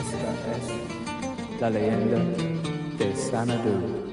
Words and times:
Esta 0.00 0.32
es 0.56 1.60
la 1.60 1.68
leyenda 1.68 2.18
de 2.98 3.14
Sanadu. 3.14 4.10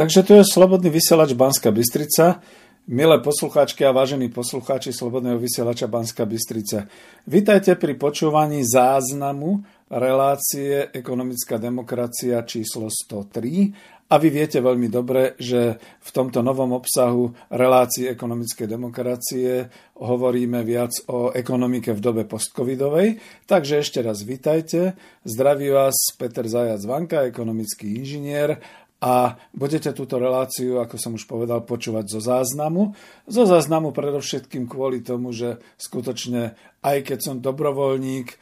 Takže 0.00 0.24
tu 0.24 0.32
je 0.32 0.48
Slobodný 0.48 0.88
vysielač 0.88 1.36
Banska 1.36 1.68
Bystrica. 1.68 2.40
Milé 2.88 3.20
poslucháčky 3.20 3.84
a 3.84 3.92
vážení 3.92 4.32
poslucháči 4.32 4.96
Slobodného 4.96 5.36
vysielača 5.36 5.92
Banska 5.92 6.24
Bystrica. 6.24 6.88
Vítajte 7.28 7.76
pri 7.76 8.00
počúvaní 8.00 8.64
záznamu 8.64 9.60
relácie 9.92 10.88
Ekonomická 10.96 11.60
demokracia 11.60 12.40
číslo 12.48 12.88
103 12.88 14.08
a 14.10 14.18
vy 14.18 14.28
viete 14.32 14.58
veľmi 14.58 14.90
dobre, 14.90 15.38
že 15.38 15.78
v 15.78 16.10
tomto 16.10 16.42
novom 16.42 16.74
obsahu 16.74 17.30
relácie 17.52 18.10
ekonomickej 18.10 18.66
demokracie 18.66 19.70
hovoríme 20.00 20.66
viac 20.66 20.90
o 21.12 21.30
ekonomike 21.30 21.94
v 21.94 22.00
dobe 22.02 22.22
postcovidovej. 22.26 23.22
Takže 23.46 23.84
ešte 23.84 24.02
raz 24.02 24.26
vítajte. 24.26 24.98
Zdraví 25.22 25.70
vás 25.70 25.94
Peter 26.18 26.42
Zajac 26.42 26.82
Vanka, 26.88 27.22
ekonomický 27.22 28.02
inžinier 28.02 28.58
a 29.00 29.40
budete 29.56 29.96
túto 29.96 30.20
reláciu, 30.20 30.76
ako 30.76 31.00
som 31.00 31.16
už 31.16 31.24
povedal, 31.24 31.64
počúvať 31.64 32.04
zo 32.12 32.20
záznamu. 32.20 32.92
Zo 33.24 33.48
záznamu 33.48 33.96
predovšetkým 33.96 34.68
kvôli 34.68 35.00
tomu, 35.00 35.32
že 35.32 35.56
skutočne 35.80 36.52
aj 36.80 37.04
keď 37.04 37.18
som 37.20 37.36
dobrovoľník, 37.44 38.28
e, 38.32 38.36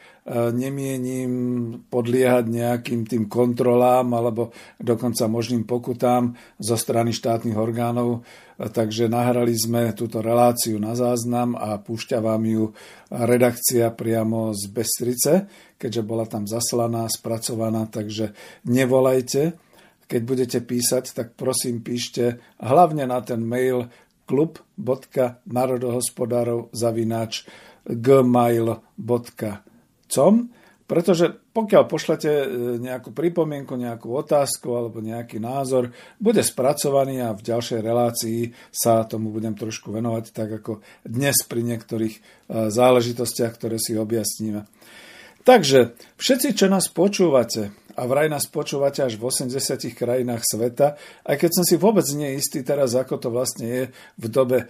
nemienim 0.55 1.31
podliehať 1.91 2.47
nejakým 2.47 3.03
tým 3.03 3.27
kontrolám 3.27 4.07
alebo 4.15 4.55
dokonca 4.79 5.27
možným 5.27 5.67
pokutám 5.67 6.39
zo 6.55 6.79
strany 6.79 7.11
štátnych 7.11 7.59
orgánov. 7.59 8.23
E, 8.55 8.71
takže 8.71 9.11
nahrali 9.11 9.51
sme 9.51 9.91
túto 9.91 10.23
reláciu 10.23 10.79
na 10.79 10.95
záznam 10.95 11.59
a 11.59 11.83
púšťa 11.83 12.23
vám 12.23 12.43
ju 12.47 12.71
redakcia 13.11 13.91
priamo 13.91 14.55
z 14.55 14.71
Bestrice, 14.71 15.33
keďže 15.75 16.07
bola 16.07 16.23
tam 16.23 16.47
zaslaná, 16.47 17.11
spracovaná, 17.11 17.91
takže 17.91 18.31
nevolajte 18.63 19.68
keď 20.09 20.21
budete 20.25 20.65
písať, 20.65 21.13
tak 21.13 21.37
prosím 21.37 21.85
píšte 21.85 22.41
hlavne 22.57 23.05
na 23.05 23.21
ten 23.21 23.45
mail 23.45 23.93
klub.národohospodárov 24.25 26.73
zavináč 26.73 27.45
gmail.com 27.85 28.89
pretože 30.89 31.29
pokiaľ 31.53 31.83
pošlete 31.85 32.31
e, 32.33 32.45
nejakú 32.81 33.13
pripomienku, 33.13 33.77
nejakú 33.77 34.09
otázku 34.09 34.73
alebo 34.73 35.05
nejaký 35.05 35.37
názor, 35.37 35.93
bude 36.17 36.41
spracovaný 36.41 37.21
a 37.21 37.37
v 37.37 37.45
ďalšej 37.45 37.79
relácii 37.85 38.49
sa 38.73 39.05
tomu 39.05 39.29
budem 39.29 39.53
trošku 39.53 39.93
venovať, 39.93 40.33
tak 40.33 40.49
ako 40.49 40.81
dnes 41.05 41.45
pri 41.45 41.61
niektorých 41.61 42.15
e, 42.17 42.21
záležitostiach, 42.73 43.53
ktoré 43.53 43.77
si 43.77 44.01
objasníme. 44.01 44.65
Takže 45.45 45.93
všetci, 46.17 46.57
čo 46.57 46.65
nás 46.65 46.89
počúvate, 46.89 47.69
a 47.99 48.07
vraj 48.07 48.31
nás 48.31 48.47
počúvate 48.47 49.03
až 49.03 49.19
v 49.19 49.27
80 49.27 49.91
krajinách 49.91 50.47
sveta, 50.47 50.95
aj 51.27 51.35
keď 51.35 51.51
som 51.51 51.65
si 51.67 51.75
vôbec 51.75 52.07
neistý 52.15 52.63
teraz, 52.63 52.95
ako 52.95 53.19
to 53.19 53.27
vlastne 53.27 53.67
je 53.67 53.83
v 54.15 54.25
dobe 54.31 54.63
e, 54.63 54.67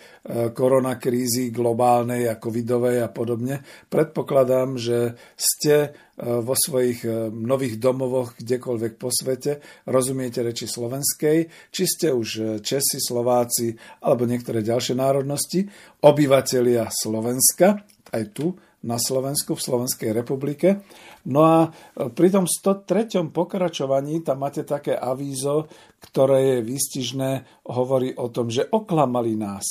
koronakrízy 0.50 1.54
globálnej 1.54 2.26
a 2.26 2.42
covidovej 2.42 3.06
a 3.06 3.10
podobne. 3.14 3.62
Predpokladám, 3.86 4.82
že 4.82 5.14
ste 5.38 5.76
e, 5.78 5.90
vo 6.26 6.58
svojich 6.58 7.06
e, 7.06 7.30
nových 7.30 7.78
domovoch 7.78 8.34
kdekoľvek 8.42 8.94
po 8.98 9.14
svete, 9.14 9.86
rozumiete 9.86 10.42
reči 10.42 10.66
slovenskej, 10.66 11.70
či 11.70 11.84
ste 11.86 12.10
už 12.10 12.66
Česi, 12.66 12.98
Slováci 12.98 13.78
alebo 14.02 14.26
niektoré 14.26 14.66
ďalšie 14.66 14.98
národnosti, 14.98 15.70
obyvatelia 16.02 16.90
Slovenska, 16.90 17.78
aj 18.10 18.24
tu 18.34 18.58
na 18.84 18.96
Slovensku, 18.96 19.60
v 19.60 19.66
Slovenskej 19.66 20.12
republike. 20.16 20.84
No 21.28 21.44
a 21.44 21.58
e, 21.68 21.70
pri 22.08 22.32
tom 22.32 22.48
103. 22.48 23.28
pokračovaní 23.28 24.24
tam 24.24 24.40
máte 24.40 24.64
také 24.64 24.96
avízo, 24.96 25.68
ktoré 26.00 26.58
je 26.58 26.58
výstižné, 26.64 27.32
hovorí 27.76 28.16
o 28.16 28.32
tom, 28.32 28.48
že 28.48 28.68
oklamali 28.72 29.36
nás. 29.36 29.68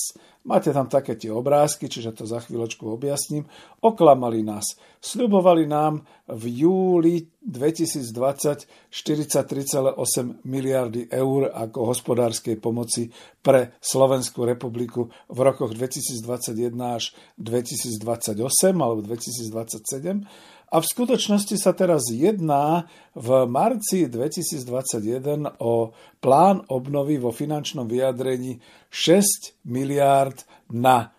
Máte 0.48 0.72
tam 0.72 0.88
také 0.88 1.12
tie 1.12 1.28
obrázky, 1.28 1.92
čiže 1.92 2.16
to 2.16 2.24
za 2.24 2.40
chvíľočku 2.40 2.88
objasním. 2.88 3.44
Oklamali 3.84 4.40
nás. 4.40 4.80
Sľubovali 4.96 5.68
nám 5.68 6.08
v 6.24 6.64
júli 6.64 7.28
2020 7.44 8.88
43,8 8.88 10.48
miliardy 10.48 11.12
eur 11.12 11.52
ako 11.52 11.92
hospodárskej 11.92 12.56
pomoci 12.56 13.12
pre 13.44 13.76
Slovenskú 13.76 14.48
republiku 14.48 15.12
v 15.28 15.38
rokoch 15.44 15.76
2021 15.76 16.72
až 16.80 17.12
2028 17.36 18.40
alebo 18.72 19.04
2027 19.04 20.24
a 20.68 20.84
v 20.84 20.86
skutočnosti 20.86 21.56
sa 21.56 21.72
teraz 21.72 22.12
jedná 22.12 22.84
v 23.16 23.48
marci 23.48 24.04
2021 24.04 25.56
o 25.64 25.96
plán 26.20 26.60
obnovy 26.68 27.16
vo 27.16 27.32
finančnom 27.32 27.88
vyjadrení 27.88 28.60
6 28.90 29.58
miliárd 29.64 30.44
na 30.72 31.12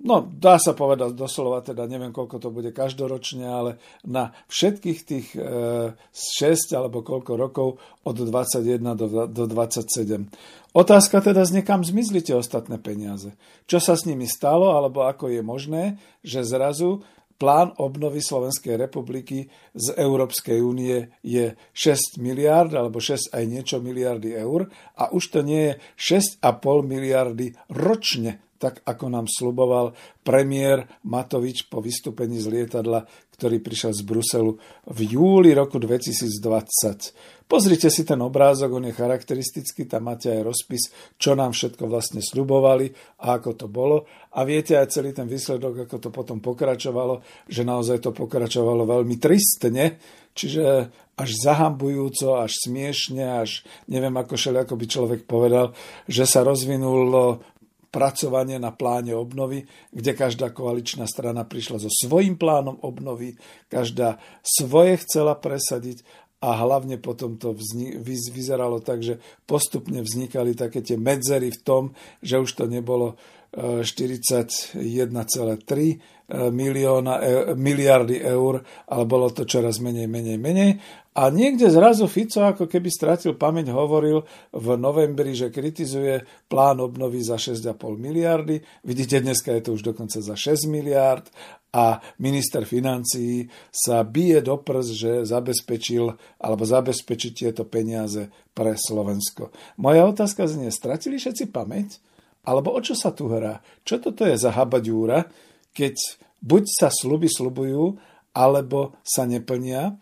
No, 0.00 0.24
dá 0.24 0.56
sa 0.56 0.72
povedať 0.72 1.12
doslova, 1.12 1.60
teda 1.60 1.84
neviem, 1.84 2.08
koľko 2.08 2.40
to 2.40 2.48
bude 2.48 2.72
každoročne, 2.72 3.44
ale 3.44 3.76
na 4.00 4.32
všetkých 4.48 5.00
tých 5.04 5.36
e, 5.36 5.92
6 5.92 6.72
alebo 6.72 7.04
koľko 7.04 7.36
rokov 7.36 7.76
od 8.08 8.16
21 8.16 8.96
do, 8.96 9.28
do 9.28 9.44
27. 9.44 10.24
Otázka 10.72 11.20
teda 11.20 11.44
znie, 11.44 11.60
kam 11.60 11.84
zmizli 11.84 12.24
tie 12.24 12.32
ostatné 12.32 12.80
peniaze. 12.80 13.36
Čo 13.68 13.76
sa 13.76 13.92
s 13.92 14.08
nimi 14.08 14.24
stalo, 14.24 14.72
alebo 14.72 15.04
ako 15.04 15.28
je 15.36 15.44
možné, 15.44 16.00
že 16.24 16.48
zrazu 16.48 17.04
plán 17.40 17.72
obnovy 17.80 18.20
Slovenskej 18.20 18.76
republiky 18.76 19.48
z 19.72 19.96
Európskej 19.96 20.60
únie 20.60 21.08
je 21.24 21.56
6 21.72 22.20
miliard 22.20 22.68
alebo 22.76 23.00
6 23.00 23.32
aj 23.32 23.44
niečo 23.48 23.80
miliardy 23.80 24.36
eur 24.36 24.68
a 25.00 25.08
už 25.08 25.24
to 25.32 25.40
nie 25.40 25.72
je 25.72 26.20
6,5 26.36 26.44
miliardy 26.84 27.56
ročne, 27.72 28.44
tak 28.60 28.84
ako 28.84 29.08
nám 29.08 29.24
sluboval 29.24 29.96
premiér 30.20 30.84
Matovič 31.08 31.72
po 31.72 31.80
vystúpení 31.80 32.36
z 32.36 32.52
lietadla, 32.52 33.08
ktorý 33.40 33.64
prišiel 33.64 33.96
z 33.96 34.04
Bruselu 34.04 34.52
v 34.84 34.98
júli 35.08 35.56
roku 35.56 35.80
2020. 35.80 37.48
Pozrite 37.50 37.90
si 37.90 38.06
ten 38.06 38.20
obrázok, 38.22 38.78
on 38.78 38.86
je 38.86 38.94
charakteristický, 38.94 39.82
tam 39.88 40.06
máte 40.06 40.30
aj 40.30 40.46
rozpis, 40.46 40.92
čo 41.18 41.34
nám 41.34 41.50
všetko 41.50 41.88
vlastne 41.90 42.22
sľubovali 42.22 43.18
a 43.26 43.40
ako 43.40 43.50
to 43.58 43.66
bolo. 43.66 44.06
A 44.38 44.46
viete 44.46 44.78
aj 44.78 44.94
celý 44.94 45.10
ten 45.10 45.26
výsledok, 45.26 45.88
ako 45.88 45.96
to 45.98 46.08
potom 46.14 46.38
pokračovalo, 46.38 47.18
že 47.50 47.66
naozaj 47.66 48.06
to 48.06 48.14
pokračovalo 48.14 48.86
veľmi 48.86 49.18
tristne, 49.18 49.98
čiže 50.30 50.94
až 51.18 51.30
zahambujúco, 51.42 52.38
až 52.38 52.54
smiešne, 52.54 53.42
až 53.42 53.66
neviem 53.90 54.14
ako 54.14 54.38
všelijako 54.38 54.74
by 54.78 54.86
človek 54.86 55.20
povedal, 55.26 55.74
že 56.06 56.30
sa 56.30 56.46
rozvinulo 56.46 57.42
pracovanie 57.90 58.56
na 58.62 58.70
pláne 58.70 59.12
obnovy, 59.14 59.66
kde 59.90 60.14
každá 60.14 60.54
koaličná 60.54 61.10
strana 61.10 61.42
prišla 61.42 61.82
so 61.82 61.90
svojím 61.90 62.38
plánom 62.38 62.78
obnovy, 62.80 63.34
každá 63.66 64.22
svoje 64.42 65.02
chcela 65.02 65.34
presadiť 65.34 66.06
a 66.40 66.56
hlavne 66.56 66.96
potom 66.96 67.36
to 67.36 67.52
vzni- 67.52 68.00
vyzeralo 68.32 68.80
tak, 68.80 69.04
že 69.04 69.20
postupne 69.44 70.00
vznikali 70.00 70.56
také 70.56 70.80
tie 70.80 70.96
medzery 70.96 71.52
v 71.52 71.60
tom, 71.60 71.82
že 72.24 72.40
už 72.40 72.50
to 72.56 72.64
nebolo 72.64 73.20
41,3 73.50 74.78
e, 74.78 76.50
milióna, 76.50 77.14
e, 77.18 77.54
miliardy 77.58 78.22
eur, 78.22 78.62
ale 78.86 79.04
bolo 79.10 79.30
to 79.34 79.42
čoraz 79.42 79.82
menej, 79.82 80.06
menej, 80.06 80.38
menej. 80.38 80.70
A 81.10 81.26
niekde 81.34 81.66
zrazu 81.66 82.06
Fico, 82.06 82.46
ako 82.46 82.70
keby 82.70 82.86
stratil 82.86 83.34
pamäť, 83.34 83.74
hovoril 83.74 84.22
v 84.54 84.66
novembri, 84.78 85.34
že 85.34 85.50
kritizuje 85.50 86.22
plán 86.46 86.78
obnovy 86.78 87.18
za 87.26 87.34
6,5 87.34 87.98
miliardy. 87.98 88.62
Vidíte, 88.86 89.18
dneska 89.18 89.50
je 89.58 89.62
to 89.66 89.70
už 89.74 89.82
dokonca 89.90 90.22
za 90.22 90.38
6 90.38 90.70
miliard 90.70 91.26
a 91.74 91.98
minister 92.22 92.62
financií 92.62 93.50
sa 93.70 94.06
bije 94.06 94.42
do 94.42 94.62
prs, 94.62 94.94
že 94.94 95.12
zabezpečil 95.26 96.14
alebo 96.38 96.62
zabezpečí 96.62 97.34
tieto 97.34 97.66
peniaze 97.66 98.30
pre 98.54 98.78
Slovensko. 98.78 99.50
Moja 99.82 100.06
otázka 100.06 100.46
znie, 100.46 100.70
stratili 100.70 101.18
všetci 101.18 101.50
pamäť? 101.50 101.98
Alebo 102.46 102.72
o 102.72 102.80
čo 102.80 102.96
sa 102.96 103.12
tu 103.12 103.28
hrá? 103.28 103.60
Čo 103.84 104.00
toto 104.00 104.24
je 104.24 104.36
za 104.36 104.52
habaďúra, 104.54 105.28
keď 105.76 105.96
buď 106.40 106.64
sa 106.68 106.88
sluby 106.88 107.28
slubujú, 107.28 108.00
alebo 108.32 108.96
sa 109.04 109.26
neplnia, 109.26 109.92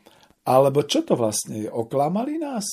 alebo 0.48 0.84
čo 0.84 1.04
to 1.04 1.16
vlastne 1.16 1.66
je? 1.66 1.68
Oklamali 1.68 2.40
nás? 2.40 2.64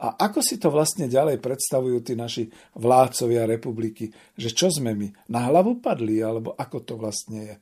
A 0.00 0.16
ako 0.16 0.40
si 0.40 0.56
to 0.56 0.72
vlastne 0.72 1.12
ďalej 1.12 1.42
predstavujú 1.44 2.00
tí 2.00 2.16
naši 2.16 2.48
vládcovia 2.80 3.44
republiky? 3.44 4.08
Že 4.32 4.50
čo 4.56 4.66
sme 4.72 4.96
my? 4.96 5.28
Na 5.28 5.52
hlavu 5.52 5.76
padli? 5.76 6.24
Alebo 6.24 6.56
ako 6.56 6.78
to 6.80 6.94
vlastne 6.96 7.40
je? 7.44 7.54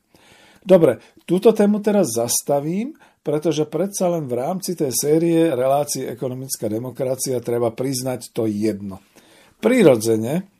Dobre, 0.63 1.03
túto 1.27 1.51
tému 1.51 1.83
teraz 1.83 2.15
zastavím, 2.15 2.95
pretože 3.19 3.67
predsa 3.67 4.07
len 4.07 4.27
v 4.27 4.39
rámci 4.39 4.75
tej 4.75 4.91
série 4.95 5.51
relácií 5.51 6.07
ekonomická 6.07 6.71
demokracia 6.71 7.43
treba 7.43 7.75
priznať 7.75 8.31
to 8.31 8.47
jedno. 8.47 9.03
Prirodzene, 9.59 10.58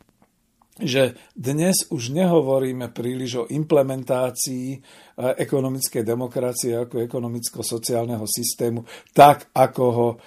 že 0.80 1.20
dnes 1.36 1.88
už 1.92 2.16
nehovoríme 2.16 2.92
príliš 2.96 3.44
o 3.44 3.50
implementácii 3.52 4.68
e, 4.72 4.78
ekonomickej 5.36 6.04
demokracie 6.08 6.80
ako 6.80 7.04
ekonomicko-sociálneho 7.04 8.24
systému, 8.24 8.88
tak 9.12 9.52
ako 9.52 9.84
ho 9.92 10.10
e, 10.10 10.18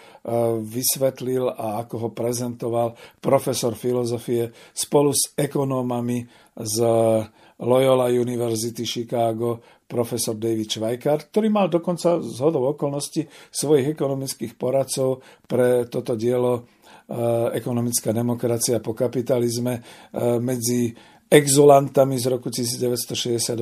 vysvetlil 0.60 1.48
a 1.48 1.80
ako 1.80 1.94
ho 1.96 2.08
prezentoval 2.12 2.92
profesor 3.18 3.72
filozofie 3.72 4.52
spolu 4.76 5.16
s 5.16 5.32
ekonómami 5.32 6.28
z 6.52 6.76
Loyola 7.62 8.12
University 8.12 8.84
Chicago, 8.84 9.62
profesor 9.88 10.36
David 10.36 10.68
Schweikart, 10.68 11.32
ktorý 11.32 11.48
mal 11.48 11.68
dokonca 11.72 12.20
z 12.20 12.36
hodou 12.40 12.72
okolností 12.72 13.28
svojich 13.52 13.92
ekonomických 13.92 14.56
poradcov 14.56 15.24
pre 15.48 15.88
toto 15.88 16.16
dielo 16.16 16.64
Eh, 16.64 16.81
ekonomická 17.52 18.12
demokracia 18.12 18.80
po 18.80 18.96
kapitalizme 18.96 19.80
eh, 19.80 20.40
medzi 20.40 20.96
exulantami 21.32 22.20
z 22.20 22.26
roku 22.28 22.52
1968 22.52 23.56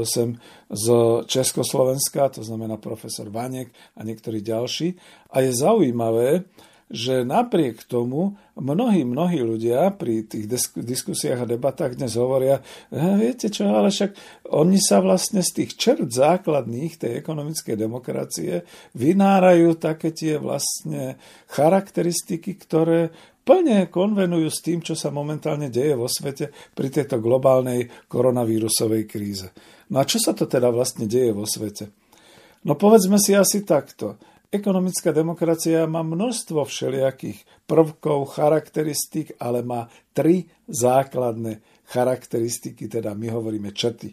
z 0.71 0.87
Československa, 1.27 2.29
to 2.29 2.43
znamená 2.43 2.83
profesor 2.83 3.31
Vanek 3.31 3.71
a 3.95 4.03
niektorí 4.03 4.43
ďalší. 4.43 4.99
A 5.31 5.47
je 5.47 5.55
zaujímavé, 5.55 6.51
že 6.91 7.23
napriek 7.23 7.87
tomu 7.87 8.35
mnohí, 8.59 9.07
mnohí 9.07 9.39
ľudia 9.47 9.95
pri 9.95 10.27
tých 10.27 10.51
diskusiách 10.75 11.47
a 11.47 11.51
debatách 11.51 11.95
dnes 11.95 12.19
hovoria, 12.19 12.59
viete 12.91 13.47
čo, 13.47 13.71
ale 13.71 13.95
však 13.95 14.11
oni 14.51 14.83
sa 14.83 14.99
vlastne 14.99 15.39
z 15.47 15.63
tých 15.63 15.79
čert 15.79 16.11
základných 16.11 16.99
tej 16.99 17.13
ekonomickej 17.23 17.79
demokracie 17.79 18.67
vynárajú 18.99 19.79
také 19.79 20.11
tie 20.11 20.43
vlastne 20.43 21.15
charakteristiky, 21.47 22.59
ktoré 22.59 23.15
plne 23.47 23.87
konvenujú 23.87 24.51
s 24.51 24.59
tým, 24.59 24.83
čo 24.83 24.99
sa 24.99 25.15
momentálne 25.15 25.71
deje 25.71 25.95
vo 25.95 26.11
svete 26.11 26.51
pri 26.75 26.91
tejto 26.91 27.23
globálnej 27.23 27.87
koronavírusovej 28.11 29.07
kríze. 29.07 29.55
No 29.95 30.03
a 30.03 30.07
čo 30.07 30.19
sa 30.19 30.35
to 30.35 30.51
teda 30.51 30.75
vlastne 30.75 31.07
deje 31.07 31.31
vo 31.31 31.47
svete? 31.47 31.91
No 32.67 32.77
povedzme 32.77 33.17
si 33.17 33.33
asi 33.33 33.63
takto. 33.63 34.21
Ekonomická 34.51 35.15
demokracia 35.15 35.87
má 35.87 36.03
množstvo 36.03 36.67
všelijakých 36.67 37.39
prvkov, 37.71 38.35
charakteristík, 38.35 39.39
ale 39.39 39.63
má 39.63 39.87
tri 40.11 40.51
základné 40.67 41.63
charakteristiky, 41.87 42.91
teda 42.91 43.15
my 43.15 43.31
hovoríme 43.31 43.71
črty. 43.71 44.11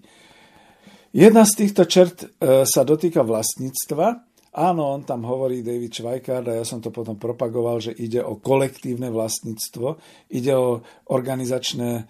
Jedna 1.10 1.42
z 1.42 1.66
týchto 1.66 1.90
črt 1.90 2.18
e, 2.22 2.28
sa 2.70 2.82
dotýka 2.86 3.26
vlastníctva, 3.26 4.28
Áno, 4.58 4.90
on 4.90 5.06
tam 5.06 5.22
hovorí 5.22 5.62
David 5.62 5.94
Schweikart 5.94 6.50
a 6.50 6.58
ja 6.58 6.66
som 6.66 6.82
to 6.82 6.90
potom 6.90 7.22
propagoval, 7.22 7.78
že 7.78 7.94
ide 7.94 8.26
o 8.26 8.42
kolektívne 8.42 9.14
vlastníctvo, 9.14 10.02
ide 10.34 10.58
o 10.58 10.82
organizačné 11.14 11.90
e, 11.94 12.04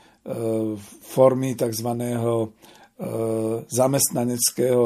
formy 1.03 1.59
tzv. 1.59 1.89
E, 1.91 2.19
zamestnaneckého 3.67 4.85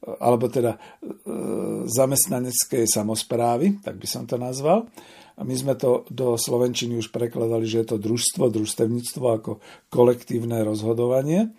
alebo 0.00 0.48
teda 0.48 0.80
zamestnaneckej 1.84 2.88
samozprávy, 2.88 3.84
tak 3.84 4.00
by 4.00 4.06
som 4.08 4.24
to 4.24 4.40
nazval. 4.40 4.88
A 5.36 5.44
my 5.44 5.56
sme 5.56 5.72
to 5.76 6.04
do 6.12 6.36
Slovenčiny 6.36 7.00
už 7.00 7.08
prekladali, 7.08 7.64
že 7.64 7.84
je 7.84 7.96
to 7.96 7.98
družstvo, 8.00 8.52
družstevníctvo 8.52 9.24
ako 9.24 9.52
kolektívne 9.88 10.60
rozhodovanie. 10.60 11.52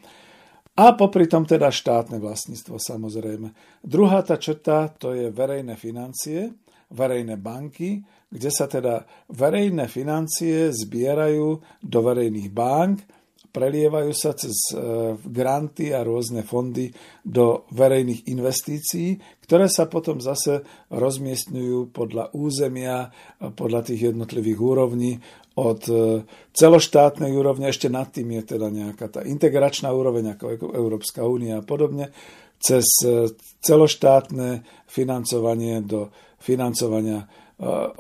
A 0.77 0.93
popri 0.93 1.25
tom 1.25 1.49
teda 1.49 1.73
štátne 1.73 2.21
vlastníctvo 2.21 2.77
samozrejme. 2.77 3.51
Druhá 3.81 4.21
tá 4.21 4.37
črta 4.37 4.87
to 4.93 5.17
je 5.17 5.33
verejné 5.33 5.75
financie, 5.75 6.53
verejné 6.93 7.41
banky, 7.41 8.05
kde 8.31 8.49
sa 8.53 8.69
teda 8.69 9.03
verejné 9.33 9.91
financie 9.91 10.71
zbierajú 10.71 11.59
do 11.83 11.99
verejných 11.99 12.49
bank, 12.53 13.03
prelievajú 13.51 14.11
sa 14.15 14.31
cez 14.31 14.55
e, 14.71 14.79
granty 15.19 15.91
a 15.91 16.01
rôzne 16.01 16.47
fondy 16.47 16.87
do 17.21 17.67
verejných 17.75 18.31
investícií, 18.31 19.19
ktoré 19.43 19.67
sa 19.67 19.91
potom 19.91 20.23
zase 20.23 20.63
rozmiestňujú 20.89 21.91
podľa 21.91 22.31
územia, 22.33 23.11
podľa 23.53 23.91
tých 23.91 24.15
jednotlivých 24.15 24.59
úrovní, 24.59 25.19
od 25.59 25.83
e, 25.91 26.23
celoštátnej 26.55 27.35
úrovne, 27.35 27.67
ešte 27.67 27.91
nad 27.91 28.07
tým 28.07 28.39
je 28.39 28.55
teda 28.55 28.71
nejaká 28.71 29.11
tá 29.11 29.21
integračná 29.27 29.91
úroveň 29.91 30.39
ako 30.39 30.71
Európska 30.71 31.27
únia 31.27 31.59
a 31.59 31.67
podobne, 31.67 32.15
cez 32.55 32.87
e, 33.03 33.27
celoštátne 33.59 34.63
financovanie 34.87 35.83
do 35.83 36.07
financovania 36.39 37.27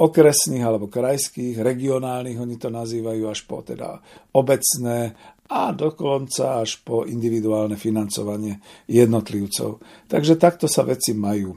okresných 0.01 0.65
alebo 0.65 0.89
krajských, 0.89 1.61
regionálnych, 1.61 2.41
oni 2.41 2.57
to 2.57 2.73
nazývajú 2.73 3.23
až 3.29 3.45
po 3.45 3.61
teda 3.61 4.01
obecné 4.33 5.13
a 5.51 5.75
dokonca 5.75 6.63
až 6.63 6.79
po 6.79 7.03
individuálne 7.03 7.75
financovanie 7.75 8.63
jednotlivcov. 8.87 9.83
Takže 10.07 10.39
takto 10.39 10.71
sa 10.71 10.87
veci 10.87 11.11
majú. 11.11 11.51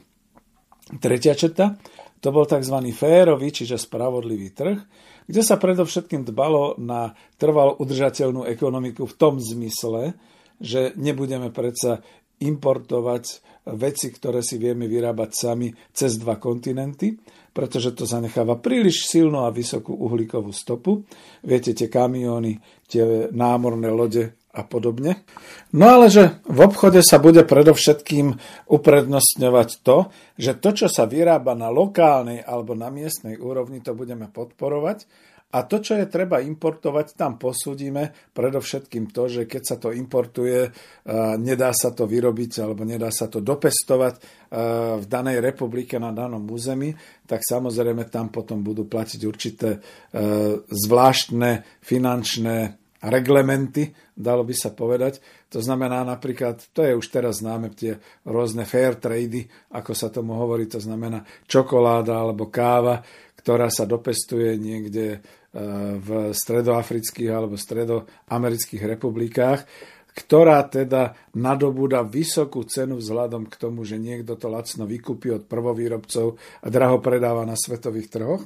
Tretia 0.99 1.39
četa, 1.39 1.79
to 2.19 2.35
bol 2.35 2.43
tzv. 2.43 2.75
férový, 2.91 3.55
čiže 3.55 3.79
spravodlivý 3.79 4.51
trh, 4.51 4.79
kde 5.25 5.43
sa 5.47 5.57
predovšetkým 5.57 6.27
dbalo 6.27 6.77
na 6.83 7.15
trvalo 7.39 7.79
udržateľnú 7.79 8.45
ekonomiku 8.51 9.07
v 9.07 9.15
tom 9.17 9.39
zmysle, 9.39 10.19
že 10.59 10.93
nebudeme 10.99 11.55
predsa 11.55 12.03
importovať 12.43 13.25
veci, 13.79 14.13
ktoré 14.13 14.45
si 14.45 14.61
vieme 14.61 14.85
vyrábať 14.85 15.31
sami 15.33 15.73
cez 15.95 16.21
dva 16.21 16.37
kontinenty, 16.37 17.17
pretože 17.55 17.95
to 17.95 18.05
zanecháva 18.05 18.59
príliš 18.59 19.09
silnú 19.09 19.47
a 19.47 19.55
vysokú 19.55 19.95
uhlíkovú 19.95 20.51
stopu. 20.51 21.07
Viete, 21.41 21.73
tie 21.73 21.87
kamióny, 21.87 22.59
tie 22.89 23.33
námorné 23.33 23.89
lode 23.91 24.35
a 24.55 24.63
podobne. 24.63 25.27
No 25.75 25.91
ale 25.91 26.07
že 26.07 26.39
v 26.47 26.63
obchode 26.63 27.03
sa 27.03 27.19
bude 27.19 27.43
predovšetkým 27.43 28.39
uprednostňovať 28.71 29.69
to, 29.83 30.15
že 30.39 30.55
to, 30.63 30.71
čo 30.71 30.87
sa 30.87 31.11
vyrába 31.11 31.59
na 31.59 31.75
lokálnej 31.75 32.39
alebo 32.39 32.79
na 32.79 32.87
miestnej 32.95 33.35
úrovni, 33.35 33.83
to 33.83 33.99
budeme 33.99 34.31
podporovať 34.31 35.11
a 35.55 35.63
to, 35.63 35.79
čo 35.79 35.95
je 35.95 36.11
treba 36.11 36.43
importovať, 36.43 37.15
tam 37.15 37.39
posúdime 37.39 38.11
predovšetkým 38.35 39.15
to, 39.15 39.31
že 39.31 39.43
keď 39.47 39.63
sa 39.63 39.77
to 39.79 39.95
importuje, 39.95 40.67
nedá 41.39 41.71
sa 41.71 41.95
to 41.95 42.11
vyrobiť 42.11 42.59
alebo 42.59 42.83
nedá 42.83 43.15
sa 43.15 43.31
to 43.31 43.39
dopestovať 43.39 44.15
v 44.99 45.05
danej 45.07 45.39
republike 45.39 45.95
na 46.03 46.11
danom 46.11 46.43
území, 46.51 46.91
tak 47.23 47.47
samozrejme 47.47 48.11
tam 48.11 48.35
potom 48.35 48.67
budú 48.67 48.91
platiť 48.91 49.21
určité 49.23 49.79
zvláštne 50.67 51.79
finančné 51.79 52.57
reglementy, 53.05 53.93
dalo 54.17 54.49
by 54.49 54.55
sa 54.57 54.73
povedať. 54.73 55.21
To 55.53 55.61
znamená 55.61 56.03
napríklad, 56.09 56.73
to 56.73 56.83
je 56.83 56.97
už 56.97 57.07
teraz 57.13 57.45
známe, 57.45 57.71
tie 57.77 58.01
rôzne 58.25 58.65
fair 58.65 58.97
trady, 58.97 59.45
ako 59.77 59.93
sa 59.93 60.09
tomu 60.09 60.35
hovorí, 60.35 60.67
to 60.67 60.81
znamená 60.81 61.21
čokoláda 61.45 62.17
alebo 62.17 62.49
káva, 62.49 63.05
ktorá 63.45 63.69
sa 63.69 63.85
dopestuje 63.85 64.57
niekde 64.57 65.21
v 65.99 66.35
stredoafrických 66.35 67.31
alebo 67.31 67.55
stredoamerických 67.55 68.83
republikách, 68.99 69.63
ktorá 70.15 70.63
teda 70.67 71.15
nadobúda 71.35 72.07
vysokú 72.07 72.63
cenu 72.67 72.99
vzhľadom 73.03 73.51
k 73.51 73.55
tomu, 73.59 73.83
že 73.83 73.99
niekto 73.99 74.39
to 74.39 74.47
lacno 74.47 74.87
vykúpi 74.87 75.31
od 75.35 75.43
prvovýrobcov 75.47 76.39
a 76.63 76.67
draho 76.71 76.99
predáva 77.03 77.43
na 77.43 77.59
svetových 77.59 78.11
trhoch. 78.11 78.43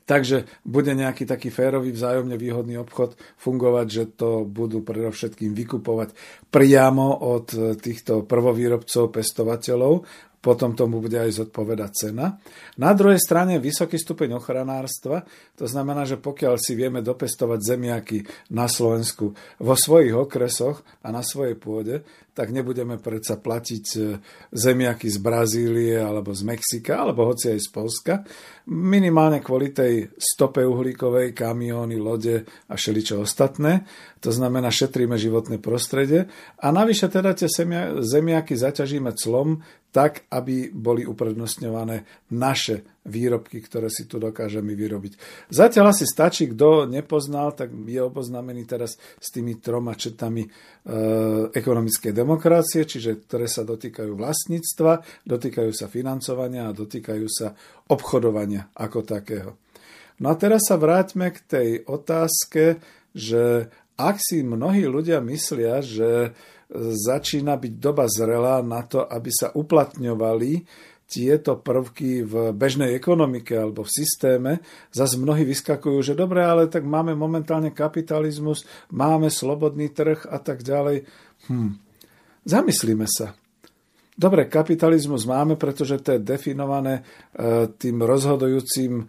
Takže 0.00 0.66
bude 0.66 0.90
nejaký 0.90 1.22
taký 1.22 1.54
férový, 1.54 1.94
vzájomne 1.94 2.34
výhodný 2.34 2.82
obchod 2.82 3.14
fungovať, 3.38 3.86
že 3.86 4.04
to 4.18 4.42
budú 4.42 4.82
predovšetkým 4.82 5.54
vykupovať 5.54 6.10
priamo 6.50 7.30
od 7.30 7.78
týchto 7.78 8.26
prvovýrobcov, 8.26 9.14
pestovateľov 9.14 10.02
potom 10.40 10.72
tomu 10.72 11.04
bude 11.04 11.20
aj 11.20 11.36
zodpovedať 11.36 11.90
cena. 11.92 12.40
Na 12.80 12.96
druhej 12.96 13.20
strane 13.20 13.60
vysoký 13.60 14.00
stupeň 14.00 14.40
ochranárstva, 14.40 15.20
to 15.60 15.68
znamená, 15.68 16.08
že 16.08 16.16
pokiaľ 16.16 16.56
si 16.56 16.72
vieme 16.72 17.04
dopestovať 17.04 17.60
zemiaky 17.60 18.24
na 18.56 18.64
Slovensku 18.64 19.36
vo 19.60 19.74
svojich 19.76 20.16
okresoch 20.16 20.80
a 21.04 21.12
na 21.12 21.20
svojej 21.20 21.52
pôde, 21.60 22.00
tak 22.32 22.48
nebudeme 22.48 22.96
predsa 22.96 23.36
platiť 23.36 23.84
e, 23.92 24.00
zemiaky 24.56 25.12
z 25.12 25.18
Brazílie 25.20 26.00
alebo 26.00 26.32
z 26.32 26.48
Mexika, 26.48 27.04
alebo 27.04 27.28
hoci 27.28 27.52
aj 27.52 27.60
z 27.60 27.68
Polska, 27.76 28.14
minimálne 28.72 29.44
kvôli 29.44 29.76
tej 29.76 30.08
stope 30.16 30.64
uhlíkovej, 30.64 31.36
kamióny, 31.36 32.00
lode 32.00 32.48
a 32.64 32.72
všeličo 32.72 33.20
ostatné. 33.20 33.84
To 34.24 34.32
znamená, 34.32 34.72
šetríme 34.72 35.20
životné 35.20 35.60
prostredie 35.60 36.32
a 36.56 36.72
navyše 36.72 37.12
teda 37.12 37.36
tie 37.36 37.52
zemiaky 38.00 38.56
zaťažíme 38.56 39.12
clom 39.12 39.60
tak, 39.92 40.24
aby 40.32 40.72
boli 40.72 41.04
uprednostňované 41.04 42.08
naše 42.32 42.86
výrobky, 43.10 43.58
ktoré 43.58 43.90
si 43.90 44.06
tu 44.06 44.22
dokážeme 44.22 44.72
vyrobiť. 44.78 45.18
Zatiaľ 45.50 45.90
asi 45.90 46.06
stačí, 46.06 46.54
kto 46.54 46.86
nepoznal, 46.86 47.52
tak 47.58 47.74
je 47.74 47.98
oboznámený 47.98 48.64
teraz 48.70 48.96
s 48.96 49.28
tými 49.34 49.58
troma 49.58 49.98
četami 49.98 50.46
e, 50.46 50.50
ekonomickej 51.50 52.14
demokracie, 52.14 52.86
čiže 52.86 53.26
ktoré 53.26 53.50
sa 53.50 53.66
dotýkajú 53.66 54.14
vlastníctva, 54.14 55.26
dotýkajú 55.26 55.72
sa 55.74 55.90
financovania 55.90 56.70
a 56.70 56.76
dotýkajú 56.76 57.26
sa 57.26 57.52
obchodovania 57.90 58.70
ako 58.78 59.02
takého. 59.02 59.58
No 60.22 60.30
a 60.30 60.38
teraz 60.38 60.70
sa 60.70 60.78
vráťme 60.78 61.34
k 61.34 61.38
tej 61.44 61.68
otázke, 61.90 62.78
že 63.10 63.72
ak 63.98 64.16
si 64.20 64.40
mnohí 64.46 64.86
ľudia 64.86 65.18
myslia, 65.24 65.82
že 65.82 66.32
začína 66.78 67.58
byť 67.58 67.72
doba 67.82 68.06
zrelá 68.06 68.62
na 68.62 68.86
to, 68.86 69.02
aby 69.02 69.30
sa 69.34 69.50
uplatňovali 69.50 70.52
tieto 71.10 71.58
prvky 71.58 72.22
v 72.22 72.54
bežnej 72.54 72.94
ekonomike 72.94 73.58
alebo 73.58 73.82
v 73.82 73.90
systéme, 73.90 74.52
zase 74.94 75.18
mnohí 75.18 75.42
vyskakujú, 75.42 75.98
že 76.06 76.14
dobre, 76.14 76.46
ale 76.46 76.70
tak 76.70 76.86
máme 76.86 77.18
momentálne 77.18 77.74
kapitalizmus, 77.74 78.62
máme 78.94 79.26
slobodný 79.26 79.90
trh 79.90 80.30
a 80.30 80.38
tak 80.38 80.62
ďalej. 80.62 81.02
Hm. 81.50 81.74
Zamyslíme 82.46 83.10
sa. 83.10 83.34
Dobre, 84.14 84.46
kapitalizmus 84.46 85.26
máme, 85.26 85.58
pretože 85.58 85.98
to 86.04 86.14
je 86.14 86.20
definované 86.20 87.00
e, 87.00 87.02
tým 87.72 88.04
rozhodujúcim 88.04 89.00
e, 89.00 89.04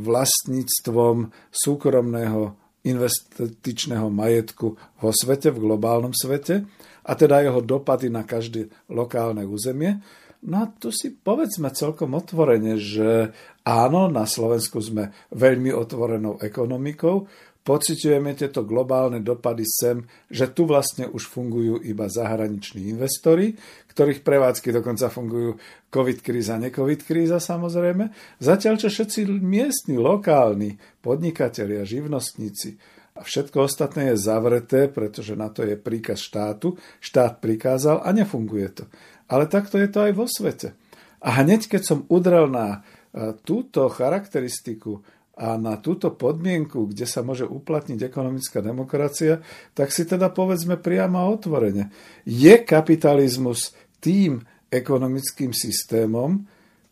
vlastníctvom 0.00 1.28
súkromného 1.52 2.56
investičného 2.84 4.08
majetku 4.08 4.66
vo 5.00 5.10
svete, 5.12 5.52
v 5.52 5.62
globálnom 5.68 6.12
svete 6.12 6.64
a 7.04 7.12
teda 7.12 7.44
jeho 7.44 7.60
dopady 7.60 8.08
na 8.08 8.24
každé 8.24 8.72
lokálne 8.88 9.44
územie. 9.44 10.00
No 10.44 10.56
a 10.60 10.68
tu 10.68 10.92
si 10.92 11.08
povedzme 11.08 11.72
celkom 11.72 12.12
otvorene, 12.20 12.76
že 12.76 13.32
áno, 13.64 14.12
na 14.12 14.28
Slovensku 14.28 14.76
sme 14.84 15.08
veľmi 15.32 15.72
otvorenou 15.72 16.36
ekonomikou, 16.36 17.24
pociťujeme 17.64 18.36
tieto 18.36 18.60
globálne 18.60 19.24
dopady 19.24 19.64
sem, 19.64 20.04
že 20.28 20.52
tu 20.52 20.68
vlastne 20.68 21.08
už 21.08 21.32
fungujú 21.32 21.80
iba 21.80 22.12
zahraniční 22.12 22.92
investori, 22.92 23.56
ktorých 23.88 24.20
prevádzky 24.20 24.68
dokonca 24.68 25.08
fungujú 25.08 25.56
COVID 25.88 26.20
kríza, 26.20 26.60
necovid 26.60 27.08
kríza 27.08 27.40
samozrejme. 27.40 28.12
Zatiaľ, 28.36 28.76
čo 28.76 28.92
všetci 28.92 29.24
miestni, 29.40 29.96
lokálni 29.96 30.76
podnikatelia, 31.00 31.88
živnostníci 31.88 32.76
a 33.14 33.22
všetko 33.22 33.70
ostatné 33.70 34.12
je 34.12 34.26
zavreté, 34.26 34.90
pretože 34.90 35.38
na 35.38 35.48
to 35.48 35.62
je 35.62 35.78
príkaz 35.78 36.20
štátu, 36.20 36.74
štát 36.98 37.38
prikázal 37.38 38.02
a 38.02 38.10
nefunguje 38.10 38.68
to. 38.74 38.84
Ale 39.28 39.48
takto 39.48 39.80
je 39.80 39.88
to 39.88 40.04
aj 40.04 40.12
vo 40.12 40.26
svete. 40.28 40.76
A 41.24 41.40
hneď, 41.40 41.68
keď 41.72 41.82
som 41.82 41.98
udrel 42.12 42.52
na 42.52 42.84
e, 43.12 43.32
túto 43.44 43.88
charakteristiku 43.88 45.00
a 45.34 45.58
na 45.58 45.80
túto 45.80 46.14
podmienku, 46.14 46.92
kde 46.92 47.08
sa 47.08 47.24
môže 47.24 47.48
uplatniť 47.48 47.98
ekonomická 48.06 48.62
demokracia, 48.62 49.42
tak 49.74 49.90
si 49.90 50.06
teda 50.06 50.30
povedzme 50.30 50.78
priamo 50.78 51.18
a 51.18 51.30
otvorene. 51.32 51.90
Je 52.28 52.54
kapitalizmus 52.62 53.74
tým 53.98 54.44
ekonomickým 54.70 55.50
systémom, 55.50 56.44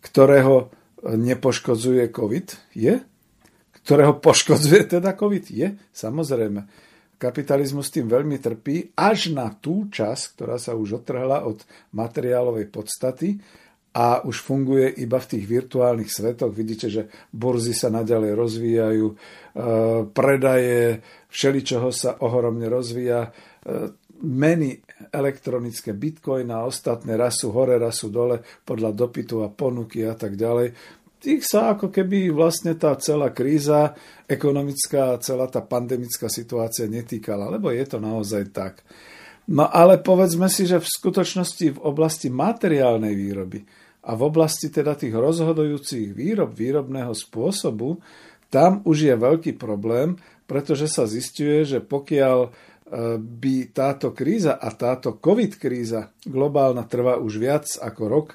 ktorého 0.03 0.73
nepoškodzuje 1.07 2.11
COVID? 2.11 2.47
Je? 2.79 2.95
Ktorého 3.83 4.19
poškodzuje 4.19 4.99
teda 4.99 5.15
COVID? 5.15 5.45
Je? 5.51 5.69
Samozrejme. 5.91 6.61
Kapitalizmus 7.23 7.87
tým 7.95 8.11
veľmi 8.11 8.43
trpí 8.43 8.99
až 8.99 9.31
na 9.31 9.55
tú 9.55 9.87
časť, 9.87 10.35
ktorá 10.35 10.59
sa 10.59 10.75
už 10.75 11.07
odtrhla 11.07 11.47
od 11.47 11.63
materiálovej 11.95 12.67
podstaty 12.67 13.39
a 13.95 14.27
už 14.27 14.43
funguje 14.43 14.91
iba 15.05 15.23
v 15.23 15.31
tých 15.37 15.45
virtuálnych 15.47 16.11
svetoch. 16.11 16.51
Vidíte, 16.51 16.91
že 16.91 17.07
burzy 17.31 17.79
sa 17.79 17.95
naďalej 17.95 18.33
rozvíjajú, 18.35 19.07
e, 19.07 19.17
predaje, 20.11 21.05
všeličoho 21.31 21.95
sa 21.95 22.19
ohromne 22.19 22.67
rozvíja, 22.67 23.29
e, 23.29 23.31
meny 24.23 24.83
elektronické, 25.13 25.93
bitcoin 25.93 26.51
a 26.51 26.67
ostatné 26.67 27.15
rasu 27.15 27.55
hore, 27.55 27.79
rasu 27.79 28.11
dole 28.11 28.43
podľa 28.67 28.91
dopytu 28.95 29.47
a 29.47 29.53
ponuky 29.53 30.07
a 30.07 30.15
tak 30.19 30.35
ďalej. 30.35 30.73
Tých 31.23 31.47
sa 31.47 31.79
ako 31.79 31.95
keby 31.95 32.35
vlastne 32.35 32.75
tá 32.75 32.99
celá 32.99 33.31
kríza 33.31 33.95
ekonomická, 34.27 35.23
celá 35.23 35.47
tá 35.47 35.63
pandemická 35.63 36.27
situácia 36.27 36.91
netýkala, 36.91 37.47
lebo 37.47 37.71
je 37.71 37.87
to 37.87 38.03
naozaj 38.03 38.51
tak. 38.51 38.83
No 39.47 39.71
ale 39.71 40.03
povedzme 40.03 40.51
si, 40.51 40.67
že 40.67 40.83
v 40.83 40.91
skutočnosti 40.91 41.79
v 41.79 41.83
oblasti 41.83 42.27
materiálnej 42.27 43.15
výroby 43.15 43.63
a 44.03 44.19
v 44.19 44.23
oblasti 44.27 44.67
teda 44.67 44.99
tých 44.99 45.15
rozhodujúcich 45.15 46.11
výrob, 46.11 46.51
výrobného 46.59 47.15
spôsobu, 47.15 48.03
tam 48.51 48.83
už 48.83 49.07
je 49.07 49.15
veľký 49.15 49.55
problém, 49.55 50.19
pretože 50.51 50.91
sa 50.91 51.07
zistuje, 51.07 51.63
že 51.63 51.79
pokiaľ 51.79 52.39
e, 52.45 52.51
by 53.23 53.71
táto 53.71 54.11
kríza 54.11 54.59
a 54.59 54.75
táto 54.75 55.23
COVID 55.23 55.55
kríza 55.55 56.11
globálna 56.27 56.83
trvá 56.91 57.17
už 57.23 57.39
viac 57.39 57.67
ako 57.79 58.03
rok, 58.11 58.29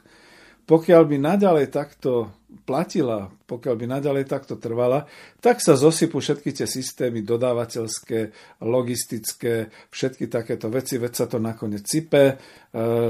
pokiaľ 0.67 1.01
by 1.03 1.17
naďalej 1.19 1.67
takto 1.71 2.31
platila, 2.63 3.29
pokiaľ 3.47 3.75
by 3.79 3.85
naďalej 3.87 4.25
takto 4.27 4.59
trvala, 4.59 5.07
tak 5.39 5.63
sa 5.63 5.79
zosypú 5.79 6.19
všetky 6.19 6.51
tie 6.51 6.67
systémy 6.67 7.23
dodávateľské, 7.23 8.19
logistické, 8.65 9.71
všetky 9.89 10.27
takéto 10.27 10.67
veci, 10.67 10.99
veď 10.99 11.13
sa 11.13 11.25
to 11.29 11.39
nakoniec 11.39 11.87
sype. 11.87 12.23
E, 12.27 12.35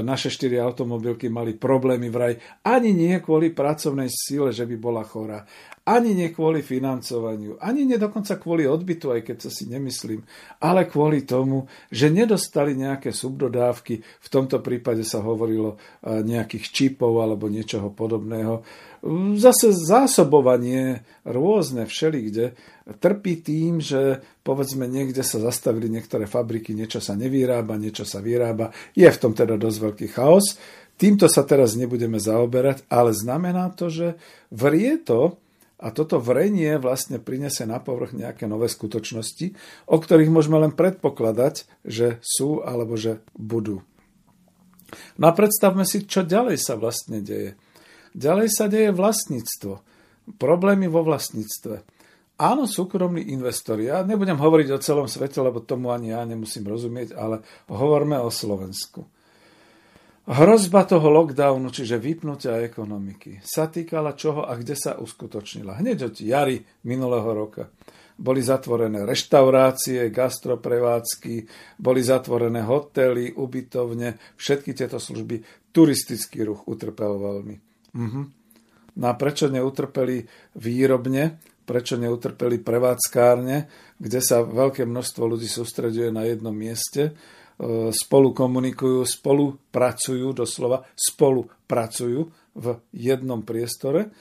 naše 0.06 0.30
štyri 0.30 0.62
automobilky 0.62 1.26
mali 1.26 1.58
problémy 1.58 2.08
vraj 2.08 2.38
ani 2.62 2.94
nie 2.94 3.18
kvôli 3.18 3.50
pracovnej 3.50 4.06
síle, 4.06 4.54
že 4.54 4.62
by 4.62 4.76
bola 4.78 5.02
chorá, 5.02 5.42
ani 5.88 6.12
nie 6.12 6.28
kvôli 6.30 6.60
financovaniu, 6.60 7.56
ani 7.64 7.88
nie 7.88 7.96
dokonca 7.96 8.36
kvôli 8.36 8.68
odbytu, 8.68 9.08
aj 9.08 9.24
keď 9.24 9.36
sa 9.42 9.50
si 9.50 9.64
nemyslím, 9.72 10.20
ale 10.60 10.84
kvôli 10.84 11.24
tomu, 11.24 11.64
že 11.88 12.12
nedostali 12.12 12.76
nejaké 12.76 13.08
subdodávky, 13.08 14.04
v 14.04 14.28
tomto 14.28 14.60
prípade 14.60 15.00
sa 15.02 15.24
hovorilo 15.24 15.80
e, 16.04 16.20
nejakých 16.22 16.64
čipov 16.68 17.24
alebo 17.24 17.48
niečoho 17.48 17.88
podobného. 17.90 18.62
Zase 19.38 19.70
zásobovanie 19.70 21.06
rôzne 21.22 21.86
všelikde 21.86 22.58
trpí 22.98 23.38
tým, 23.38 23.78
že 23.78 24.18
povedzme 24.42 24.90
niekde 24.90 25.22
sa 25.22 25.38
zastavili 25.38 25.86
niektoré 25.86 26.26
fabriky, 26.26 26.74
niečo 26.74 26.98
sa 26.98 27.14
nevyrába, 27.14 27.78
niečo 27.78 28.02
sa 28.02 28.18
vyrába. 28.18 28.74
Je 28.98 29.06
v 29.06 29.20
tom 29.22 29.38
teda 29.38 29.54
dosť 29.54 29.78
veľký 29.78 30.06
chaos. 30.10 30.58
Týmto 30.98 31.30
sa 31.30 31.46
teraz 31.46 31.78
nebudeme 31.78 32.18
zaoberať, 32.18 32.82
ale 32.90 33.14
znamená 33.14 33.70
to, 33.70 33.86
že 33.86 34.18
vrie 34.50 34.98
to, 34.98 35.38
a 35.78 35.94
toto 35.94 36.18
vrenie 36.18 36.74
vlastne 36.82 37.22
prinesie 37.22 37.62
na 37.62 37.78
povrch 37.78 38.10
nejaké 38.10 38.50
nové 38.50 38.66
skutočnosti, 38.66 39.54
o 39.86 39.96
ktorých 40.02 40.26
môžeme 40.26 40.58
len 40.58 40.74
predpokladať, 40.74 41.70
že 41.86 42.18
sú 42.18 42.66
alebo 42.66 42.98
že 42.98 43.22
budú. 43.38 43.86
No 45.22 45.30
a 45.30 45.32
predstavme 45.36 45.86
si, 45.86 46.02
čo 46.02 46.26
ďalej 46.26 46.58
sa 46.58 46.74
vlastne 46.74 47.22
deje. 47.22 47.54
Ďalej 48.16 48.48
sa 48.52 48.70
deje 48.70 48.94
vlastníctvo. 48.94 49.82
Problémy 50.36 50.86
vo 50.92 51.04
vlastníctve. 51.04 51.84
Áno, 52.38 52.70
súkromní 52.70 53.34
investori. 53.34 53.90
Ja 53.90 54.06
nebudem 54.06 54.38
hovoriť 54.38 54.68
o 54.70 54.78
celom 54.78 55.10
svete, 55.10 55.42
lebo 55.42 55.58
tomu 55.58 55.90
ani 55.90 56.14
ja 56.14 56.22
nemusím 56.22 56.70
rozumieť, 56.70 57.18
ale 57.18 57.42
hovorme 57.66 58.14
o 58.22 58.30
Slovensku. 58.30 59.10
Hrozba 60.28 60.84
toho 60.84 61.08
lockdownu, 61.08 61.72
čiže 61.72 61.96
vypnutia 61.96 62.60
ekonomiky, 62.60 63.40
sa 63.40 63.66
týkala 63.66 64.12
čoho 64.12 64.44
a 64.44 64.54
kde 64.60 64.76
sa 64.76 65.00
uskutočnila. 65.00 65.80
Hneď 65.80 66.12
od 66.12 66.14
jary 66.20 66.62
minulého 66.84 67.32
roka. 67.32 67.72
Boli 68.14 68.44
zatvorené 68.44 69.08
reštaurácie, 69.08 70.12
gastroprevádzky, 70.12 71.34
boli 71.80 72.04
zatvorené 72.04 72.60
hotely, 72.60 73.34
ubytovne, 73.34 74.20
všetky 74.36 74.76
tieto 74.76 75.00
služby. 75.00 75.42
Turistický 75.72 76.44
ruch 76.44 76.68
utrpel 76.68 77.18
veľmi. 77.18 77.67
Uh-huh. 77.94 78.24
No 78.98 79.04
a 79.06 79.14
prečo 79.14 79.46
neutrpeli 79.48 80.26
výrobne, 80.58 81.38
prečo 81.62 82.00
neutrpeli 82.00 82.58
prevádzkárne, 82.60 83.56
kde 84.00 84.20
sa 84.24 84.42
veľké 84.42 84.88
množstvo 84.88 85.22
ľudí 85.24 85.46
sústreduje 85.46 86.08
na 86.10 86.26
jednom 86.26 86.54
mieste, 86.54 87.14
E, 87.58 87.90
spolu 87.90 88.30
komunikujú, 88.30 89.02
spolu 89.02 89.58
pracujú, 89.74 90.30
doslova 90.30 90.86
spolu 90.94 91.50
pracujú 91.66 92.30
v 92.54 92.66
jednom 92.94 93.42
priestore 93.42 94.14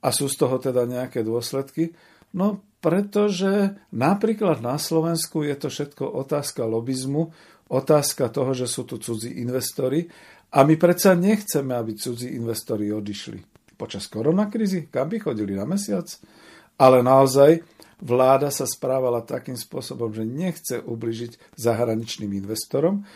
a 0.00 0.08
sú 0.08 0.24
z 0.24 0.36
toho 0.40 0.56
teda 0.56 0.88
nejaké 0.88 1.20
dôsledky. 1.20 1.92
No 2.32 2.64
pretože 2.80 3.76
napríklad 3.92 4.64
na 4.64 4.80
Slovensku 4.80 5.44
je 5.44 5.56
to 5.60 5.68
všetko 5.68 6.04
otázka 6.16 6.64
lobizmu, 6.64 7.28
otázka 7.68 8.32
toho, 8.32 8.56
že 8.56 8.64
sú 8.64 8.88
tu 8.88 8.96
cudzí 8.96 9.36
investori 9.36 10.08
a 10.48 10.58
my 10.64 10.74
predsa 10.80 11.12
nechceme, 11.12 11.76
aby 11.76 11.92
cudzí 11.96 12.32
investori 12.32 12.88
odišli. 12.88 13.40
Počas 13.78 14.10
koronakrízy, 14.10 14.90
kam 14.90 15.12
by 15.12 15.22
chodili 15.22 15.54
na 15.54 15.68
mesiac? 15.68 16.08
Ale 16.78 17.04
naozaj 17.04 17.62
vláda 18.02 18.50
sa 18.50 18.66
správala 18.66 19.22
takým 19.22 19.58
spôsobom, 19.58 20.10
že 20.14 20.26
nechce 20.26 20.78
ubližiť 20.82 21.58
zahraničným 21.58 22.30
investorom 22.38 23.06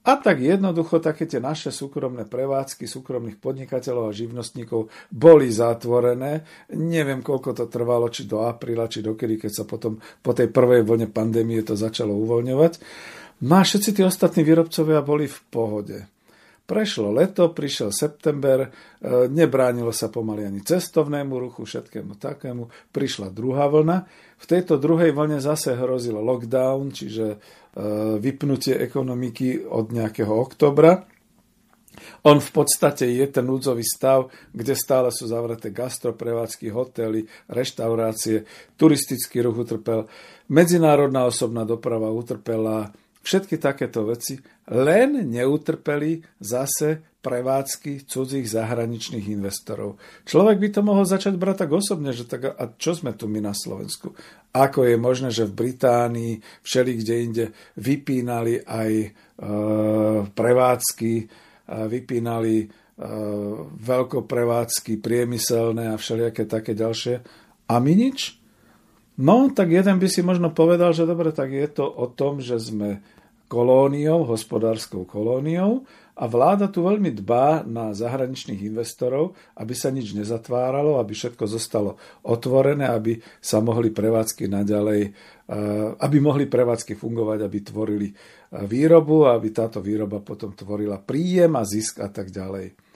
a 0.00 0.16
tak 0.16 0.40
jednoducho 0.40 0.96
také 0.96 1.28
tie 1.28 1.44
naše 1.44 1.68
súkromné 1.68 2.24
prevádzky 2.24 2.88
súkromných 2.88 3.36
podnikateľov 3.36 4.08
a 4.08 4.16
živnostníkov 4.16 4.88
boli 5.12 5.52
zatvorené. 5.52 6.48
Neviem, 6.72 7.20
koľko 7.20 7.52
to 7.52 7.64
trvalo, 7.68 8.08
či 8.08 8.24
do 8.24 8.40
apríla, 8.48 8.88
či 8.88 9.04
dokedy, 9.04 9.36
keď 9.36 9.52
sa 9.52 9.64
potom 9.68 10.00
po 10.00 10.32
tej 10.32 10.48
prvej 10.48 10.88
vlne 10.88 11.12
pandémie 11.12 11.60
to 11.60 11.76
začalo 11.76 12.16
uvoľňovať. 12.16 12.72
No 13.44 13.60
a 13.60 13.62
všetci 13.64 14.00
tí 14.00 14.00
ostatní 14.00 14.40
výrobcovia 14.40 15.04
boli 15.04 15.28
v 15.28 15.38
pohode. 15.52 15.96
Prešlo 16.70 17.10
leto, 17.10 17.50
prišiel 17.50 17.90
september, 17.90 18.62
e, 18.62 18.68
nebránilo 19.26 19.90
sa 19.90 20.06
pomaly 20.06 20.46
ani 20.46 20.62
cestovnému 20.62 21.34
ruchu, 21.34 21.66
všetkému 21.66 22.14
takému. 22.14 22.70
Prišla 22.94 23.34
druhá 23.34 23.66
vlna. 23.66 24.06
V 24.38 24.46
tejto 24.46 24.78
druhej 24.78 25.10
vlne 25.10 25.42
zase 25.42 25.74
hrozil 25.74 26.14
lockdown, 26.22 26.94
čiže 26.94 27.26
e, 27.26 27.36
vypnutie 28.22 28.78
ekonomiky 28.78 29.66
od 29.66 29.90
nejakého 29.90 30.30
oktobra. 30.30 31.10
On 32.22 32.38
v 32.38 32.50
podstate 32.54 33.18
je 33.18 33.26
ten 33.26 33.50
núdzový 33.50 33.82
stav, 33.82 34.30
kde 34.54 34.78
stále 34.78 35.10
sú 35.10 35.26
zavreté 35.26 35.74
gastroprevádzky, 35.74 36.70
hotely, 36.70 37.26
reštaurácie, 37.50 38.46
turistický 38.78 39.42
ruch 39.42 39.66
utrpel, 39.66 40.06
medzinárodná 40.46 41.26
osobná 41.26 41.66
doprava 41.66 42.14
utrpela, 42.14 42.94
Všetky 43.20 43.60
takéto 43.60 44.08
veci 44.08 44.40
len 44.72 45.28
neutrpeli 45.28 46.24
zase 46.40 47.10
prevádzky 47.20 48.08
cudzích 48.08 48.48
zahraničných 48.48 49.28
investorov. 49.28 50.00
Človek 50.24 50.56
by 50.56 50.68
to 50.72 50.80
mohol 50.80 51.04
začať 51.04 51.36
brať 51.36 51.68
tak 51.68 51.70
osobne, 51.76 52.16
že 52.16 52.24
tak, 52.24 52.56
a 52.56 52.64
čo 52.80 52.96
sme 52.96 53.12
tu 53.12 53.28
my 53.28 53.44
na 53.44 53.52
Slovensku? 53.52 54.16
Ako 54.56 54.88
je 54.88 54.96
možné, 54.96 55.28
že 55.28 55.44
v 55.44 55.68
Británii, 55.68 56.40
všeli 56.64 56.92
kde 56.96 57.14
inde 57.20 57.44
vypínali 57.76 58.64
aj 58.64 58.92
e, 59.04 59.08
prevádzky, 60.32 61.12
e, 61.20 61.24
vypínali 61.68 62.56
e, 62.64 62.66
veľkoprevádzky, 63.68 64.96
priemyselné 65.04 65.92
a 65.92 66.00
všelijaké 66.00 66.48
také 66.48 66.72
ďalšie. 66.72 67.20
A 67.68 67.74
my 67.84 67.92
nič? 67.92 68.39
No, 69.20 69.52
tak 69.52 69.68
jeden 69.68 70.00
by 70.00 70.08
si 70.08 70.24
možno 70.24 70.48
povedal, 70.48 70.96
že 70.96 71.04
dobre, 71.04 71.28
tak 71.28 71.52
je 71.52 71.68
to 71.68 71.84
o 71.84 72.08
tom, 72.08 72.40
že 72.40 72.56
sme 72.56 73.04
kolóniou, 73.52 74.24
hospodárskou 74.24 75.04
kolóniou 75.04 75.84
a 76.16 76.24
vláda 76.24 76.72
tu 76.72 76.86
veľmi 76.86 77.12
dbá 77.12 77.66
na 77.68 77.92
zahraničných 77.92 78.64
investorov, 78.64 79.36
aby 79.60 79.74
sa 79.76 79.92
nič 79.92 80.16
nezatváralo, 80.16 80.96
aby 80.96 81.12
všetko 81.12 81.44
zostalo 81.50 82.00
otvorené, 82.24 82.88
aby 82.88 83.20
sa 83.42 83.60
mohli 83.60 83.92
prevádzky 83.92 84.48
naďalej, 84.48 85.02
eh, 85.04 85.12
aby 86.00 86.16
mohli 86.22 86.48
prevádzky 86.48 86.96
fungovať, 86.96 87.38
aby 87.44 87.58
tvorili 87.60 88.08
eh, 88.08 88.16
výrobu 88.64 89.28
aby 89.28 89.52
táto 89.52 89.84
výroba 89.84 90.24
potom 90.24 90.56
tvorila 90.56 90.96
príjem 91.02 91.60
a 91.60 91.66
zisk 91.66 92.00
a 92.00 92.08
tak 92.08 92.32
ďalej. 92.32 92.89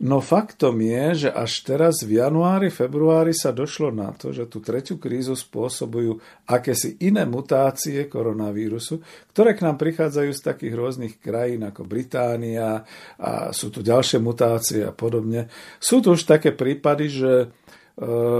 No 0.00 0.18
faktom 0.24 0.80
je, 0.80 1.26
že 1.26 1.30
až 1.30 1.52
teraz 1.62 2.00
v 2.02 2.18
januári, 2.18 2.72
februári 2.72 3.36
sa 3.36 3.52
došlo 3.52 3.92
na 3.92 4.10
to, 4.16 4.32
že 4.32 4.48
tú 4.48 4.58
tretiu 4.64 4.96
krízu 4.96 5.36
spôsobujú 5.36 6.18
akési 6.48 6.96
iné 7.04 7.28
mutácie 7.28 8.08
koronavírusu, 8.08 8.98
ktoré 9.30 9.52
k 9.52 9.62
nám 9.68 9.76
prichádzajú 9.78 10.30
z 10.32 10.40
takých 10.42 10.74
rôznych 10.74 11.14
krajín 11.22 11.62
ako 11.68 11.86
Británia 11.86 12.82
a 13.20 13.52
sú 13.52 13.68
tu 13.68 13.84
ďalšie 13.84 14.18
mutácie 14.18 14.82
a 14.82 14.90
podobne. 14.90 15.52
Sú 15.78 16.02
tu 16.02 16.16
už 16.16 16.26
také 16.26 16.50
prípady, 16.50 17.06
že 17.12 17.32
e, 17.38 17.46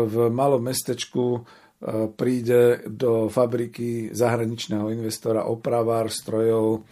v 0.09 0.17
malom 0.33 0.67
mestečku 0.67 1.47
príde 2.15 2.87
do 2.87 3.27
fabriky 3.27 4.15
zahraničného 4.15 4.95
investora 4.95 5.51
opravár 5.51 6.15
strojov, 6.15 6.87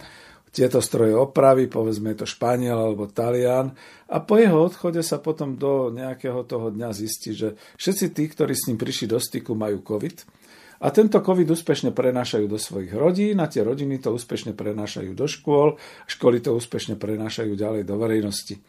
tieto 0.51 0.83
stroje 0.83 1.15
opraví, 1.15 1.71
povedzme 1.71 2.11
je 2.11 2.23
to 2.23 2.27
Španiel 2.27 2.75
alebo 2.75 3.07
Talian 3.07 3.71
a 4.11 4.19
po 4.19 4.35
jeho 4.35 4.67
odchode 4.67 4.99
sa 4.99 5.23
potom 5.23 5.55
do 5.55 5.95
nejakého 5.95 6.43
toho 6.43 6.67
dňa 6.69 6.91
zistí, 6.91 7.31
že 7.31 7.55
všetci 7.79 8.05
tí, 8.11 8.23
ktorí 8.27 8.51
s 8.51 8.67
ním 8.67 8.75
prišli 8.75 9.07
do 9.07 9.19
styku, 9.19 9.55
majú 9.55 9.79
COVID 9.79 10.27
a 10.81 10.89
tento 10.89 11.21
COVID 11.21 11.45
úspešne 11.45 11.95
prenášajú 11.95 12.45
do 12.51 12.59
svojich 12.59 12.91
rodín 12.91 13.39
a 13.39 13.47
tie 13.47 13.63
rodiny 13.63 14.01
to 14.01 14.11
úspešne 14.11 14.51
prenášajú 14.57 15.15
do 15.15 15.29
škôl, 15.29 15.79
školy 16.09 16.43
to 16.43 16.57
úspešne 16.57 16.99
prenášajú 16.99 17.53
ďalej 17.55 17.87
do 17.87 17.95
verejnosti. 18.01 18.59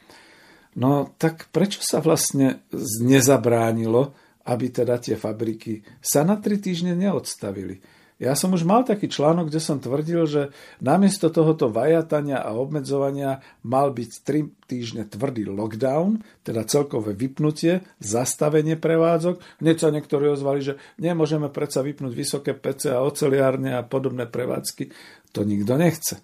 No 0.79 1.11
tak 1.17 1.49
prečo 1.51 1.81
sa 1.81 2.05
vlastne 2.05 2.63
nezabránilo, 3.01 4.13
aby 4.45 4.67
teda 4.69 5.01
tie 5.01 5.17
fabriky 5.17 5.83
sa 6.05 6.23
na 6.23 6.37
tri 6.37 6.61
týždne 6.61 6.93
neodstavili? 6.95 7.81
Ja 8.23 8.39
som 8.39 8.55
už 8.55 8.63
mal 8.63 8.87
taký 8.87 9.11
článok, 9.11 9.51
kde 9.51 9.59
som 9.59 9.83
tvrdil, 9.83 10.31
že 10.31 10.43
namiesto 10.79 11.27
tohoto 11.27 11.67
vajatania 11.75 12.39
a 12.39 12.55
obmedzovania 12.55 13.43
mal 13.67 13.91
byť 13.91 14.11
3 14.23 14.71
týždne 14.71 15.03
tvrdý 15.11 15.51
lockdown, 15.51 16.23
teda 16.47 16.63
celkové 16.63 17.19
vypnutie, 17.19 17.83
zastavenie 17.99 18.79
prevádzok. 18.79 19.59
Hneď 19.59 19.77
sa 19.83 19.91
niektorí 19.91 20.31
ozvali, 20.31 20.63
že 20.63 20.79
nemôžeme 21.03 21.51
predsa 21.51 21.83
vypnúť 21.83 22.15
vysoké 22.15 22.55
PC 22.55 22.95
a 22.95 23.03
oceliárne 23.03 23.75
a 23.75 23.83
podobné 23.83 24.31
prevádzky. 24.31 24.95
To 25.35 25.43
nikto 25.43 25.75
nechce 25.75 26.23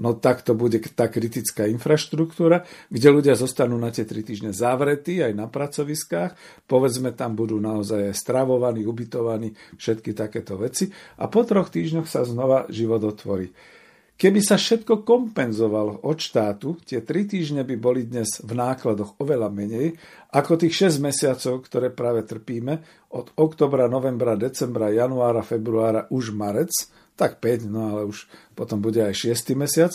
no 0.00 0.16
tak 0.16 0.42
to 0.42 0.56
bude 0.56 0.80
tá 0.96 1.12
kritická 1.12 1.68
infraštruktúra, 1.68 2.64
kde 2.88 3.08
ľudia 3.12 3.36
zostanú 3.36 3.76
na 3.76 3.92
tie 3.92 4.08
tri 4.08 4.24
týždne 4.24 4.50
zavretí 4.56 5.20
aj 5.20 5.36
na 5.36 5.46
pracoviskách, 5.46 6.64
povedzme 6.64 7.12
tam 7.12 7.36
budú 7.36 7.60
naozaj 7.60 8.10
aj 8.10 8.14
stravovaní, 8.16 8.88
ubytovaní, 8.88 9.52
všetky 9.76 10.16
takéto 10.16 10.56
veci. 10.56 10.88
A 11.20 11.28
po 11.28 11.44
troch 11.44 11.68
týždňoch 11.68 12.08
sa 12.08 12.24
znova 12.24 12.66
život 12.72 13.04
otvorí. 13.04 13.52
Keby 14.20 14.44
sa 14.44 14.60
všetko 14.60 15.00
kompenzovalo 15.00 16.04
od 16.04 16.20
štátu, 16.20 16.76
tie 16.84 17.00
tri 17.00 17.24
týždne 17.24 17.64
by 17.64 17.76
boli 17.80 18.04
dnes 18.04 18.44
v 18.44 18.52
nákladoch 18.52 19.16
oveľa 19.16 19.48
menej 19.48 19.96
ako 20.28 20.60
tých 20.60 20.92
6 20.92 21.00
mesiacov, 21.00 21.64
ktoré 21.64 21.88
práve 21.88 22.28
trpíme 22.28 22.84
od 23.16 23.32
oktobra, 23.40 23.88
novembra, 23.88 24.36
decembra, 24.36 24.92
januára, 24.92 25.40
februára, 25.40 26.04
už 26.12 26.36
marec, 26.36 26.68
tak 27.20 27.36
5, 27.36 27.68
no 27.68 27.80
ale 27.92 28.02
už 28.08 28.24
potom 28.56 28.80
bude 28.80 29.04
aj 29.04 29.28
6. 29.28 29.52
mesiac. 29.52 29.92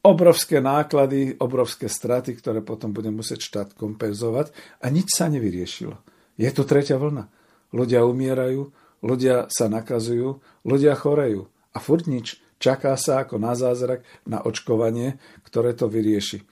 Obrovské 0.00 0.64
náklady, 0.64 1.36
obrovské 1.36 1.92
straty, 1.92 2.40
ktoré 2.40 2.64
potom 2.64 2.96
bude 2.96 3.12
musieť 3.12 3.44
štát 3.44 3.68
kompenzovať 3.76 4.50
a 4.80 4.88
nič 4.88 5.12
sa 5.12 5.28
nevyriešilo. 5.28 6.00
Je 6.40 6.48
tu 6.48 6.64
tretia 6.64 6.96
vlna. 6.96 7.28
Ľudia 7.76 8.08
umierajú, 8.08 8.72
ľudia 9.04 9.52
sa 9.52 9.68
nakazujú, 9.68 10.40
ľudia 10.64 10.96
chorejú 10.96 11.52
a 11.76 11.78
furt 11.78 12.08
nič. 12.08 12.40
Čaká 12.56 12.94
sa 12.96 13.26
ako 13.26 13.42
na 13.42 13.52
zázrak, 13.52 14.06
na 14.24 14.40
očkovanie, 14.40 15.20
ktoré 15.44 15.74
to 15.76 15.90
vyrieši. 15.90 16.46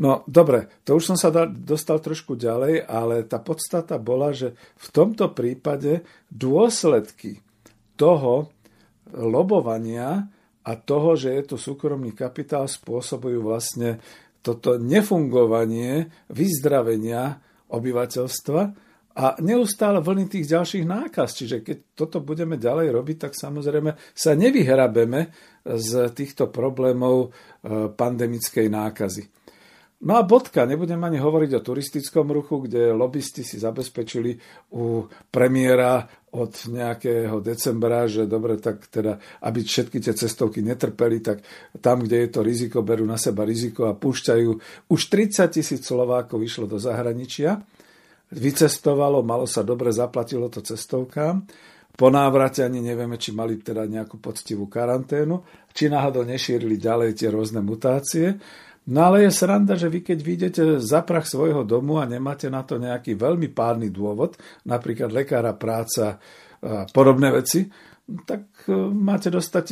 No 0.00 0.24
dobre, 0.24 0.72
to 0.88 0.96
už 0.96 1.12
som 1.12 1.16
sa 1.20 1.28
dostal 1.46 2.00
trošku 2.00 2.34
ďalej, 2.34 2.88
ale 2.88 3.22
tá 3.28 3.36
podstata 3.36 4.00
bola, 4.00 4.32
že 4.32 4.56
v 4.80 4.88
tomto 4.88 5.28
prípade 5.36 6.02
dôsledky 6.32 7.44
toho, 8.00 8.48
lobovania 9.10 10.30
a 10.62 10.72
toho, 10.78 11.18
že 11.18 11.34
je 11.34 11.42
to 11.54 11.56
súkromný 11.58 12.14
kapitál, 12.14 12.70
spôsobujú 12.70 13.42
vlastne 13.42 13.98
toto 14.42 14.78
nefungovanie 14.78 16.10
vyzdravenia 16.30 17.38
obyvateľstva 17.70 18.60
a 19.12 19.24
neustále 19.44 20.00
vlny 20.00 20.24
tých 20.28 20.46
ďalších 20.56 20.84
nákaz. 20.88 21.36
Čiže 21.36 21.56
keď 21.60 21.76
toto 21.92 22.24
budeme 22.24 22.56
ďalej 22.56 22.88
robiť, 22.96 23.16
tak 23.28 23.32
samozrejme 23.36 23.92
sa 24.16 24.32
nevyhrabeme 24.32 25.28
z 25.62 25.90
týchto 26.16 26.48
problémov 26.48 27.28
e, 27.28 27.92
pandemickej 27.92 28.66
nákazy. 28.72 29.24
No 30.02 30.18
a 30.18 30.26
bodka, 30.26 30.66
nebudem 30.66 30.98
ani 30.98 31.22
hovoriť 31.22 31.50
o 31.54 31.62
turistickom 31.62 32.26
ruchu, 32.34 32.66
kde 32.66 32.90
lobbysti 32.90 33.46
si 33.46 33.62
zabezpečili 33.62 34.34
u 34.74 35.06
premiéra 35.30 36.02
od 36.32 36.52
nejakého 36.72 37.44
decembra, 37.44 38.08
že 38.08 38.24
dobre, 38.24 38.56
tak 38.56 38.88
teda, 38.88 39.20
aby 39.44 39.60
všetky 39.60 40.00
tie 40.00 40.16
cestovky 40.16 40.64
netrpeli, 40.64 41.20
tak 41.20 41.44
tam, 41.84 42.00
kde 42.00 42.24
je 42.24 42.28
to 42.32 42.40
riziko, 42.40 42.80
berú 42.80 43.04
na 43.04 43.20
seba 43.20 43.44
riziko 43.44 43.92
a 43.92 43.92
púšťajú. 43.92 44.50
Už 44.88 45.00
30 45.12 45.52
tisíc 45.52 45.84
Slovákov 45.84 46.40
vyšlo 46.40 46.64
do 46.64 46.80
zahraničia, 46.80 47.60
vycestovalo, 48.32 49.20
malo 49.20 49.44
sa 49.44 49.60
dobre, 49.60 49.92
zaplatilo 49.92 50.48
to 50.48 50.64
cestovkám. 50.64 51.44
Po 51.92 52.08
návrate 52.08 52.64
ani 52.64 52.80
nevieme, 52.80 53.20
či 53.20 53.36
mali 53.36 53.60
teda 53.60 53.84
nejakú 53.84 54.16
poctivú 54.16 54.64
karanténu, 54.64 55.44
či 55.76 55.92
náhodou 55.92 56.24
nešírili 56.24 56.80
ďalej 56.80 57.20
tie 57.20 57.28
rôzne 57.28 57.60
mutácie. 57.60 58.40
No 58.82 58.98
ale 59.06 59.30
je 59.30 59.30
sranda, 59.30 59.78
že 59.78 59.86
vy 59.86 60.02
keď 60.02 60.18
vyjdete 60.18 60.62
za 60.82 61.06
svojho 61.06 61.62
domu 61.62 62.02
a 62.02 62.08
nemáte 62.08 62.50
na 62.50 62.66
to 62.66 62.82
nejaký 62.82 63.14
veľmi 63.14 63.46
pádny 63.54 63.94
dôvod, 63.94 64.34
napríklad 64.66 65.14
lekára, 65.14 65.54
práca 65.54 66.18
a 66.62 66.86
podobné 66.94 67.30
veci, 67.34 67.66
tak 68.26 68.46
e, 68.66 68.74
máte 68.90 69.30
dostať 69.30 69.64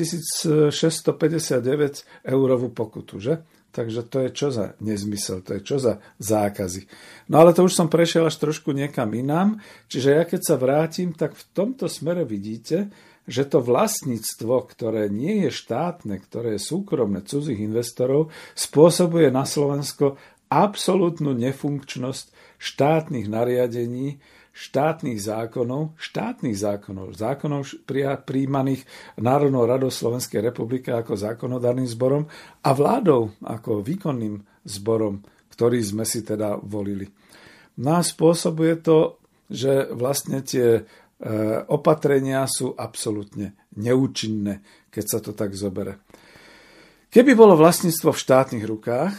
1659 0.51 2.27
eurovú 2.27 2.71
pokutu, 2.75 3.23
že? 3.23 3.43
Takže 3.71 4.11
to 4.11 4.27
je 4.27 4.31
čo 4.35 4.51
za 4.51 4.75
nezmysel, 4.83 5.47
to 5.47 5.55
je 5.55 5.63
čo 5.63 5.79
za 5.79 6.03
zákazy. 6.19 6.91
No 7.31 7.39
ale 7.39 7.55
to 7.55 7.63
už 7.63 7.79
som 7.79 7.87
prešiel 7.87 8.27
až 8.27 8.43
trošku 8.43 8.75
niekam 8.75 9.15
inám, 9.15 9.63
čiže 9.87 10.19
ja 10.19 10.27
keď 10.27 10.41
sa 10.43 10.59
vrátim, 10.59 11.15
tak 11.15 11.39
v 11.39 11.45
tomto 11.55 11.87
smere 11.87 12.27
vidíte, 12.27 12.91
že 13.31 13.47
to 13.47 13.63
vlastníctvo, 13.63 14.67
ktoré 14.67 15.07
nie 15.07 15.47
je 15.47 15.51
štátne, 15.55 16.19
ktoré 16.19 16.59
je 16.59 16.67
súkromné 16.67 17.23
cudzích 17.23 17.63
investorov, 17.63 18.35
spôsobuje 18.59 19.31
na 19.31 19.47
Slovensko 19.47 20.19
absolútnu 20.51 21.31
nefunkčnosť 21.39 22.59
štátnych 22.59 23.31
nariadení, 23.31 24.19
štátnych 24.51 25.23
zákonov, 25.23 25.95
štátnych 25.95 26.59
zákonov, 26.59 27.15
zákonov 27.15 27.71
príjmaných 28.27 28.83
Národnou 29.15 29.63
radou 29.63 29.95
Slovenskej 29.95 30.43
republiky 30.51 30.91
ako 30.91 31.15
zákonodárnym 31.15 31.87
zborom 31.87 32.27
a 32.67 32.71
vládou 32.75 33.31
ako 33.47 33.79
výkonným 33.87 34.43
zborom, 34.67 35.23
ktorý 35.55 35.79
sme 35.81 36.03
si 36.03 36.27
teda 36.27 36.59
volili. 36.59 37.07
No 37.79 38.03
spôsobuje 38.03 38.83
to, 38.83 39.23
že 39.51 39.91
vlastne 39.91 40.43
tie 40.47 40.87
opatrenia 41.69 42.49
sú 42.49 42.73
absolútne 42.73 43.53
neúčinné, 43.77 44.65
keď 44.89 45.05
sa 45.05 45.19
to 45.21 45.37
tak 45.37 45.53
zobere. 45.53 46.01
Keby 47.11 47.35
bolo 47.37 47.59
vlastníctvo 47.59 48.15
v 48.15 48.23
štátnych 48.23 48.65
rukách, 48.65 49.15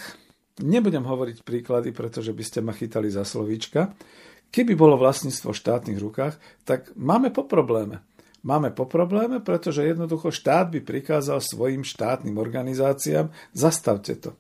nebudem 0.64 1.04
hovoriť 1.04 1.44
príklady, 1.46 1.92
pretože 1.92 2.32
by 2.32 2.44
ste 2.44 2.60
ma 2.64 2.74
chytali 2.74 3.12
za 3.12 3.22
slovíčka, 3.28 3.94
keby 4.50 4.74
bolo 4.74 4.98
vlastníctvo 4.98 5.52
v 5.52 5.60
štátnych 5.62 6.00
rukách, 6.00 6.40
tak 6.66 6.90
máme 6.98 7.30
po 7.30 7.46
probléme. 7.46 8.02
Máme 8.42 8.74
po 8.74 8.90
probléme, 8.90 9.38
pretože 9.38 9.86
jednoducho 9.86 10.34
štát 10.34 10.74
by 10.74 10.82
prikázal 10.82 11.38
svojim 11.38 11.86
štátnym 11.86 12.42
organizáciám, 12.42 13.30
zastavte 13.54 14.18
to. 14.18 14.34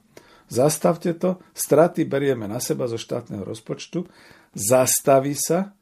Zastavte 0.50 1.14
to, 1.14 1.38
straty 1.54 2.10
berieme 2.10 2.50
na 2.50 2.58
seba 2.58 2.90
zo 2.90 2.98
štátneho 2.98 3.46
rozpočtu, 3.46 4.04
zastaví 4.52 5.38
sa 5.38 5.78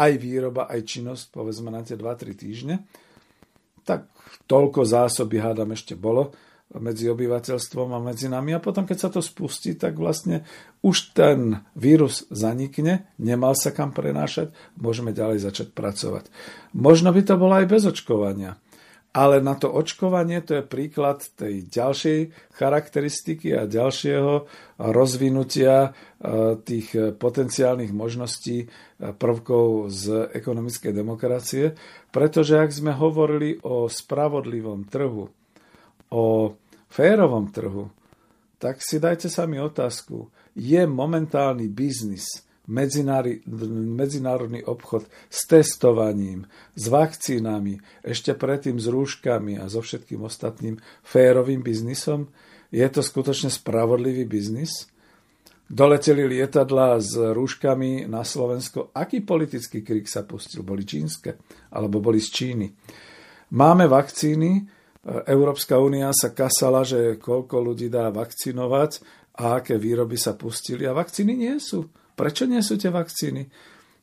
aj 0.00 0.12
výroba, 0.16 0.64
aj 0.72 0.80
činnosť, 0.88 1.28
povedzme 1.28 1.68
na 1.68 1.84
tie 1.84 2.00
2-3 2.00 2.32
týždne, 2.32 2.88
tak 3.84 4.08
toľko 4.48 4.88
zásoby 4.88 5.36
hádam 5.36 5.76
ešte 5.76 5.92
bolo 5.92 6.32
medzi 6.78 7.10
obyvateľstvom 7.10 7.98
a 7.98 7.98
medzi 7.98 8.30
nami. 8.30 8.54
A 8.54 8.62
potom, 8.62 8.86
keď 8.86 8.98
sa 8.98 9.10
to 9.10 9.18
spustí, 9.18 9.74
tak 9.74 9.98
vlastne 9.98 10.46
už 10.86 11.12
ten 11.18 11.66
vírus 11.74 12.30
zanikne, 12.30 13.10
nemal 13.18 13.58
sa 13.58 13.74
kam 13.74 13.90
prenášať, 13.90 14.54
môžeme 14.78 15.10
ďalej 15.10 15.42
začať 15.50 15.74
pracovať. 15.74 16.30
Možno 16.70 17.10
by 17.10 17.22
to 17.26 17.34
bolo 17.34 17.58
aj 17.58 17.66
bez 17.66 17.82
očkovania. 17.90 18.54
Ale 19.10 19.42
na 19.42 19.58
to 19.58 19.66
očkovanie 19.66 20.38
to 20.38 20.62
je 20.62 20.70
príklad 20.70 21.26
tej 21.34 21.66
ďalšej 21.66 22.18
charakteristiky 22.54 23.50
a 23.58 23.66
ďalšieho 23.66 24.46
rozvinutia 24.78 25.74
e, 25.82 25.90
tých 26.62 27.18
potenciálnych 27.18 27.90
možností 27.90 28.64
e, 28.64 28.66
prvkov 29.10 29.90
z 29.90 30.30
ekonomickej 30.30 30.92
demokracie, 30.94 31.74
pretože 32.14 32.54
ak 32.54 32.70
sme 32.70 32.94
hovorili 32.94 33.58
o 33.66 33.90
spravodlivom 33.90 34.86
trhu, 34.86 35.26
o 36.14 36.24
férovom 36.86 37.50
trhu, 37.50 37.90
tak 38.62 38.78
si 38.78 39.02
dajte 39.02 39.26
sami 39.26 39.58
otázku, 39.58 40.30
je 40.54 40.86
momentálny 40.86 41.66
biznis 41.66 42.46
medzinárodný 42.70 44.62
obchod 44.62 45.10
s 45.26 45.50
testovaním, 45.50 46.46
s 46.78 46.86
vakcínami, 46.86 47.82
ešte 48.06 48.38
predtým 48.38 48.78
s 48.78 48.86
rúškami 48.86 49.58
a 49.58 49.66
so 49.66 49.82
všetkým 49.82 50.22
ostatným 50.22 50.78
férovým 51.02 51.66
biznisom? 51.66 52.30
Je 52.70 52.86
to 52.86 53.02
skutočne 53.02 53.50
spravodlivý 53.50 54.30
biznis? 54.30 54.86
doleteli 55.70 56.26
lietadla 56.26 56.98
s 56.98 57.14
rúškami 57.14 58.10
na 58.10 58.26
Slovensko. 58.26 58.90
Aký 58.90 59.22
politický 59.22 59.86
krik 59.86 60.10
sa 60.10 60.26
pustil? 60.26 60.66
Boli 60.66 60.82
čínske? 60.82 61.38
Alebo 61.70 62.02
boli 62.02 62.18
z 62.18 62.28
Číny? 62.34 62.66
Máme 63.54 63.86
vakcíny, 63.86 64.66
Európska 65.30 65.80
únia 65.80 66.12
sa 66.12 66.34
kasala, 66.36 66.84
že 66.84 67.16
koľko 67.16 67.56
ľudí 67.72 67.88
dá 67.88 68.12
vakcinovať 68.12 69.00
a 69.40 69.62
aké 69.62 69.80
výroby 69.80 70.20
sa 70.20 70.36
pustili. 70.36 70.84
A 70.84 70.92
vakcíny 70.92 71.32
nie 71.32 71.56
sú. 71.56 71.88
Prečo 72.20 72.44
nie 72.44 72.60
sú 72.60 72.76
tie 72.76 72.92
vakcíny? 72.92 73.48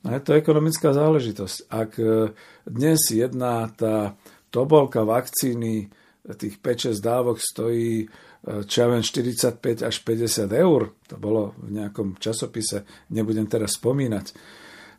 No 0.01 0.09
je 0.09 0.21
to 0.25 0.33
ekonomická 0.33 0.89
záležitosť. 0.89 1.69
Ak 1.69 2.01
e, 2.01 2.33
dnes 2.65 3.13
jedna 3.13 3.69
tá 3.69 4.17
tobolka 4.49 5.05
vakcíny, 5.05 5.93
tých 6.25 6.57
5-6 6.57 6.97
dávok 6.97 7.37
stojí 7.37 8.05
e, 8.05 8.07
čo 8.65 8.75
ja 8.81 8.87
viem, 8.89 9.05
45 9.05 9.85
až 9.85 9.95
50 10.01 10.49
eur, 10.49 10.97
to 11.05 11.15
bolo 11.21 11.53
v 11.61 11.77
nejakom 11.77 12.17
časopise, 12.17 12.89
nebudem 13.13 13.45
teraz 13.45 13.77
spomínať, 13.77 14.33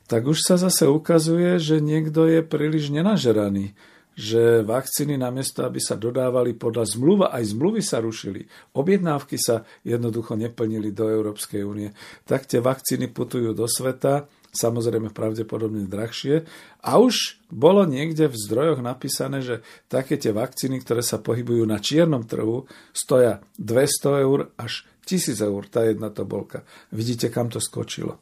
tak 0.07 0.23
už 0.23 0.39
sa 0.39 0.55
zase 0.55 0.87
ukazuje, 0.87 1.59
že 1.59 1.83
niekto 1.83 2.23
je 2.31 2.47
príliš 2.47 2.95
nenažeraný 2.95 3.75
že 4.19 4.67
vakcíny 4.67 5.15
namiesto, 5.15 5.63
aby 5.63 5.79
sa 5.79 5.95
dodávali 5.95 6.59
podľa 6.59 6.91
zmluva, 6.91 7.27
aj 7.31 7.55
zmluvy 7.55 7.79
sa 7.79 8.03
rušili, 8.03 8.43
objednávky 8.75 9.39
sa 9.39 9.63
jednoducho 9.87 10.35
neplnili 10.35 10.91
do 10.91 11.07
Európskej 11.07 11.63
únie, 11.63 11.95
tak 12.27 12.51
tie 12.51 12.59
vakcíny 12.59 13.15
putujú 13.15 13.55
do 13.55 13.71
sveta, 13.71 14.27
samozrejme 14.51 15.15
pravdepodobne 15.15 15.87
drahšie. 15.87 16.43
A 16.83 16.99
už 16.99 17.39
bolo 17.47 17.87
niekde 17.87 18.27
v 18.27 18.35
zdrojoch 18.35 18.83
napísané, 18.83 19.39
že 19.39 19.63
také 19.87 20.19
tie 20.19 20.35
vakcíny, 20.35 20.83
ktoré 20.83 21.07
sa 21.07 21.23
pohybujú 21.23 21.63
na 21.63 21.79
čiernom 21.79 22.27
trhu, 22.27 22.67
stoja 22.91 23.39
200 23.63 24.27
eur 24.27 24.51
až 24.59 24.83
1000 25.07 25.39
eur, 25.47 25.63
tá 25.71 25.87
jedna 25.87 26.11
tobolka. 26.11 26.67
Vidíte, 26.91 27.31
kam 27.31 27.49
to 27.49 27.63
skočilo. 27.63 28.19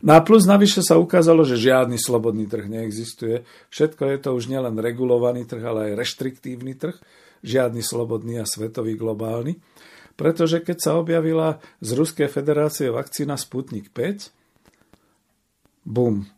No 0.00 0.16
a 0.16 0.20
plus 0.24 0.48
navyše 0.48 0.80
sa 0.80 0.96
ukázalo, 0.96 1.44
že 1.44 1.60
žiadny 1.60 2.00
slobodný 2.00 2.48
trh 2.48 2.72
neexistuje. 2.72 3.44
Všetko 3.68 4.02
je 4.08 4.18
to 4.20 4.30
už 4.32 4.48
nielen 4.48 4.80
regulovaný 4.80 5.44
trh, 5.44 5.60
ale 5.60 5.92
aj 5.92 5.98
reštriktívny 6.00 6.72
trh. 6.76 6.96
Žiadny 7.44 7.84
slobodný 7.84 8.40
a 8.40 8.48
svetový 8.48 8.96
globálny. 8.96 9.60
Pretože 10.16 10.60
keď 10.60 10.78
sa 10.80 10.92
objavila 11.00 11.60
z 11.80 11.96
Ruskej 11.96 12.28
federácie 12.28 12.92
vakcína 12.92 13.40
Sputnik 13.40 13.88
5, 13.92 14.28
bum, 15.84 16.28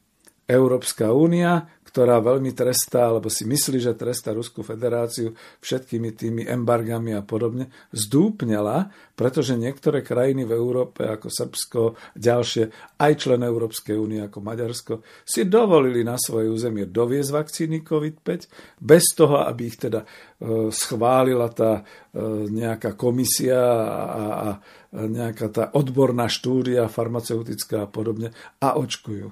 Európska 0.47 1.11
únia, 1.11 1.67
ktorá 1.93 2.25
veľmi 2.25 2.57
trestá, 2.57 3.13
alebo 3.13 3.29
si 3.29 3.45
myslí, 3.45 3.77
že 3.77 3.93
trestá 3.93 4.33
Ruskú 4.33 4.65
federáciu 4.65 5.37
všetkými 5.61 6.17
tými 6.17 6.43
embargami 6.49 7.13
a 7.13 7.21
podobne, 7.21 7.69
zdúpnela, 7.93 8.89
pretože 9.13 9.61
niektoré 9.61 10.01
krajiny 10.01 10.49
v 10.49 10.57
Európe, 10.57 11.05
ako 11.05 11.29
Srbsko, 11.29 11.81
ďalšie, 12.17 12.97
aj 12.97 13.13
člen 13.21 13.45
Európskej 13.45 13.93
únie, 14.01 14.25
ako 14.25 14.41
Maďarsko, 14.41 14.95
si 15.21 15.45
dovolili 15.45 16.01
na 16.01 16.17
svoje 16.17 16.49
územie 16.49 16.89
doviezť 16.89 17.29
vakcíny 17.29 17.85
COVID-5, 17.85 18.81
bez 18.81 19.13
toho, 19.13 19.45
aby 19.45 19.69
ich 19.69 19.77
teda 19.77 20.01
e, 20.01 20.73
schválila 20.73 21.53
tá 21.53 21.85
e, 21.85 22.21
nejaká 22.49 22.97
komisia 22.97 23.61
a, 23.61 24.25
a 24.33 24.49
nejaká 24.97 25.47
tá 25.53 25.65
odborná 25.77 26.25
štúdia 26.33 26.89
farmaceutická 26.89 27.85
a 27.85 27.91
podobne 27.93 28.33
a 28.65 28.81
očkujú. 28.81 29.29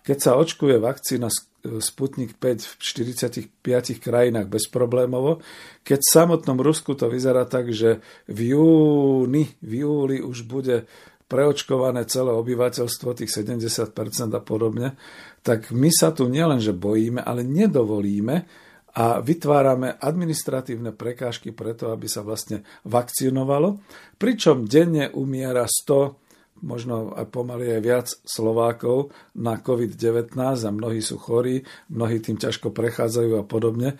Keď 0.00 0.16
sa 0.16 0.32
očkuje 0.40 0.80
vakcína 0.80 1.28
Sputnik 1.60 2.40
5 2.40 2.64
v 2.64 2.72
45 2.80 4.00
krajinách 4.00 4.48
bezproblémovo, 4.48 5.44
keď 5.84 5.98
v 6.00 6.12
samotnom 6.12 6.58
Rusku 6.58 6.96
to 6.96 7.12
vyzerá 7.12 7.44
tak, 7.44 7.68
že 7.68 8.00
v 8.24 8.56
júni, 8.56 9.44
v 9.60 9.72
júli 9.84 10.16
už 10.24 10.48
bude 10.48 10.88
preočkované 11.30 12.08
celé 12.10 12.34
obyvateľstvo, 12.34 13.14
tých 13.14 13.30
70% 13.30 13.94
a 14.34 14.42
podobne, 14.42 14.98
tak 15.46 15.70
my 15.70 15.86
sa 15.94 16.10
tu 16.10 16.26
nielenže 16.26 16.74
bojíme, 16.74 17.22
ale 17.22 17.46
nedovolíme 17.46 18.50
a 18.90 19.22
vytvárame 19.22 19.94
administratívne 20.02 20.90
prekážky 20.90 21.54
preto, 21.54 21.94
aby 21.94 22.10
sa 22.10 22.26
vlastne 22.26 22.66
vakcinovalo, 22.82 23.78
pričom 24.18 24.66
denne 24.66 25.06
umiera 25.14 25.62
100 25.70 26.29
možno 26.62 27.16
aj 27.16 27.26
pomaly 27.28 27.76
aj 27.76 27.80
viac 27.82 28.08
Slovákov 28.24 29.12
na 29.36 29.60
COVID-19 29.60 30.36
a 30.40 30.70
mnohí 30.70 31.00
sú 31.00 31.16
chorí, 31.16 31.64
mnohí 31.92 32.20
tým 32.20 32.36
ťažko 32.36 32.72
prechádzajú 32.72 33.32
a 33.40 33.44
podobne. 33.44 33.96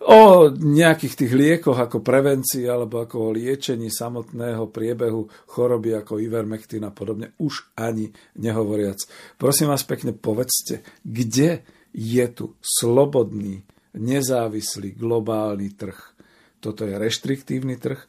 O 0.00 0.48
nejakých 0.48 1.12
tých 1.12 1.32
liekoch 1.36 1.76
ako 1.76 2.00
prevencii 2.00 2.64
alebo 2.64 3.04
ako 3.04 3.16
o 3.20 3.34
liečení 3.36 3.92
samotného 3.92 4.72
priebehu 4.72 5.28
choroby 5.52 5.92
ako 5.92 6.16
Ivermectin 6.16 6.88
a 6.88 6.92
podobne 6.92 7.36
už 7.36 7.76
ani 7.76 8.08
nehovoriac. 8.40 8.96
Prosím 9.36 9.68
vás 9.68 9.84
pekne, 9.84 10.16
povedzte, 10.16 10.80
kde 11.04 11.60
je 11.92 12.24
tu 12.32 12.56
slobodný, 12.64 13.60
nezávislý 13.92 14.96
globálny 14.96 15.76
trh? 15.76 15.98
Toto 16.64 16.88
je 16.88 16.96
reštriktívny 16.96 17.76
trh, 17.76 18.00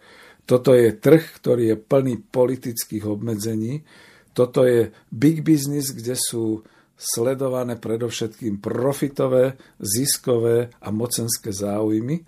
toto 0.45 0.75
je 0.75 0.91
trh, 0.91 1.23
ktorý 1.41 1.75
je 1.75 1.77
plný 1.79 2.15
politických 2.27 3.07
obmedzení. 3.07 3.85
Toto 4.31 4.63
je 4.67 4.91
big 5.11 5.43
business, 5.43 5.91
kde 5.91 6.15
sú 6.17 6.63
sledované 7.01 7.81
predovšetkým 7.81 8.61
profitové, 8.61 9.57
ziskové 9.81 10.69
a 10.77 10.93
mocenské 10.93 11.49
záujmy. 11.49 12.21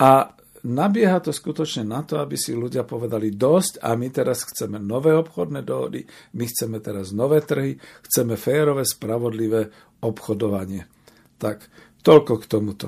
A 0.00 0.32
nabieha 0.64 1.20
to 1.20 1.30
skutočne 1.30 1.84
na 1.84 2.00
to, 2.00 2.16
aby 2.18 2.40
si 2.40 2.56
ľudia 2.56 2.88
povedali 2.88 3.36
dosť 3.36 3.84
a 3.84 3.92
my 3.94 4.08
teraz 4.08 4.48
chceme 4.48 4.80
nové 4.80 5.12
obchodné 5.12 5.60
dohody, 5.60 6.08
my 6.34 6.44
chceme 6.48 6.80
teraz 6.80 7.12
nové 7.12 7.44
trhy, 7.44 7.76
chceme 8.08 8.40
férové, 8.40 8.88
spravodlivé 8.88 9.68
obchodovanie. 10.00 10.88
Tak 11.36 11.68
toľko 12.00 12.32
k 12.40 12.44
tomuto. 12.48 12.86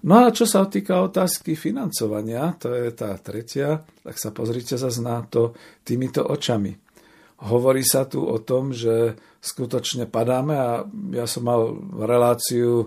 No 0.00 0.24
a 0.24 0.32
čo 0.32 0.48
sa 0.48 0.64
týka 0.64 1.04
otázky 1.04 1.52
financovania, 1.52 2.56
to 2.56 2.72
je 2.72 2.88
tá 2.96 3.12
tretia, 3.20 3.84
tak 4.00 4.16
sa 4.16 4.32
pozrite 4.32 4.80
zase 4.80 5.04
na 5.04 5.20
to 5.28 5.52
týmito 5.84 6.24
očami. 6.24 6.72
Hovorí 7.40 7.84
sa 7.84 8.04
tu 8.04 8.24
o 8.24 8.36
tom, 8.40 8.72
že 8.72 9.16
skutočne 9.40 10.04
padáme 10.08 10.54
a 10.56 10.84
ja 11.16 11.24
som 11.24 11.48
mal 11.48 11.72
reláciu 11.96 12.84
e, 12.84 12.86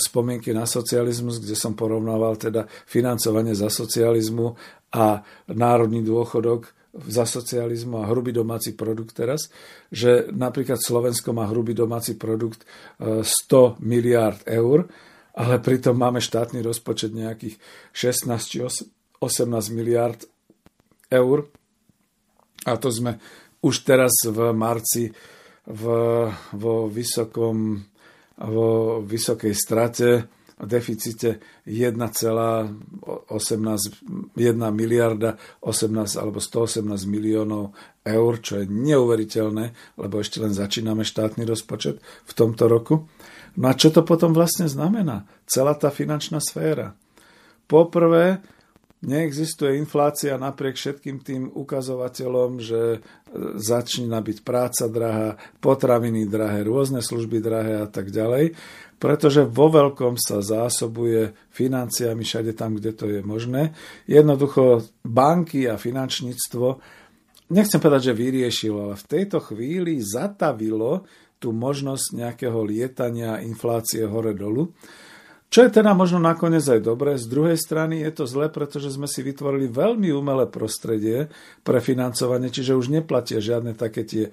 spomienky 0.00 0.56
na 0.56 0.64
socializmus, 0.64 1.36
kde 1.36 1.52
som 1.52 1.76
porovnával 1.76 2.40
teda 2.40 2.64
financovanie 2.88 3.52
za 3.52 3.68
socializmu 3.68 4.56
a 4.96 5.20
národný 5.52 6.00
dôchodok 6.00 6.72
za 6.96 7.28
socializmu 7.28 8.00
a 8.00 8.08
hrubý 8.08 8.32
domáci 8.32 8.72
produkt 8.72 9.12
teraz, 9.12 9.52
že 9.92 10.32
napríklad 10.32 10.80
Slovensko 10.80 11.36
má 11.36 11.44
hrubý 11.52 11.76
domáci 11.76 12.16
produkt 12.16 12.64
100 12.96 13.20
e, 13.20 13.68
miliárd 13.84 14.40
eur, 14.48 14.88
ale 15.34 15.62
pritom 15.62 15.94
máme 15.94 16.18
štátny 16.18 16.62
rozpočet 16.62 17.14
nejakých 17.14 17.58
16 17.92 18.30
či 18.46 18.58
18 18.62 19.76
miliard 19.76 20.20
eur. 21.10 21.50
A 22.64 22.76
to 22.76 22.88
sme 22.92 23.20
už 23.60 23.84
teraz 23.84 24.12
v 24.24 24.52
marci 24.52 25.12
v, 25.68 25.84
vo, 26.56 26.88
vysokom, 26.88 27.84
vo 28.40 29.00
vysokej 29.04 29.54
strate 29.54 30.08
v 30.60 30.66
deficite 30.68 31.40
1,18 31.64 33.16
miliarda 34.76 35.40
18 35.64 36.20
alebo 36.20 36.36
118 36.36 36.84
miliónov 37.08 37.72
eur, 38.04 38.32
čo 38.44 38.60
je 38.60 38.68
neuveriteľné, 38.68 39.96
lebo 39.96 40.20
ešte 40.20 40.36
len 40.44 40.52
začíname 40.52 41.00
štátny 41.00 41.48
rozpočet 41.48 42.04
v 42.04 42.32
tomto 42.36 42.68
roku. 42.68 43.08
No 43.60 43.68
a 43.68 43.76
čo 43.76 43.92
to 43.92 44.00
potom 44.00 44.32
vlastne 44.32 44.64
znamená? 44.64 45.28
Celá 45.44 45.76
tá 45.76 45.92
finančná 45.92 46.40
sféra. 46.40 46.96
Poprvé, 47.68 48.40
neexistuje 49.04 49.80
inflácia 49.80 50.36
napriek 50.36 50.76
všetkým 50.76 51.20
tým 51.20 51.42
ukazovateľom, 51.52 52.60
že 52.60 52.80
e, 52.96 52.98
začína 53.56 54.20
byť 54.20 54.38
práca 54.44 54.88
drahá, 54.88 55.40
potraviny 55.60 56.28
drahé, 56.28 56.64
rôzne 56.64 57.00
služby 57.00 57.40
drahé 57.40 57.84
a 57.84 57.88
tak 57.88 58.12
ďalej, 58.12 58.56
pretože 59.00 59.48
vo 59.48 59.72
veľkom 59.72 60.20
sa 60.20 60.44
zásobuje 60.44 61.32
financiami 61.52 62.20
všade 62.20 62.52
tam, 62.52 62.76
kde 62.76 62.92
to 62.92 63.08
je 63.08 63.20
možné. 63.24 63.72
Jednoducho 64.04 64.84
banky 65.00 65.64
a 65.64 65.80
finančníctvo, 65.80 66.66
nechcem 67.52 67.80
povedať, 67.80 68.12
že 68.12 68.20
vyriešilo, 68.20 68.92
ale 68.92 69.00
v 69.00 69.08
tejto 69.08 69.40
chvíli 69.40 70.04
zatavilo 70.04 71.08
tú 71.40 71.56
možnosť 71.56 72.12
nejakého 72.12 72.60
lietania 72.60 73.40
inflácie 73.40 74.04
hore-dolu. 74.04 74.76
Čo 75.50 75.66
je 75.66 75.82
teda 75.82 75.98
možno 75.98 76.22
nakoniec 76.22 76.62
aj 76.62 76.78
dobré, 76.78 77.18
z 77.18 77.26
druhej 77.26 77.58
strany 77.58 78.06
je 78.06 78.22
to 78.22 78.24
zle, 78.28 78.46
pretože 78.54 78.94
sme 78.94 79.10
si 79.10 79.26
vytvorili 79.26 79.66
veľmi 79.66 80.14
umelé 80.14 80.46
prostredie 80.46 81.26
pre 81.66 81.82
financovanie, 81.82 82.54
čiže 82.54 82.78
už 82.78 82.94
neplatia 82.94 83.42
žiadne 83.42 83.74
také 83.74 84.06
tie 84.06 84.30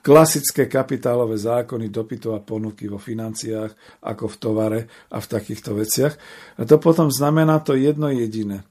klasické 0.00 0.64
kapitálové 0.64 1.36
zákony 1.36 1.92
dopytu 1.92 2.32
a 2.32 2.40
ponuky 2.40 2.88
vo 2.88 2.96
financiách, 2.96 4.00
ako 4.08 4.24
v 4.24 4.36
tovare 4.40 4.80
a 5.12 5.20
v 5.20 5.26
takýchto 5.28 5.76
veciach. 5.76 6.14
A 6.56 6.64
to 6.64 6.80
potom 6.80 7.12
znamená 7.12 7.60
to 7.60 7.76
jedno 7.76 8.08
jediné. 8.08 8.64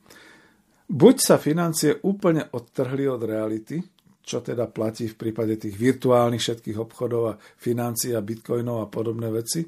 Buď 0.90 1.16
sa 1.22 1.38
financie 1.38 2.02
úplne 2.02 2.50
odtrhli 2.50 3.06
od 3.06 3.22
reality, 3.22 3.86
čo 4.24 4.40
teda 4.40 4.72
platí 4.72 5.12
v 5.12 5.20
prípade 5.20 5.60
tých 5.60 5.76
virtuálnych 5.76 6.40
všetkých 6.40 6.80
obchodov 6.80 7.24
a 7.36 7.40
financií 7.60 8.16
a 8.16 8.24
bitcoinov 8.24 8.88
a 8.88 8.88
podobné 8.88 9.28
veci. 9.30 9.68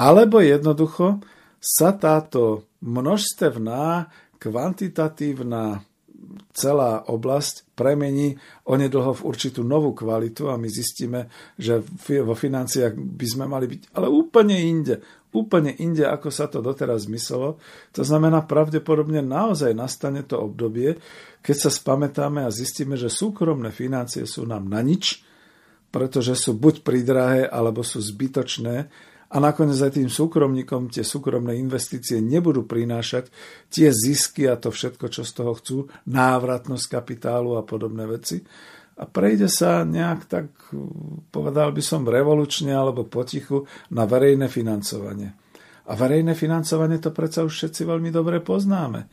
Alebo 0.00 0.40
jednoducho 0.40 1.20
sa 1.60 1.94
táto 1.94 2.74
množstevná, 2.82 4.08
kvantitatívna 4.40 5.80
celá 6.54 7.04
oblasť 7.06 7.74
premení 7.74 8.38
onedlho 8.66 9.14
v 9.18 9.24
určitú 9.26 9.66
novú 9.66 9.92
kvalitu 9.92 10.50
a 10.50 10.60
my 10.60 10.68
zistíme, 10.70 11.26
že 11.58 11.82
vo 12.22 12.34
financiách 12.36 12.94
by 12.94 13.26
sme 13.26 13.44
mali 13.50 13.66
byť 13.70 13.80
ale 13.94 14.06
úplne 14.06 14.56
inde, 14.56 15.02
úplne 15.34 15.74
inde, 15.74 16.06
ako 16.06 16.28
sa 16.30 16.46
to 16.46 16.62
doteraz 16.62 17.10
myslelo. 17.10 17.58
To 17.92 18.02
znamená, 18.06 18.46
pravdepodobne 18.46 19.18
naozaj 19.20 19.74
nastane 19.74 20.22
to 20.22 20.38
obdobie, 20.38 20.96
keď 21.42 21.56
sa 21.66 21.70
spamätáme 21.74 22.46
a 22.46 22.54
zistíme, 22.54 22.94
že 22.94 23.10
súkromné 23.10 23.74
financie 23.74 24.24
sú 24.24 24.46
nám 24.46 24.70
na 24.70 24.80
nič, 24.80 25.26
pretože 25.90 26.38
sú 26.38 26.54
buď 26.54 26.86
pridrahé, 26.86 27.42
alebo 27.46 27.82
sú 27.82 28.02
zbytočné 28.02 28.90
a 29.30 29.36
nakoniec 29.40 29.80
aj 29.80 29.96
tým 29.96 30.10
súkromníkom 30.12 30.92
tie 30.92 31.02
súkromné 31.02 31.56
investície 31.56 32.20
nebudú 32.20 32.68
prinášať 32.68 33.32
tie 33.72 33.88
zisky 33.88 34.44
a 34.46 34.60
to 34.60 34.68
všetko, 34.68 35.08
čo 35.08 35.22
z 35.24 35.32
toho 35.32 35.52
chcú, 35.56 35.76
návratnosť 36.06 36.86
kapitálu 36.86 37.56
a 37.56 37.64
podobné 37.64 38.04
veci. 38.04 38.44
A 38.94 39.10
prejde 39.10 39.50
sa 39.50 39.82
nejak 39.82 40.20
tak, 40.30 40.46
povedal 41.34 41.74
by 41.74 41.82
som, 41.82 42.06
revolučne 42.06 42.70
alebo 42.70 43.02
potichu 43.08 43.66
na 43.90 44.06
verejné 44.06 44.46
financovanie. 44.46 45.34
A 45.84 45.92
verejné 45.98 46.38
financovanie 46.38 47.02
to 47.02 47.10
predsa 47.10 47.42
už 47.42 47.52
všetci 47.52 47.82
veľmi 47.84 48.14
dobre 48.14 48.38
poznáme. 48.38 49.10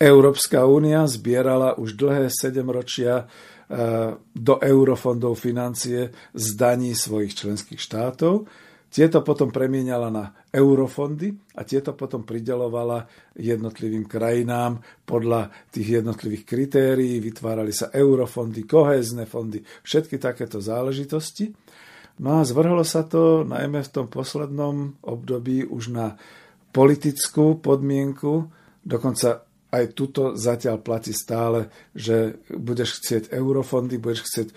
Európska 0.00 0.64
únia 0.64 1.04
zbierala 1.04 1.76
už 1.76 1.94
dlhé 1.94 2.26
7 2.32 2.64
ročia 2.66 3.22
eh, 3.22 4.16
do 4.18 4.54
eurofondov 4.58 5.38
financie 5.38 6.10
z 6.32 6.46
daní 6.56 6.96
svojich 6.96 7.36
členských 7.36 7.78
štátov 7.78 8.48
tieto 8.90 9.22
potom 9.22 9.54
premieniala 9.54 10.10
na 10.10 10.34
eurofondy 10.50 11.30
a 11.54 11.62
tieto 11.62 11.94
potom 11.94 12.26
pridelovala 12.26 13.06
jednotlivým 13.38 14.10
krajinám 14.10 14.82
podľa 15.06 15.70
tých 15.70 16.02
jednotlivých 16.02 16.42
kritérií. 16.42 17.22
Vytvárali 17.22 17.70
sa 17.70 17.94
eurofondy, 17.94 18.66
kohézne 18.66 19.30
fondy, 19.30 19.62
všetky 19.86 20.18
takéto 20.18 20.58
záležitosti. 20.58 21.54
No 22.20 22.42
a 22.42 22.44
zvrhlo 22.44 22.82
sa 22.82 23.06
to 23.06 23.46
najmä 23.46 23.80
v 23.80 23.92
tom 23.94 24.06
poslednom 24.10 24.98
období 25.06 25.64
už 25.64 25.94
na 25.94 26.18
politickú 26.74 27.62
podmienku, 27.62 28.50
dokonca 28.82 29.49
aj 29.70 29.94
tuto 29.94 30.34
zatiaľ 30.34 30.82
platí 30.82 31.14
stále, 31.14 31.70
že 31.94 32.42
budeš 32.50 32.98
chcieť 32.98 33.30
eurofondy, 33.30 34.02
budeš 34.02 34.26
chcieť 34.26 34.48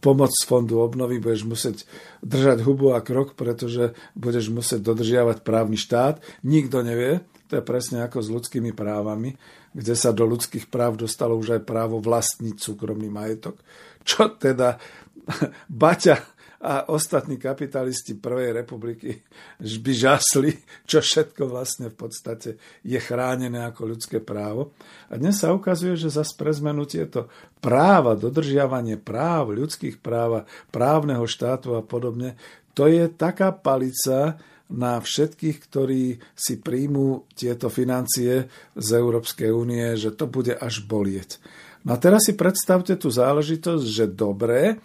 pomoc 0.00 0.32
z 0.32 0.48
fondu 0.48 0.80
obnovy, 0.80 1.20
budeš 1.20 1.44
musieť 1.44 1.76
držať 2.24 2.64
hubu 2.64 2.96
a 2.96 3.04
krok, 3.04 3.36
pretože 3.36 3.92
budeš 4.16 4.48
musieť 4.48 4.80
dodržiavať 4.80 5.44
právny 5.44 5.76
štát. 5.76 6.24
Nikto 6.40 6.80
nevie, 6.80 7.20
to 7.52 7.60
je 7.60 7.68
presne 7.68 8.00
ako 8.00 8.24
s 8.24 8.32
ľudskými 8.32 8.72
právami, 8.72 9.36
kde 9.76 9.92
sa 9.92 10.08
do 10.08 10.24
ľudských 10.24 10.72
práv 10.72 10.96
dostalo 10.96 11.36
už 11.36 11.60
aj 11.60 11.62
právo 11.68 12.00
vlastniť 12.00 12.56
súkromný 12.56 13.12
majetok. 13.12 13.60
Čo 14.08 14.32
teda 14.40 14.80
Baťa 15.68 16.16
a 16.62 16.86
ostatní 16.94 17.42
kapitalisti 17.42 18.14
Prvej 18.14 18.54
republiky 18.62 19.18
by 19.58 19.92
žasli, 19.92 20.54
čo 20.86 21.02
všetko 21.02 21.50
vlastne 21.50 21.90
v 21.90 21.96
podstate 21.98 22.54
je 22.86 22.98
chránené 23.02 23.66
ako 23.66 23.98
ľudské 23.98 24.22
právo. 24.22 24.70
A 25.10 25.18
dnes 25.18 25.42
sa 25.42 25.50
ukazuje, 25.50 25.98
že 25.98 26.14
zase 26.14 26.38
pre 26.38 26.54
zmenu 26.54 26.86
tieto 26.86 27.26
práva, 27.58 28.14
dodržiavanie 28.14 28.94
práv, 28.94 29.58
ľudských 29.58 29.98
práv, 29.98 30.46
právneho 30.70 31.26
štátu 31.26 31.74
a 31.74 31.82
podobne, 31.82 32.38
to 32.78 32.86
je 32.86 33.10
taká 33.10 33.50
palica 33.50 34.38
na 34.72 34.96
všetkých, 35.02 35.58
ktorí 35.68 36.16
si 36.32 36.62
príjmú 36.62 37.28
tieto 37.36 37.68
financie 37.68 38.48
z 38.72 38.88
Európskej 38.96 39.52
únie, 39.52 39.98
že 40.00 40.14
to 40.14 40.24
bude 40.24 40.56
až 40.56 40.80
bolieť. 40.86 41.42
No 41.82 41.98
a 41.98 42.00
teraz 42.00 42.30
si 42.30 42.38
predstavte 42.38 42.94
tú 42.94 43.10
záležitosť, 43.10 43.84
že 43.84 44.06
dobre, 44.08 44.78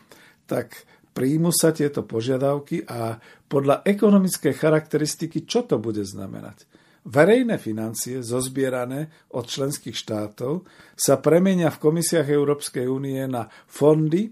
tak 0.50 0.88
príjmu 1.18 1.50
sa 1.50 1.74
tieto 1.74 2.06
požiadavky 2.06 2.86
a 2.86 3.18
podľa 3.50 3.82
ekonomickej 3.82 4.54
charakteristiky, 4.54 5.50
čo 5.50 5.66
to 5.66 5.82
bude 5.82 6.06
znamenať? 6.06 6.70
Verejné 7.10 7.58
financie 7.58 8.22
zozbierané 8.22 9.10
od 9.34 9.50
členských 9.50 9.98
štátov 9.98 10.62
sa 10.94 11.18
premenia 11.18 11.74
v 11.74 11.82
komisiách 11.82 12.30
Európskej 12.30 12.86
únie 12.86 13.18
na 13.26 13.50
fondy, 13.50 14.30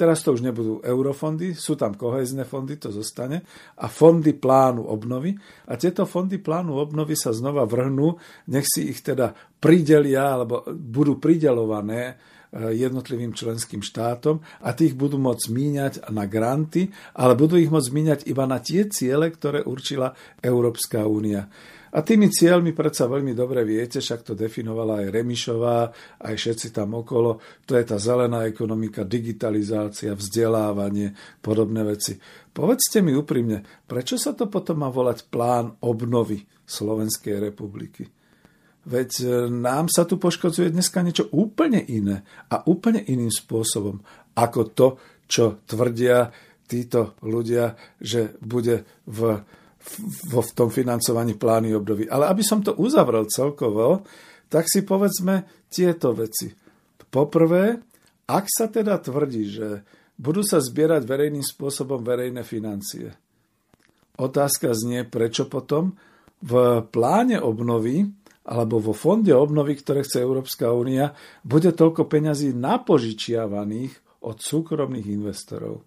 teraz 0.00 0.24
to 0.24 0.32
už 0.32 0.40
nebudú 0.40 0.80
eurofondy, 0.80 1.52
sú 1.52 1.76
tam 1.76 1.92
kohezné 1.92 2.48
fondy, 2.48 2.80
to 2.80 2.88
zostane, 2.88 3.44
a 3.76 3.84
fondy 3.84 4.32
plánu 4.32 4.88
obnovy. 4.88 5.36
A 5.68 5.76
tieto 5.76 6.08
fondy 6.08 6.40
plánu 6.40 6.80
obnovy 6.80 7.12
sa 7.12 7.36
znova 7.36 7.68
vrhnú, 7.68 8.16
nech 8.48 8.64
si 8.64 8.88
ich 8.88 9.04
teda 9.04 9.36
pridelia, 9.60 10.40
alebo 10.40 10.64
budú 10.72 11.20
pridelované 11.20 12.16
jednotlivým 12.52 13.30
členským 13.30 13.78
štátom 13.78 14.42
a 14.62 14.74
tých 14.74 14.98
budú 14.98 15.22
môcť 15.22 15.46
míňať 15.50 15.94
na 16.10 16.26
granty, 16.26 16.90
ale 17.14 17.38
budú 17.38 17.54
ich 17.54 17.70
môcť 17.70 17.90
míňať 17.94 18.20
iba 18.26 18.44
na 18.46 18.58
tie 18.58 18.90
ciele, 18.90 19.30
ktoré 19.30 19.62
určila 19.62 20.12
Európska 20.42 21.06
únia. 21.06 21.46
A 21.90 22.06
tými 22.06 22.30
cieľmi 22.30 22.70
predsa 22.70 23.10
veľmi 23.10 23.34
dobre 23.34 23.66
viete, 23.66 23.98
však 23.98 24.22
to 24.22 24.38
definovala 24.38 25.02
aj 25.02 25.10
Remišová, 25.10 25.78
aj 26.22 26.34
všetci 26.38 26.70
tam 26.70 26.94
okolo, 26.94 27.42
to 27.66 27.74
je 27.74 27.82
tá 27.82 27.98
zelená 27.98 28.46
ekonomika, 28.46 29.02
digitalizácia, 29.02 30.14
vzdelávanie, 30.14 31.18
podobné 31.42 31.82
veci. 31.82 32.14
Povedzte 32.54 33.02
mi 33.02 33.10
úprimne, 33.10 33.66
prečo 33.90 34.14
sa 34.14 34.38
to 34.38 34.46
potom 34.46 34.86
má 34.86 34.88
volať 34.90 35.26
plán 35.34 35.74
obnovy 35.82 36.46
Slovenskej 36.62 37.42
republiky? 37.42 38.19
Veď 38.88 39.10
e, 39.20 39.24
nám 39.52 39.92
sa 39.92 40.08
tu 40.08 40.16
poškodzuje 40.16 40.72
dneska 40.72 41.04
niečo 41.04 41.28
úplne 41.36 41.84
iné 41.84 42.24
a 42.48 42.64
úplne 42.64 43.04
iným 43.04 43.28
spôsobom 43.28 44.00
ako 44.36 44.60
to, 44.72 44.88
čo 45.28 45.60
tvrdia 45.68 46.32
títo 46.64 47.18
ľudia, 47.26 47.76
že 47.98 48.38
bude 48.40 48.86
v, 49.04 49.42
v, 49.76 50.32
v 50.38 50.50
tom 50.54 50.70
financovaní 50.70 51.34
plány 51.34 51.74
období. 51.74 52.06
Ale 52.06 52.30
aby 52.30 52.40
som 52.46 52.62
to 52.62 52.78
uzavrel 52.78 53.26
celkovo, 53.26 54.06
tak 54.46 54.70
si 54.70 54.86
povedzme 54.86 55.66
tieto 55.68 56.14
veci. 56.14 56.50
Poprvé, 57.10 57.74
ak 58.30 58.46
sa 58.46 58.70
teda 58.70 59.02
tvrdí, 59.02 59.44
že 59.50 59.68
budú 60.14 60.46
sa 60.46 60.62
zbierať 60.62 61.02
verejným 61.02 61.42
spôsobom 61.42 62.06
verejné 62.06 62.46
financie, 62.46 63.10
otázka 64.20 64.70
znie, 64.76 65.08
prečo 65.08 65.50
potom 65.50 65.96
v 66.40 66.84
pláne 66.88 67.40
obnovy 67.42 68.06
alebo 68.50 68.82
vo 68.82 68.90
fonde 68.90 69.30
obnovy, 69.30 69.78
ktoré 69.78 70.02
chce 70.02 70.26
Európska 70.26 70.74
únia, 70.74 71.14
bude 71.46 71.70
toľko 71.70 72.10
peňazí 72.10 72.50
napožičiavaných 72.50 73.94
od 74.26 74.36
súkromných 74.42 75.06
investorov. 75.06 75.86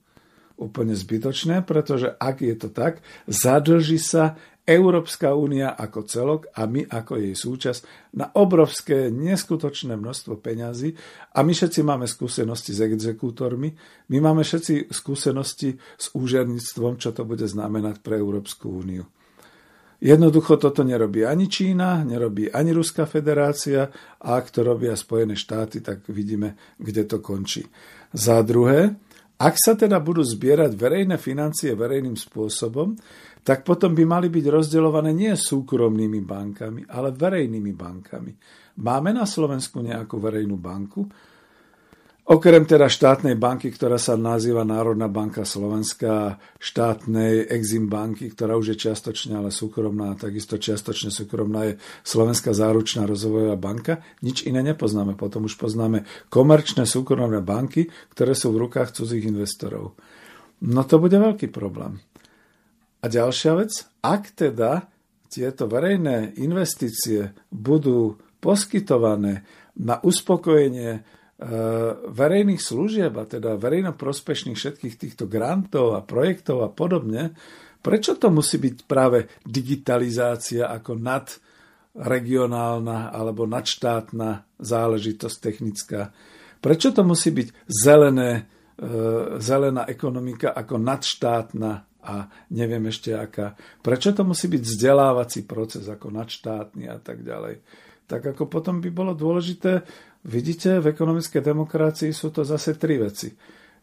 Úplne 0.56 0.95
zbytočné, 0.95 1.67
pretože 1.67 2.08
ak 2.15 2.39
je 2.39 2.56
to 2.56 2.69
tak, 2.71 3.04
zadlží 3.28 3.99
sa 3.99 4.39
Európska 4.63 5.36
únia 5.36 5.76
ako 5.76 6.08
celok 6.08 6.41
a 6.56 6.63
my 6.63 6.88
ako 6.88 7.19
jej 7.19 7.36
súčasť 7.36 8.15
na 8.15 8.32
obrovské, 8.32 9.12
neskutočné 9.12 9.99
množstvo 9.99 10.39
peňazí 10.39 10.95
a 11.36 11.43
my 11.43 11.52
všetci 11.52 11.84
máme 11.84 12.08
skúsenosti 12.08 12.71
s 12.71 12.80
exekútormi, 12.80 13.76
my 14.08 14.17
máme 14.23 14.47
všetci 14.47 14.88
skúsenosti 14.88 15.76
s 15.99 16.15
úžerníctvom, 16.15 16.95
čo 16.95 17.12
to 17.12 17.28
bude 17.28 17.43
znamenať 17.43 17.99
pre 17.99 18.15
Európsku 18.15 18.71
úniu. 18.71 19.04
Jednoducho 20.03 20.59
toto 20.59 20.83
nerobí 20.83 21.23
ani 21.23 21.47
Čína, 21.47 22.03
nerobí 22.03 22.51
ani 22.51 22.75
Ruská 22.75 23.07
federácia 23.07 23.87
a 24.19 24.35
ak 24.35 24.51
to 24.51 24.59
robia 24.67 24.99
Spojené 24.99 25.39
štáty, 25.39 25.79
tak 25.79 26.03
vidíme, 26.11 26.59
kde 26.75 27.07
to 27.07 27.23
končí. 27.23 27.63
Za 28.11 28.43
druhé, 28.43 28.99
ak 29.39 29.55
sa 29.55 29.79
teda 29.79 30.03
budú 30.03 30.19
zbierať 30.19 30.75
verejné 30.75 31.15
financie 31.15 31.71
verejným 31.71 32.19
spôsobom, 32.19 32.99
tak 33.47 33.63
potom 33.63 33.95
by 33.95 34.03
mali 34.03 34.27
byť 34.27 34.45
rozdeľované 34.51 35.15
nie 35.15 35.31
súkromnými 35.39 36.19
bankami, 36.19 36.83
ale 36.91 37.15
verejnými 37.15 37.71
bankami. 37.71 38.31
Máme 38.83 39.15
na 39.15 39.23
Slovensku 39.23 39.79
nejakú 39.79 40.19
verejnú 40.19 40.59
banku, 40.59 41.07
Okrem 42.23 42.63
teda 42.63 42.88
štátnej 42.88 43.36
banky, 43.36 43.67
ktorá 43.67 43.99
sa 43.99 44.15
nazýva 44.15 44.63
Národná 44.63 45.11
banka 45.11 45.43
Slovenska, 45.43 46.39
štátnej 46.55 47.51
Exim 47.51 47.91
banky, 47.91 48.32
ktorá 48.32 48.55
už 48.55 48.71
je 48.71 48.88
čiastočne 48.88 49.43
ale 49.43 49.51
súkromná, 49.51 50.15
takisto 50.15 50.55
čiastočne 50.55 51.11
súkromná 51.11 51.67
je 51.67 51.74
Slovenská 52.07 52.55
záručná 52.55 53.03
rozvojová 53.03 53.59
banka, 53.59 53.99
nič 54.24 54.47
iné 54.47 54.63
nepoznáme. 54.63 55.19
Potom 55.19 55.51
už 55.51 55.59
poznáme 55.59 56.07
komerčné 56.32 56.88
súkromné 56.88 57.43
banky, 57.43 57.91
ktoré 58.15 58.32
sú 58.39 58.55
v 58.55 58.71
rukách 58.71 58.95
cudzích 58.95 59.28
investorov. 59.28 59.99
No 60.63 60.88
to 60.88 61.03
bude 61.03 61.19
veľký 61.19 61.51
problém. 61.51 61.99
A 63.03 63.11
ďalšia 63.11 63.51
vec, 63.59 63.84
ak 63.99 64.32
teda 64.32 64.88
tieto 65.28 65.67
verejné 65.67 66.39
investície 66.39 67.36
budú 67.51 68.15
poskytované 68.39 69.43
na 69.76 69.99
uspokojenie 69.99 71.03
verejných 72.13 72.61
služieb, 72.61 73.17
a 73.17 73.25
teda 73.25 73.57
verejnoprospešných 73.57 74.55
všetkých 74.55 74.95
týchto 74.95 75.27
grantov 75.27 75.95
a 75.97 76.05
projektov 76.05 76.61
a 76.63 76.69
podobne, 76.69 77.34
prečo 77.84 78.15
to 78.15 78.31
musí 78.31 78.57
byť 78.61 78.86
práve 78.88 79.27
digitalizácia 79.43 80.71
ako 80.71 80.95
nadregionálna 81.03 83.11
alebo 83.11 83.43
nadštátna 83.49 84.45
záležitosť 84.61 85.38
technická? 85.41 86.13
Prečo 86.63 86.95
to 86.95 87.03
musí 87.03 87.36
byť 87.36 87.47
zelené, 87.67 88.47
zelená 89.43 89.84
ekonomika 89.89 90.53
ako 90.55 90.77
nadštátna 90.79 91.71
a 92.03 92.27
neviem 92.55 92.88
ešte 92.88 93.11
aká. 93.11 93.55
Prečo 93.84 94.15
to 94.15 94.23
musí 94.23 94.47
byť 94.47 94.63
vzdelávací 94.63 95.43
proces 95.43 95.91
ako 95.91 96.07
nadštátny 96.11 96.88
a 96.88 96.99
tak 97.03 97.23
ďalej. 97.23 97.59
Tak 98.07 98.25
ako 98.36 98.47
potom 98.51 98.81
by 98.84 98.89
bolo 98.91 99.15
dôležité, 99.15 99.79
vidíte, 100.24 100.80
v 100.80 100.91
ekonomickej 100.91 101.41
demokracii 101.43 102.11
sú 102.15 102.32
to 102.32 102.47
zase 102.47 102.76
tri 102.80 102.99
veci. 102.99 103.32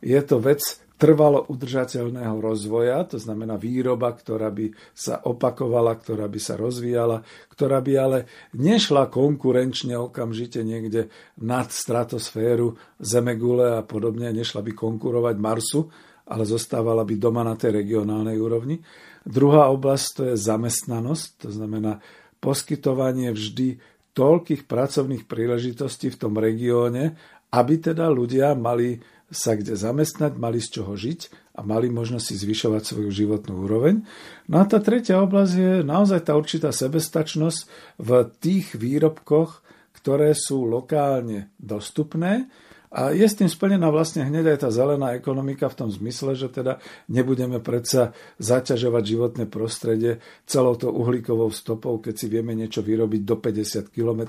Je 0.00 0.20
to 0.24 0.40
vec 0.40 0.60
trvalo 1.00 1.48
udržateľného 1.48 2.36
rozvoja, 2.44 3.08
to 3.08 3.16
znamená 3.16 3.56
výroba, 3.56 4.12
ktorá 4.12 4.52
by 4.52 4.68
sa 4.92 5.24
opakovala, 5.24 5.96
ktorá 5.96 6.28
by 6.28 6.36
sa 6.36 6.60
rozvíjala, 6.60 7.24
ktorá 7.48 7.80
by 7.80 7.92
ale 7.96 8.18
nešla 8.52 9.08
konkurenčne 9.08 9.96
okamžite 9.96 10.60
niekde 10.60 11.08
nad 11.40 11.72
stratosféru 11.72 12.76
Zemegule 13.00 13.80
a 13.80 13.82
podobne, 13.84 14.28
nešla 14.28 14.60
by 14.60 14.76
konkurovať 14.76 15.36
Marsu, 15.40 15.88
ale 16.28 16.44
zostávala 16.44 17.08
by 17.08 17.16
doma 17.16 17.48
na 17.48 17.56
tej 17.56 17.80
regionálnej 17.80 18.36
úrovni. 18.36 18.84
Druhá 19.24 19.72
oblasť 19.72 20.08
to 20.12 20.22
je 20.32 20.36
zamestnanosť, 20.36 21.26
to 21.44 21.48
znamená 21.48 22.04
poskytovanie 22.44 23.32
vždy 23.32 23.80
toľkých 24.14 24.66
pracovných 24.66 25.24
príležitostí 25.26 26.10
v 26.10 26.20
tom 26.20 26.34
regióne, 26.36 27.14
aby 27.50 27.74
teda 27.78 28.06
ľudia 28.10 28.54
mali 28.58 29.02
sa 29.30 29.54
kde 29.54 29.78
zamestnať, 29.78 30.34
mali 30.34 30.58
z 30.58 30.82
čoho 30.82 30.98
žiť 30.98 31.54
a 31.54 31.62
mali 31.62 31.86
možnosť 31.86 32.24
si 32.26 32.34
zvyšovať 32.34 32.82
svoju 32.82 33.10
životnú 33.14 33.62
úroveň. 33.62 34.02
No 34.50 34.58
a 34.58 34.64
tá 34.66 34.82
tretia 34.82 35.22
oblasť 35.22 35.54
je 35.54 35.72
naozaj 35.86 36.26
tá 36.26 36.34
určitá 36.34 36.74
sebestačnosť 36.74 37.60
v 38.02 38.10
tých 38.42 38.74
výrobkoch, 38.74 39.62
ktoré 39.94 40.34
sú 40.34 40.66
lokálne 40.66 41.54
dostupné, 41.62 42.50
a 42.90 43.14
je 43.14 43.22
s 43.22 43.38
tým 43.38 43.46
splnená 43.46 43.86
vlastne 43.94 44.26
hneď 44.26 44.50
aj 44.50 44.58
tá 44.66 44.68
zelená 44.74 45.14
ekonomika 45.14 45.70
v 45.70 45.78
tom 45.78 45.90
zmysle, 45.94 46.34
že 46.34 46.50
teda 46.50 46.82
nebudeme 47.06 47.62
predsa 47.62 48.18
zaťažovať 48.42 49.02
životné 49.06 49.44
prostredie 49.46 50.18
celou 50.42 50.74
to 50.74 50.90
uhlíkovou 50.90 51.54
stopou, 51.54 52.02
keď 52.02 52.14
si 52.18 52.26
vieme 52.26 52.50
niečo 52.58 52.82
vyrobiť 52.82 53.22
do 53.22 53.38
50 53.38 53.94
km, 53.94 54.22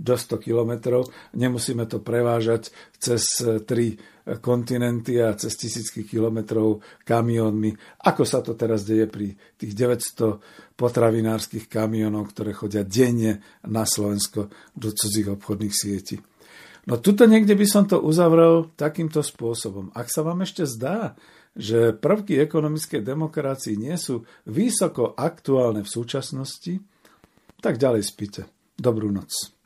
do 0.00 0.14
100 0.16 0.40
km. 0.40 1.04
Nemusíme 1.36 1.84
to 1.84 2.00
prevážať 2.00 2.72
cez 2.96 3.28
tri 3.68 4.00
kontinenty 4.40 5.20
a 5.20 5.36
cez 5.36 5.52
tisícky 5.60 6.08
kilometrov 6.08 6.80
kamionmi, 7.04 7.76
ako 8.08 8.24
sa 8.24 8.40
to 8.40 8.56
teraz 8.56 8.88
deje 8.88 9.04
pri 9.04 9.36
tých 9.60 9.76
900 9.76 10.80
potravinárskych 10.80 11.68
kamionov, 11.68 12.32
ktoré 12.32 12.56
chodia 12.56 12.88
denne 12.88 13.44
na 13.68 13.84
Slovensko 13.84 14.48
do 14.72 14.88
cudzích 14.96 15.28
obchodných 15.28 15.76
sietí. 15.76 16.16
No 16.88 16.96
tuto 16.96 17.28
niekde 17.28 17.52
by 17.52 17.66
som 17.68 17.84
to 17.84 18.00
uzavrel 18.00 18.72
takýmto 18.72 19.20
spôsobom. 19.20 19.92
Ak 19.92 20.08
sa 20.08 20.24
vám 20.24 20.40
ešte 20.40 20.64
zdá, 20.64 21.12
že 21.52 21.92
prvky 21.92 22.40
ekonomickej 22.40 23.04
demokracii 23.04 23.76
nie 23.76 23.92
sú 24.00 24.24
vysoko 24.48 25.12
aktuálne 25.12 25.84
v 25.84 25.92
súčasnosti, 25.92 26.80
tak 27.60 27.76
ďalej 27.76 28.02
spíte. 28.08 28.48
Dobrú 28.72 29.12
noc. 29.12 29.57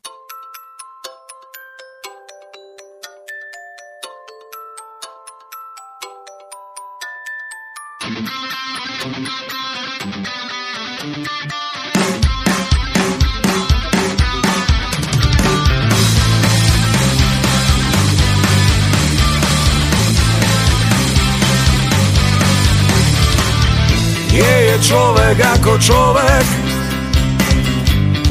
Človek. 25.82 26.46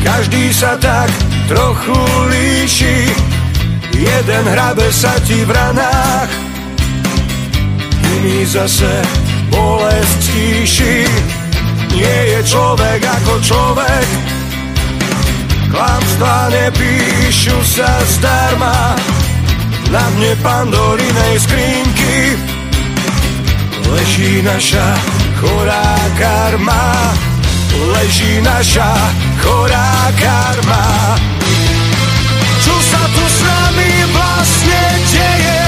Každý 0.02 0.56
sa 0.56 0.80
tak 0.80 1.12
trochu 1.52 2.00
líši. 2.32 3.12
Jeden 3.92 4.46
hrabe 4.48 4.88
sa 4.90 5.14
ti 5.28 5.44
v 5.44 5.52
ranách. 5.52 6.32
Iný 8.18 8.48
zase 8.48 9.04
bolesť 9.52 10.20
stíši 10.32 10.98
Nie 11.92 12.20
je 12.38 12.40
človek 12.48 13.04
ako 13.04 13.34
človek. 13.44 14.08
Klamstvá 15.72 16.52
nepíšu 16.52 17.58
sa 17.68 17.92
zdarma. 18.18 18.96
Na 19.92 20.08
dne 20.16 20.34
pandorinej 20.40 21.36
skrinky. 21.44 22.40
Leží 23.92 24.40
naša 24.40 24.88
chorá 25.42 25.92
karma, 26.16 27.12
leží 27.78 28.42
naša 28.42 28.92
chorá 29.40 30.12
karma. 30.20 31.16
Čo 32.62 32.76
sa 32.82 33.02
tu 33.16 33.24
s 33.26 33.38
nami 33.42 33.92
vlastne 34.12 34.82
deje? 35.10 35.61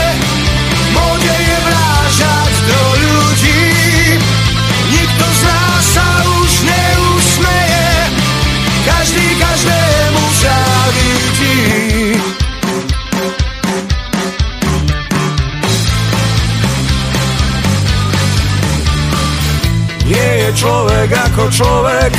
Človek 20.55 21.09
ako 21.09 21.43
človek. 21.49 22.11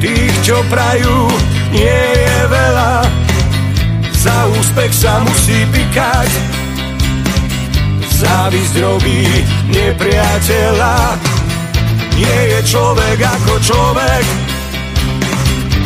Tých, 0.00 0.34
čo 0.42 0.58
prajú, 0.72 1.28
nie 1.74 2.02
je 2.16 2.38
veľa. 2.48 2.92
Za 4.20 4.36
úspech 4.52 4.92
sa 4.92 5.20
musí 5.24 5.64
pikať. 5.72 6.30
Závisť 8.20 8.74
robí 8.80 9.24
nepriateľa. 9.72 10.96
Nie 12.16 12.38
je 12.56 12.60
človek 12.68 13.18
ako 13.20 13.54
človek. 13.64 14.24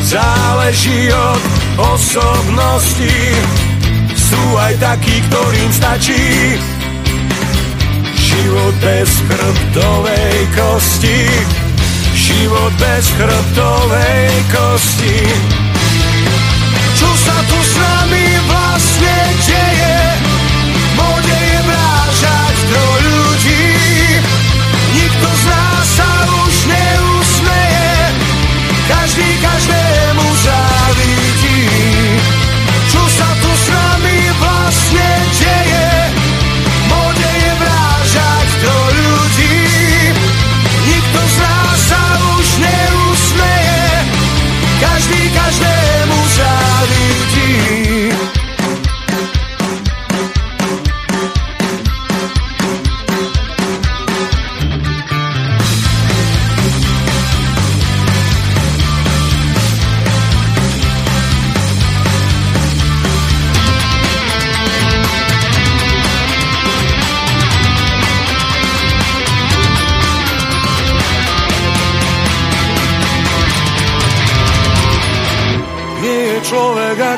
Záleží 0.03 1.11
od 1.15 1.43
osobnosti. 1.95 3.19
Sú 4.15 4.43
aj 4.59 4.75
takí, 4.83 5.23
ktorým 5.31 5.71
stačí 5.71 6.25
Život 8.35 8.75
bez 8.83 9.11
chrbtovej 9.31 10.35
kosti 10.59 11.31
Život 12.19 12.73
bez 12.83 13.07
chrbtovej 13.15 14.31
kosti 14.51 15.23
Čo 16.99 17.11
sa 17.15 17.37
tu 17.47 17.59
s 17.63 17.73
nami 17.79 18.27
vlastne 18.51 19.17
deje? 19.47 20.14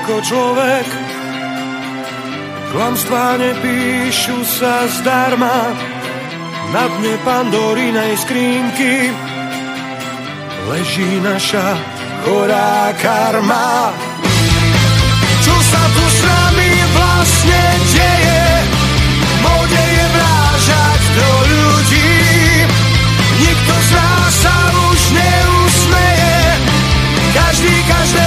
Ako 0.06 0.22
človek 0.22 0.86
Klamstvá 2.70 3.42
nepíšu 3.42 4.38
sa 4.46 4.86
zdarma 4.86 5.74
na 6.70 6.86
dne 6.94 7.18
Pandorinej 7.26 8.14
skrinky 8.14 9.10
leží 10.70 11.10
naša 11.26 11.74
chorá 12.22 12.94
karma. 13.02 13.90
Čo 15.42 15.56
sa 15.74 15.82
tu 15.90 16.04
s 16.06 16.18
nami 16.22 16.70
vlastne 16.94 17.62
deje? 17.90 18.46
Mode 19.42 19.82
je 19.90 20.06
vrážať 20.14 21.00
do 21.18 21.30
ľudí. 21.50 22.14
Nikto 23.42 23.74
z 23.74 23.90
nás 23.90 24.30
sa 24.38 24.56
už 24.70 25.00
neusmeje. 25.18 26.38
Každý 27.34 27.74
každému 27.90 28.25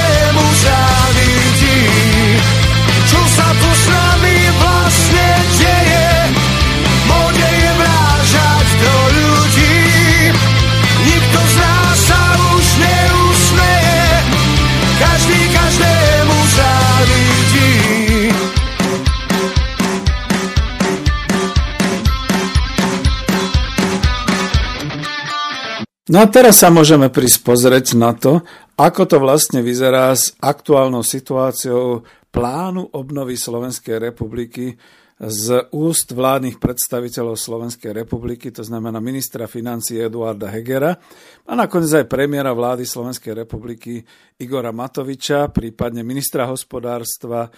No 26.09 26.25
a 26.25 26.25
teraz 26.25 26.65
sa 26.65 26.73
môžeme 26.73 27.13
prísť 27.13 27.45
pozrieť 27.45 27.93
na 27.93 28.17
to, 28.17 28.41
ako 28.81 29.05
to 29.05 29.21
vlastne 29.21 29.61
vyzerá 29.61 30.09
s 30.09 30.33
aktuálnou 30.41 31.05
situáciou 31.05 32.01
plánu 32.33 32.89
obnovy 32.97 33.37
Slovenskej 33.37 34.09
republiky 34.09 34.73
z 35.21 35.69
úst 35.69 36.09
vládnych 36.09 36.57
predstaviteľov 36.57 37.37
Slovenskej 37.37 37.93
republiky, 37.93 38.49
to 38.49 38.65
znamená 38.65 38.97
ministra 38.97 39.45
financí 39.45 40.01
Eduarda 40.01 40.49
Hegera 40.49 40.97
a 41.45 41.51
nakoniec 41.53 41.93
aj 41.93 42.09
premiéra 42.09 42.57
vlády 42.57 42.89
Slovenskej 42.89 43.45
republiky 43.45 44.01
Igora 44.41 44.73
Matoviča, 44.73 45.53
prípadne 45.53 46.01
ministra 46.01 46.49
hospodárstva 46.49 47.45
e, 47.45 47.49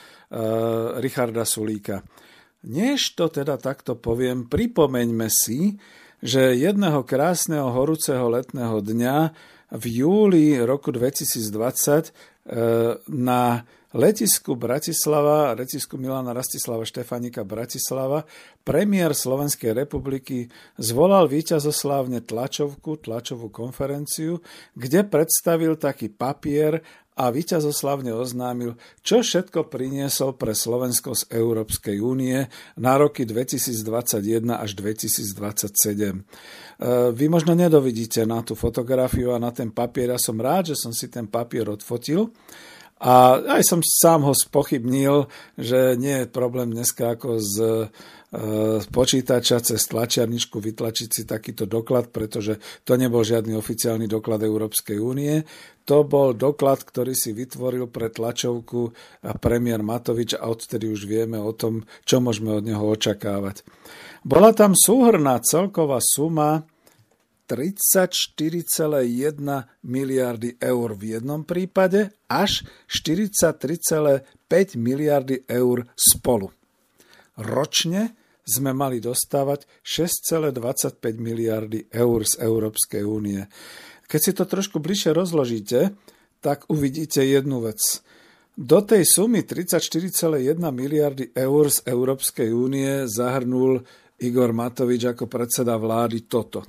Richarda 1.00 1.48
Sulíka. 1.48 2.04
Než 2.68 3.16
to 3.16 3.32
teda 3.32 3.56
takto 3.56 3.96
poviem, 3.96 4.52
pripomeňme 4.52 5.32
si, 5.32 5.80
že 6.22 6.54
jedného 6.54 7.02
krásneho 7.02 7.74
horúceho 7.74 8.30
letného 8.30 8.80
dňa 8.80 9.18
v 9.74 9.84
júli 10.06 10.62
roku 10.62 10.94
2020 10.94 11.50
e, 12.08 12.12
na 13.10 13.66
letisku 13.92 14.56
Bratislava, 14.56 15.52
letisku 15.52 16.00
Milana 16.00 16.32
Rastislava 16.32 16.88
Štefanika 16.88 17.44
Bratislava, 17.44 18.24
premiér 18.64 19.12
Slovenskej 19.12 19.76
republiky 19.76 20.48
zvolal 20.80 21.28
víťazoslávne 21.28 22.24
tlačovku, 22.24 23.04
tlačovú 23.04 23.52
konferenciu, 23.52 24.40
kde 24.76 25.04
predstavil 25.04 25.76
taký 25.76 26.08
papier 26.08 26.80
a 27.12 27.28
víťazoslavne 27.28 28.16
oznámil, 28.16 28.80
čo 29.04 29.20
všetko 29.20 29.68
priniesol 29.68 30.40
pre 30.40 30.56
Slovensko 30.56 31.12
z 31.12 31.28
Európskej 31.28 32.00
únie 32.00 32.48
na 32.80 32.94
roky 32.96 33.28
2021 33.28 34.48
až 34.56 34.72
2027. 34.80 35.28
E, 35.36 36.16
vy 37.12 37.26
možno 37.28 37.52
nedovidíte 37.52 38.24
na 38.24 38.40
tú 38.42 38.56
fotografiu 38.56 39.36
a 39.36 39.44
na 39.44 39.52
ten 39.52 39.76
papier. 39.76 40.16
Ja 40.16 40.20
som 40.20 40.40
rád, 40.40 40.72
že 40.72 40.80
som 40.80 40.96
si 40.96 41.12
ten 41.12 41.28
papier 41.28 41.68
odfotil. 41.68 42.32
A 43.02 43.42
aj 43.58 43.64
som 43.66 43.82
sám 43.82 44.30
ho 44.30 44.34
spochybnil, 44.38 45.26
že 45.58 45.98
nie 45.98 46.24
je 46.24 46.30
problém 46.30 46.70
dneska 46.70 47.18
ako 47.18 47.42
z 47.42 47.56
z 48.32 48.88
počítača 48.88 49.60
cez 49.60 49.84
tlačiarničku 49.92 50.64
vytlačiť 50.64 51.10
si 51.12 51.28
takýto 51.28 51.68
doklad, 51.68 52.16
pretože 52.16 52.64
to 52.88 52.96
nebol 52.96 53.28
žiadny 53.28 53.60
oficiálny 53.60 54.08
doklad 54.08 54.40
Európskej 54.48 55.04
únie. 55.04 55.44
To 55.84 56.08
bol 56.08 56.32
doklad, 56.32 56.80
ktorý 56.88 57.12
si 57.12 57.36
vytvoril 57.36 57.92
pre 57.92 58.08
tlačovku 58.08 58.96
premiér 59.44 59.84
Matovič 59.84 60.40
a 60.40 60.48
odtedy 60.48 60.88
už 60.88 61.12
vieme 61.12 61.44
o 61.44 61.52
tom, 61.52 61.84
čo 62.08 62.24
môžeme 62.24 62.56
od 62.56 62.64
neho 62.64 62.88
očakávať. 62.88 63.68
Bola 64.24 64.56
tam 64.56 64.80
súhrná 64.80 65.44
celková 65.44 66.00
suma 66.00 66.64
34,1 67.52 69.04
miliardy 69.84 70.56
eur 70.56 70.96
v 70.96 71.04
jednom 71.20 71.44
prípade 71.44 72.16
až 72.32 72.64
43,5 72.88 74.80
miliardy 74.80 75.44
eur 75.52 75.84
spolu. 76.00 76.48
Ročne 77.36 78.16
sme 78.48 78.72
mali 78.72 79.04
dostávať 79.04 79.68
6,25 79.84 81.20
miliardy 81.20 81.92
eur 81.92 82.24
z 82.24 82.40
Európskej 82.40 83.04
únie. 83.04 83.44
Keď 84.08 84.20
si 84.24 84.32
to 84.32 84.48
trošku 84.48 84.80
bližšie 84.80 85.12
rozložíte, 85.12 85.92
tak 86.40 86.72
uvidíte 86.72 87.20
jednu 87.20 87.68
vec. 87.68 88.00
Do 88.56 88.84
tej 88.84 89.08
sumy 89.08 89.44
34,1 89.44 90.40
miliardy 90.72 91.36
eur 91.36 91.66
z 91.68 91.80
Európskej 91.84 92.52
únie 92.52 93.08
zahrnul 93.12 93.84
Igor 94.22 94.54
Matovič 94.54 95.16
ako 95.16 95.26
predseda 95.26 95.80
vlády 95.80 96.30
toto. 96.30 96.62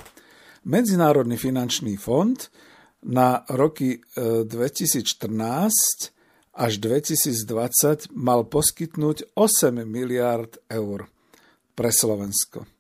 Medzinárodný 0.63 1.35
finančný 1.43 1.99
fond 1.99 2.39
na 3.03 3.43
roky 3.51 3.99
2014 4.15 5.11
e, 5.11 5.71
až 6.55 6.73
2020 6.79 8.15
mal 8.15 8.47
poskytnúť 8.47 9.35
8 9.35 9.83
miliard 9.83 10.63
eur 10.71 11.11
pre 11.75 11.91
Slovensko. 11.91 12.71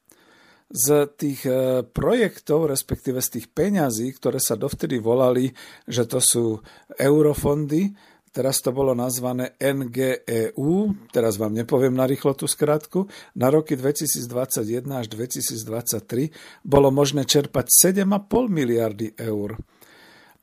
Z 0.70 1.10
tých 1.18 1.42
e, 1.42 1.82
projektov, 1.82 2.70
respektíve 2.70 3.18
z 3.18 3.42
tých 3.42 3.46
peňazí, 3.50 4.14
ktoré 4.14 4.38
sa 4.38 4.54
dovtedy 4.54 5.02
volali, 5.02 5.50
že 5.90 6.06
to 6.06 6.22
sú 6.22 6.62
eurofondy, 7.02 7.90
teraz 8.32 8.64
to 8.64 8.72
bolo 8.72 8.96
nazvané 8.96 9.54
NGEU, 9.60 10.90
teraz 11.12 11.36
vám 11.36 11.52
nepoviem 11.52 11.92
na 11.92 12.08
rýchlo 12.08 12.32
tú 12.32 12.48
skratku, 12.48 13.06
na 13.36 13.52
roky 13.52 13.76
2021 13.76 14.88
až 14.88 15.06
2023 15.12 16.64
bolo 16.64 16.88
možné 16.88 17.28
čerpať 17.28 17.68
7,5 17.94 18.48
miliardy 18.48 19.12
eur. 19.20 19.60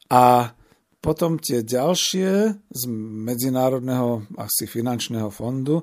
A 0.09 0.53
potom 0.99 1.39
tie 1.39 1.65
ďalšie 1.65 2.29
z 2.69 2.81
Medzinárodného 3.25 4.29
asi 4.37 4.67
finančného 4.67 5.31
fondu 5.31 5.81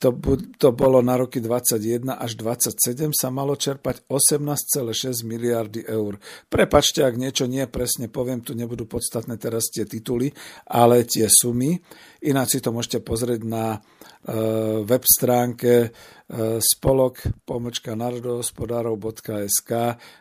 to, 0.00 0.16
to 0.56 0.72
bolo 0.72 1.04
na 1.04 1.20
roky 1.20 1.44
21 1.44 2.16
až 2.16 2.40
27 2.40 3.12
sa 3.12 3.28
malo 3.28 3.52
čerpať 3.52 4.08
18,6 4.08 5.28
miliardy 5.28 5.84
eur. 5.84 6.16
Prepačte, 6.48 7.04
ak 7.04 7.20
niečo 7.20 7.44
nie 7.44 7.68
presne 7.68 8.08
poviem, 8.08 8.40
tu 8.40 8.56
nebudú 8.56 8.88
podstatné 8.88 9.36
teraz 9.36 9.68
tie 9.68 9.84
tituly, 9.84 10.32
ale 10.72 11.04
tie 11.04 11.28
sumy. 11.28 11.76
Ináč 12.24 12.56
si 12.56 12.60
to 12.64 12.72
môžete 12.72 13.04
pozrieť 13.04 13.44
na 13.44 13.76
uh, 13.76 14.80
web 14.88 15.04
stránke 15.04 15.92
uh, 15.92 16.56
spolok 16.64 17.44
pomočka 17.44 17.92
národohospodárov.sk, 17.92 19.70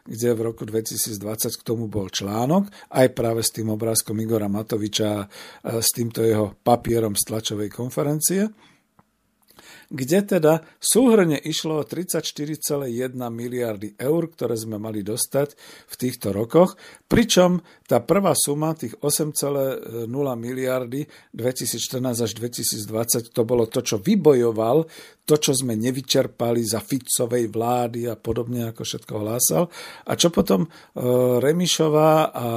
kde 0.03 0.29
v 0.35 0.39
roku 0.43 0.67
2020 0.67 1.55
k 1.55 1.63
tomu 1.63 1.87
bol 1.87 2.11
článok, 2.11 2.67
aj 2.91 3.15
práve 3.15 3.47
s 3.47 3.55
tým 3.55 3.71
obrázkom 3.71 4.19
Igora 4.19 4.51
Matoviča, 4.51 5.23
uh, 5.23 5.79
s 5.79 5.87
týmto 5.95 6.19
jeho 6.19 6.59
papierom 6.59 7.15
z 7.15 7.23
tlačovej 7.31 7.71
konferencie 7.71 8.68
kde 9.89 10.37
teda 10.37 10.61
súhrne 10.77 11.35
išlo 11.41 11.81
o 11.81 11.83
34,1 11.83 12.85
miliardy 13.33 13.97
eur, 13.97 14.29
ktoré 14.29 14.53
sme 14.53 14.77
mali 14.77 15.01
dostať 15.01 15.57
v 15.89 15.95
týchto 15.97 16.29
rokoch, 16.29 16.77
pričom 17.09 17.65
tá 17.89 17.97
prvá 18.05 18.37
suma, 18.37 18.77
tých 18.77 18.93
8,0 19.01 20.05
miliardy 20.37 21.09
2014 21.33 22.25
až 22.25 22.31
2020, 22.37 23.33
to 23.33 23.41
bolo 23.41 23.65
to, 23.65 23.81
čo 23.81 23.97
vybojoval, 23.97 24.85
to, 25.25 25.35
čo 25.37 25.53
sme 25.57 25.73
nevyčerpali 25.77 26.61
za 26.61 26.81
Ficovej 26.81 27.49
vlády 27.49 28.09
a 28.09 28.17
podobne, 28.17 28.69
ako 28.69 28.81
všetko 28.81 29.13
hlásal. 29.21 29.69
A 30.09 30.17
čo 30.17 30.33
potom 30.33 30.65
e, 30.65 30.69
Remišová 31.37 32.33
a 32.33 32.47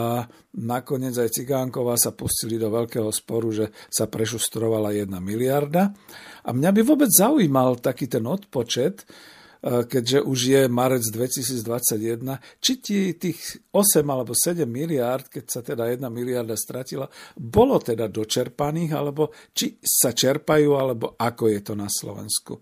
nakoniec 0.58 1.16
aj 1.16 1.32
Cigánková 1.32 1.96
sa 1.96 2.12
pustili 2.12 2.60
do 2.60 2.68
veľkého 2.68 3.08
sporu, 3.08 3.48
že 3.52 3.72
sa 3.88 4.08
prešustrovala 4.08 4.92
jedna 4.92 5.18
miliarda. 5.18 5.96
A 6.44 6.50
mňa 6.52 6.70
by 6.76 6.80
vôbec 6.84 7.08
zaujímal 7.08 7.80
taký 7.80 8.04
ten 8.04 8.26
odpočet, 8.28 9.00
e, 9.00 9.86
keďže 9.88 10.18
už 10.28 10.38
je 10.44 10.60
marec 10.68 11.00
2021, 11.08 12.36
či 12.60 12.72
tých 13.16 13.40
8 13.72 14.04
alebo 14.04 14.36
7 14.36 14.68
miliárd, 14.68 15.32
keď 15.32 15.44
sa 15.48 15.60
teda 15.64 15.88
1 15.88 16.04
miliarda 16.12 16.52
stratila, 16.52 17.08
bolo 17.32 17.80
teda 17.80 18.12
dočerpaných, 18.12 18.92
alebo 18.92 19.32
či 19.56 19.80
sa 19.80 20.12
čerpajú, 20.12 20.70
alebo 20.76 21.16
ako 21.16 21.44
je 21.48 21.60
to 21.64 21.72
na 21.72 21.88
Slovensku. 21.88 22.60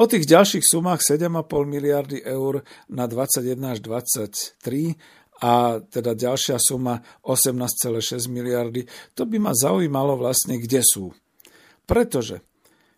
O 0.00 0.04
tých 0.08 0.24
ďalších 0.24 0.64
sumách 0.64 1.04
7,5 1.04 1.68
miliardy 1.68 2.24
eur 2.24 2.64
na 2.88 3.04
21 3.04 3.76
až 3.76 3.78
23 3.84 5.25
a 5.42 5.82
teda 5.84 6.16
ďalšia 6.16 6.56
suma 6.56 7.00
18,6 7.24 8.28
miliardy, 8.32 8.88
to 9.12 9.28
by 9.28 9.36
ma 9.36 9.52
zaujímalo 9.52 10.16
vlastne, 10.16 10.56
kde 10.56 10.80
sú. 10.80 11.12
Pretože 11.84 12.40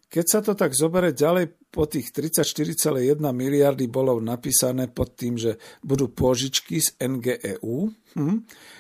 keď 0.09 0.25
sa 0.25 0.41
to 0.41 0.57
tak 0.57 0.73
zoberie 0.73 1.13
ďalej, 1.13 1.53
po 1.69 1.85
tých 1.85 2.17
34,1 2.17 3.21
miliardy 3.21 3.93
bolo 3.93 4.17
napísané 4.25 4.89
pod 4.89 5.13
tým, 5.13 5.37
že 5.37 5.61
budú 5.85 6.09
pôžičky 6.09 6.81
z 6.81 6.97
NGEU 6.97 7.93
hm, 8.17 8.37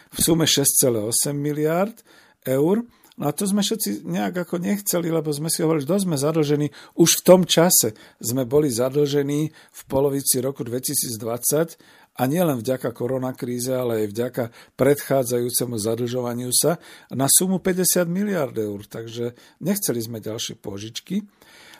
v 0.09 0.17
sume 0.17 0.49
6,8 0.49 1.37
miliard 1.37 2.01
eur. 2.49 2.81
No 3.19 3.29
a 3.29 3.35
to 3.37 3.45
sme 3.45 3.61
všetci 3.61 4.09
nejak 4.09 4.49
ako 4.49 4.63
nechceli, 4.63 5.13
lebo 5.13 5.29
sme 5.29 5.53
si 5.53 5.61
hovorili, 5.61 5.85
že 5.85 6.07
sme 6.07 6.17
zadlžení. 6.17 6.73
Už 6.97 7.21
v 7.21 7.25
tom 7.27 7.43
čase 7.45 7.93
sme 8.23 8.49
boli 8.49 8.73
zadlžení 8.73 9.53
v 9.53 9.81
polovici 9.85 10.41
roku 10.41 10.65
2020 10.65 11.77
a 12.19 12.23
nielen 12.27 12.59
vďaka 12.59 12.91
koronakríze, 12.91 13.71
ale 13.71 14.05
aj 14.05 14.07
vďaka 14.11 14.45
predchádzajúcemu 14.75 15.75
zadlžovaniu 15.79 16.51
sa 16.51 16.83
na 17.15 17.31
sumu 17.31 17.63
50 17.63 18.11
miliard 18.11 18.55
eur. 18.59 18.83
Takže 18.83 19.39
nechceli 19.63 20.03
sme 20.03 20.19
ďalšie 20.19 20.59
požičky. 20.59 21.23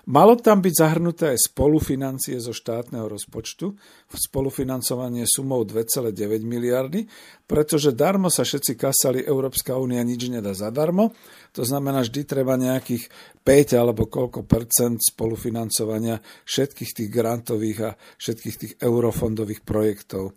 Malo 0.09 0.41
tam 0.41 0.65
byť 0.65 0.73
zahrnuté 0.73 1.37
aj 1.37 1.53
spolufinancie 1.53 2.41
zo 2.41 2.57
štátneho 2.57 3.13
rozpočtu, 3.13 3.77
spolufinancovanie 4.09 5.29
sumou 5.29 5.69
2,9 5.69 6.17
miliardy, 6.49 7.05
pretože 7.45 7.93
darmo 7.93 8.33
sa 8.33 8.41
všetci 8.41 8.73
kasali, 8.73 9.21
Európska 9.21 9.77
únia 9.77 10.01
nič 10.01 10.33
nedá 10.33 10.57
zadarmo, 10.57 11.13
to 11.53 11.61
znamená, 11.61 12.01
vždy 12.09 12.25
treba 12.25 12.57
nejakých 12.57 13.05
5 13.45 13.77
alebo 13.77 14.09
koľko 14.09 14.49
percent 14.49 14.97
spolufinancovania 14.97 16.25
všetkých 16.49 16.91
tých 17.05 17.11
grantových 17.13 17.79
a 17.85 17.91
všetkých 18.17 18.57
tých 18.57 18.73
eurofondových 18.81 19.61
projektov. 19.61 20.33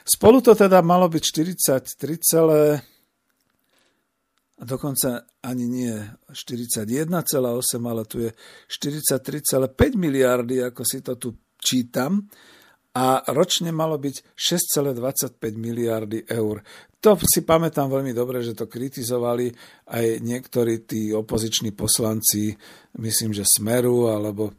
Spolu 0.00 0.40
to 0.40 0.56
teda 0.56 0.80
malo 0.80 1.12
byť 1.12 1.22
43, 1.92 2.89
a 4.60 4.62
dokonca 4.68 5.24
ani 5.40 5.64
nie 5.64 5.96
41,8, 6.28 7.00
ale 7.88 8.04
tu 8.04 8.20
je 8.20 8.30
43,5 8.68 9.96
miliardy, 9.96 10.60
ako 10.68 10.82
si 10.84 11.00
to 11.00 11.16
tu 11.16 11.32
čítam, 11.56 12.28
a 12.90 13.22
ročne 13.30 13.70
malo 13.70 14.02
byť 14.02 14.34
6,25 14.34 15.38
miliardy 15.54 16.26
eur. 16.26 16.58
To 17.00 17.14
si 17.22 17.46
pamätám 17.46 17.86
veľmi 17.86 18.10
dobre, 18.10 18.42
že 18.42 18.52
to 18.52 18.66
kritizovali 18.66 19.46
aj 19.94 20.20
niektorí 20.20 20.84
tí 20.84 21.14
opoziční 21.14 21.70
poslanci, 21.72 22.50
myslím, 22.98 23.30
že 23.30 23.46
Smeru, 23.46 24.10
alebo 24.10 24.52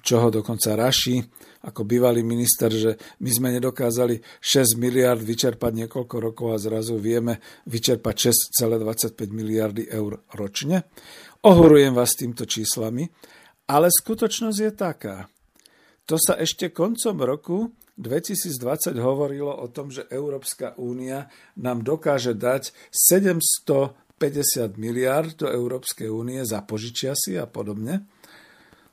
čoho 0.00 0.30
dokonca 0.30 0.78
Raši, 0.78 1.18
ako 1.60 1.84
bývalý 1.84 2.24
minister, 2.24 2.72
že 2.72 2.96
my 3.20 3.30
sme 3.30 3.48
nedokázali 3.60 4.20
6 4.40 4.80
miliard 4.80 5.20
vyčerpať 5.20 5.84
niekoľko 5.84 6.16
rokov 6.16 6.48
a 6.56 6.62
zrazu 6.62 6.96
vieme 6.96 7.40
vyčerpať 7.68 8.32
6,25 8.60 9.16
miliardy 9.28 9.84
eur 9.88 10.24
ročne. 10.32 10.88
Ohorujem 11.44 11.92
vás 11.92 12.16
týmto 12.16 12.48
číslami, 12.48 13.08
ale 13.68 13.92
skutočnosť 13.92 14.58
je 14.60 14.72
taká. 14.72 15.16
To 16.08 16.16
sa 16.16 16.40
ešte 16.40 16.72
koncom 16.72 17.16
roku 17.22 17.58
2020 18.00 18.96
hovorilo 18.96 19.52
o 19.52 19.68
tom, 19.68 19.92
že 19.92 20.08
Európska 20.08 20.72
únia 20.80 21.28
nám 21.60 21.84
dokáže 21.84 22.32
dať 22.32 22.72
750 22.88 24.80
miliard 24.80 25.36
do 25.36 25.46
Európskej 25.46 26.08
únie 26.08 26.40
za 26.48 26.64
požičiasy 26.64 27.36
a 27.36 27.44
podobne. 27.44 28.08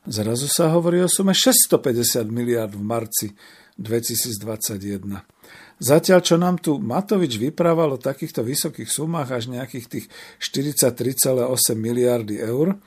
Zrazu 0.07 0.47
sa 0.47 0.71
hovorí 0.71 1.03
o 1.03 1.11
sume 1.11 1.35
650 1.35 2.31
miliard 2.31 2.71
v 2.71 2.79
marci 2.79 3.27
2021. 3.75 5.03
Zatiaľ, 5.83 6.19
čo 6.23 6.39
nám 6.39 6.63
tu 6.63 6.79
Matovič 6.79 7.35
vyprával 7.35 7.91
o 7.91 7.99
takýchto 7.99 8.39
vysokých 8.39 8.87
sumách 8.87 9.35
až 9.35 9.51
nejakých 9.51 9.85
tých 9.91 10.05
43,8 10.39 11.43
miliardy 11.75 12.39
eur, 12.39 12.79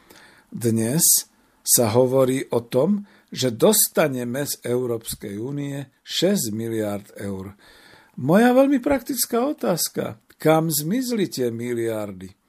dnes 0.48 1.28
sa 1.60 1.92
hovorí 1.92 2.48
o 2.56 2.64
tom, 2.64 3.04
že 3.28 3.52
dostaneme 3.52 4.48
z 4.48 4.56
Európskej 4.64 5.36
únie 5.36 5.92
6 6.00 6.56
miliard 6.56 7.04
eur. 7.20 7.52
Moja 8.16 8.50
veľmi 8.56 8.80
praktická 8.80 9.44
otázka. 9.44 10.16
Kam 10.40 10.72
zmizli 10.72 11.28
tie 11.28 11.52
miliardy? 11.52 12.39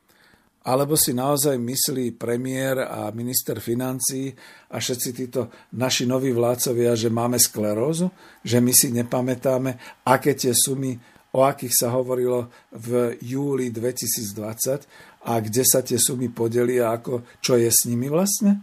Alebo 0.62 0.94
si 0.94 1.18
naozaj 1.18 1.58
myslí 1.58 2.22
premiér 2.22 2.86
a 2.86 3.10
minister 3.18 3.58
financí 3.58 4.30
a 4.70 4.78
všetci 4.78 5.10
títo 5.10 5.50
naši 5.74 6.06
noví 6.06 6.30
vládcovia, 6.30 6.94
že 6.94 7.10
máme 7.10 7.42
sklerózu? 7.42 8.14
Že 8.46 8.58
my 8.62 8.74
si 8.74 8.94
nepamätáme, 8.94 10.06
aké 10.06 10.38
tie 10.38 10.54
sumy, 10.54 10.94
o 11.34 11.42
akých 11.42 11.74
sa 11.74 11.88
hovorilo 11.98 12.54
v 12.78 13.18
júli 13.26 13.74
2020 13.74 15.26
a 15.26 15.34
kde 15.42 15.64
sa 15.66 15.82
tie 15.82 15.98
sumy 15.98 16.30
podelia, 16.30 16.94
ako, 16.94 17.26
čo 17.42 17.58
je 17.58 17.72
s 17.72 17.90
nimi 17.90 18.06
vlastne? 18.06 18.62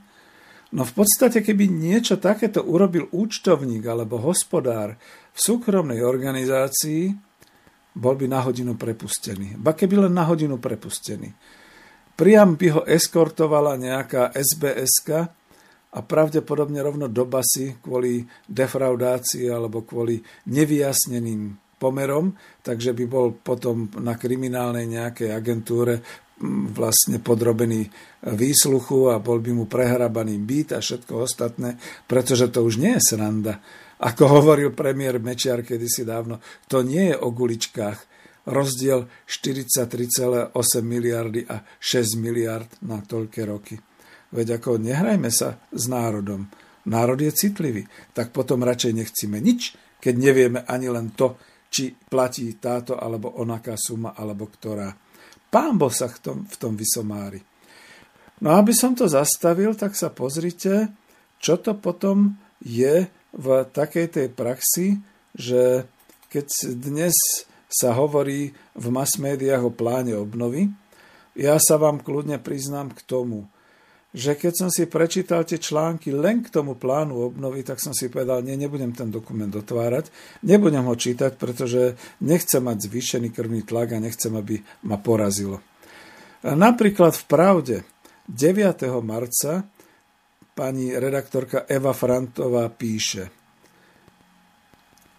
No 0.70 0.84
v 0.84 1.03
podstate, 1.03 1.40
keby 1.40 1.66
niečo 1.66 2.20
takéto 2.20 2.61
urobil 2.62 3.09
účtovník 3.11 3.82
alebo 3.88 4.20
hospodár 4.20 5.01
v 5.34 5.38
súkromnej 5.38 6.05
organizácii, 6.05 7.16
bol 7.99 8.14
by 8.14 8.30
na 8.30 8.44
hodinu 8.44 8.76
prepustený. 8.78 9.59
Ba 9.59 9.74
keby 9.74 10.07
len 10.07 10.12
na 10.14 10.28
hodinu 10.28 10.61
prepustený 10.61 11.57
Priam 12.18 12.58
by 12.58 12.66
ho 12.74 12.82
eskortovala 12.82 13.78
nejaká 13.78 14.34
sbs 14.34 15.06
a 15.94 15.98
pravdepodobne 16.02 16.82
rovno 16.82 17.06
do 17.06 17.22
basy 17.30 17.78
kvôli 17.78 18.26
defraudácii 18.42 19.46
alebo 19.46 19.86
kvôli 19.86 20.18
nevyjasneným 20.50 21.54
pomerom, 21.78 22.34
takže 22.66 22.90
by 22.90 23.04
bol 23.06 23.38
potom 23.38 23.86
na 24.02 24.18
kriminálnej 24.18 24.90
nejakej 24.90 25.30
agentúre 25.30 26.02
vlastne 26.74 27.22
podrobený 27.22 27.86
výsluchu 28.34 29.14
a 29.14 29.22
bol 29.22 29.38
by 29.38 29.54
mu 29.54 29.64
prehrabaný 29.70 30.42
byt 30.42 30.74
a 30.74 30.82
všetko 30.82 31.22
ostatné, 31.22 31.78
pretože 32.10 32.50
to 32.50 32.66
už 32.66 32.82
nie 32.82 32.98
je 32.98 33.14
sranda. 33.14 33.62
Ako 33.98 34.42
hovoril 34.42 34.74
premiér 34.74 35.22
Mečiar 35.22 35.62
kedysi 35.62 36.02
dávno, 36.02 36.42
to 36.66 36.82
nie 36.82 37.14
je 37.14 37.16
o 37.18 37.30
guličkách, 37.30 38.17
rozdiel 38.49 39.05
43,8 39.28 40.57
miliardy 40.80 41.44
a 41.44 41.61
6 41.61 42.16
miliard 42.16 42.68
na 42.82 43.05
toľké 43.05 43.42
roky. 43.44 43.76
Veď 44.32 44.61
ako 44.61 44.80
nehrajme 44.80 45.28
sa 45.28 45.61
s 45.68 45.84
národom. 45.88 46.49
Národ 46.88 47.20
je 47.20 47.32
citlivý, 47.32 47.84
tak 48.16 48.32
potom 48.32 48.64
radšej 48.64 48.92
nechcíme 48.96 49.36
nič, 49.40 49.76
keď 50.01 50.14
nevieme 50.16 50.61
ani 50.64 50.88
len 50.88 51.12
to, 51.12 51.36
či 51.68 51.92
platí 51.92 52.57
táto 52.57 52.96
alebo 52.96 53.36
onaká 53.36 53.76
suma, 53.76 54.16
alebo 54.16 54.49
ktorá. 54.49 54.88
Pán 55.53 55.76
Boh 55.76 55.92
sa 55.92 56.09
v 56.09 56.18
tom, 56.20 56.38
v 56.49 56.57
tom 56.57 56.72
vysomári. 56.76 57.44
No 58.40 58.57
aby 58.57 58.72
som 58.72 58.96
to 58.96 59.05
zastavil, 59.05 59.76
tak 59.76 59.92
sa 59.92 60.09
pozrite, 60.09 60.88
čo 61.36 61.61
to 61.61 61.76
potom 61.76 62.40
je 62.64 63.09
v 63.36 63.46
takej 63.68 64.07
tej 64.09 64.28
praxi, 64.32 64.99
že 65.36 65.84
keď 66.32 66.46
dnes 66.76 67.14
sa 67.68 67.92
hovorí 67.92 68.56
v 68.72 68.86
mass 68.88 69.20
médiách 69.20 69.68
o 69.68 69.72
pláne 69.72 70.16
obnovy. 70.16 70.72
Ja 71.36 71.60
sa 71.60 71.76
vám 71.76 72.00
kľudne 72.00 72.40
priznám 72.40 72.96
k 72.96 73.04
tomu, 73.04 73.46
že 74.16 74.34
keď 74.34 74.52
som 74.56 74.68
si 74.72 74.88
prečítal 74.88 75.44
tie 75.44 75.60
články 75.60 76.10
len 76.10 76.40
k 76.40 76.48
tomu 76.48 76.74
plánu 76.80 77.28
obnovy, 77.28 77.60
tak 77.60 77.76
som 77.78 77.92
si 77.92 78.08
povedal, 78.08 78.40
nie, 78.40 78.56
nebudem 78.56 78.96
ten 78.96 79.12
dokument 79.12 79.52
otvárať, 79.52 80.08
nebudem 80.48 80.82
ho 80.82 80.96
čítať, 80.96 81.36
pretože 81.36 81.94
nechcem 82.24 82.64
mať 82.64 82.88
zvýšený 82.88 83.28
krvný 83.30 83.62
tlak 83.68 83.94
a 83.94 84.02
nechcem, 84.02 84.32
aby 84.32 84.64
ma 84.88 84.96
porazilo. 84.96 85.60
Napríklad 86.42 87.14
v 87.14 87.24
Pravde 87.28 87.76
9. 88.32 88.88
marca 89.04 89.68
pani 90.56 90.96
redaktorka 90.96 91.68
Eva 91.68 91.92
Frantová 91.92 92.66
píše– 92.72 93.30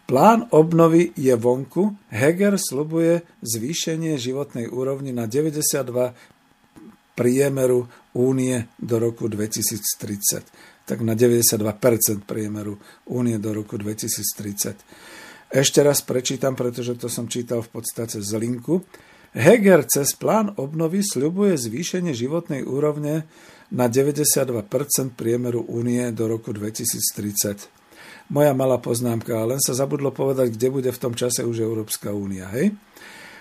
Plán 0.10 0.50
obnovy 0.50 1.14
je 1.14 1.38
vonku. 1.38 1.94
Heger 2.10 2.58
slubuje 2.58 3.22
zvýšenie 3.46 4.18
životnej 4.18 4.66
úrovni 4.66 5.14
na 5.14 5.30
92 5.30 6.18
priemeru 7.14 7.86
únie 8.18 8.66
do 8.82 8.98
roku 8.98 9.30
2030. 9.30 10.90
Tak 10.90 11.06
na 11.06 11.14
92% 11.14 12.26
priemeru 12.26 12.82
únie 13.06 13.38
do 13.38 13.54
roku 13.54 13.78
2030. 13.78 15.54
Ešte 15.54 15.86
raz 15.86 16.02
prečítam, 16.02 16.58
pretože 16.58 16.98
to 16.98 17.06
som 17.06 17.30
čítal 17.30 17.62
v 17.62 17.70
podstate 17.70 18.18
z 18.18 18.34
linku. 18.42 18.82
Heger 19.38 19.86
cez 19.86 20.18
plán 20.18 20.58
obnovy 20.58 21.06
sľubuje 21.06 21.54
zvýšenie 21.54 22.18
životnej 22.18 22.66
úrovne 22.66 23.30
na 23.70 23.86
92% 23.86 24.58
priemeru 25.14 25.70
únie 25.70 26.02
do 26.18 26.26
roku 26.26 26.50
2030 26.50 27.79
moja 28.30 28.54
malá 28.54 28.78
poznámka, 28.78 29.46
len 29.46 29.58
sa 29.62 29.74
zabudlo 29.74 30.14
povedať, 30.14 30.54
kde 30.54 30.68
bude 30.70 30.90
v 30.94 31.02
tom 31.02 31.14
čase 31.18 31.42
už 31.44 31.66
Európska 31.66 32.14
únia. 32.14 32.50
Hej? 32.54 32.78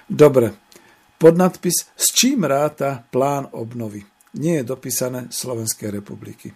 Dobre, 0.08 0.56
podnadpis 1.20 1.92
S 1.92 2.12
čím 2.16 2.48
ráta 2.48 3.04
plán 3.12 3.52
obnovy? 3.52 4.04
Nie 4.40 4.60
je 4.60 4.70
dopísané 4.72 5.28
Slovenskej 5.28 5.92
republiky. 5.92 6.52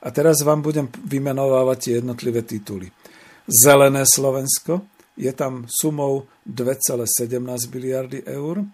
A 0.00 0.08
teraz 0.10 0.40
vám 0.42 0.64
budem 0.64 0.88
vymenovávať 1.06 1.78
tie 1.78 1.92
jednotlivé 2.00 2.42
tituly. 2.42 2.88
Zelené 3.46 4.06
Slovensko 4.06 4.86
je 5.18 5.30
tam 5.36 5.68
sumou 5.68 6.30
2,17 6.48 7.36
miliardy 7.68 8.24
eur. 8.24 8.64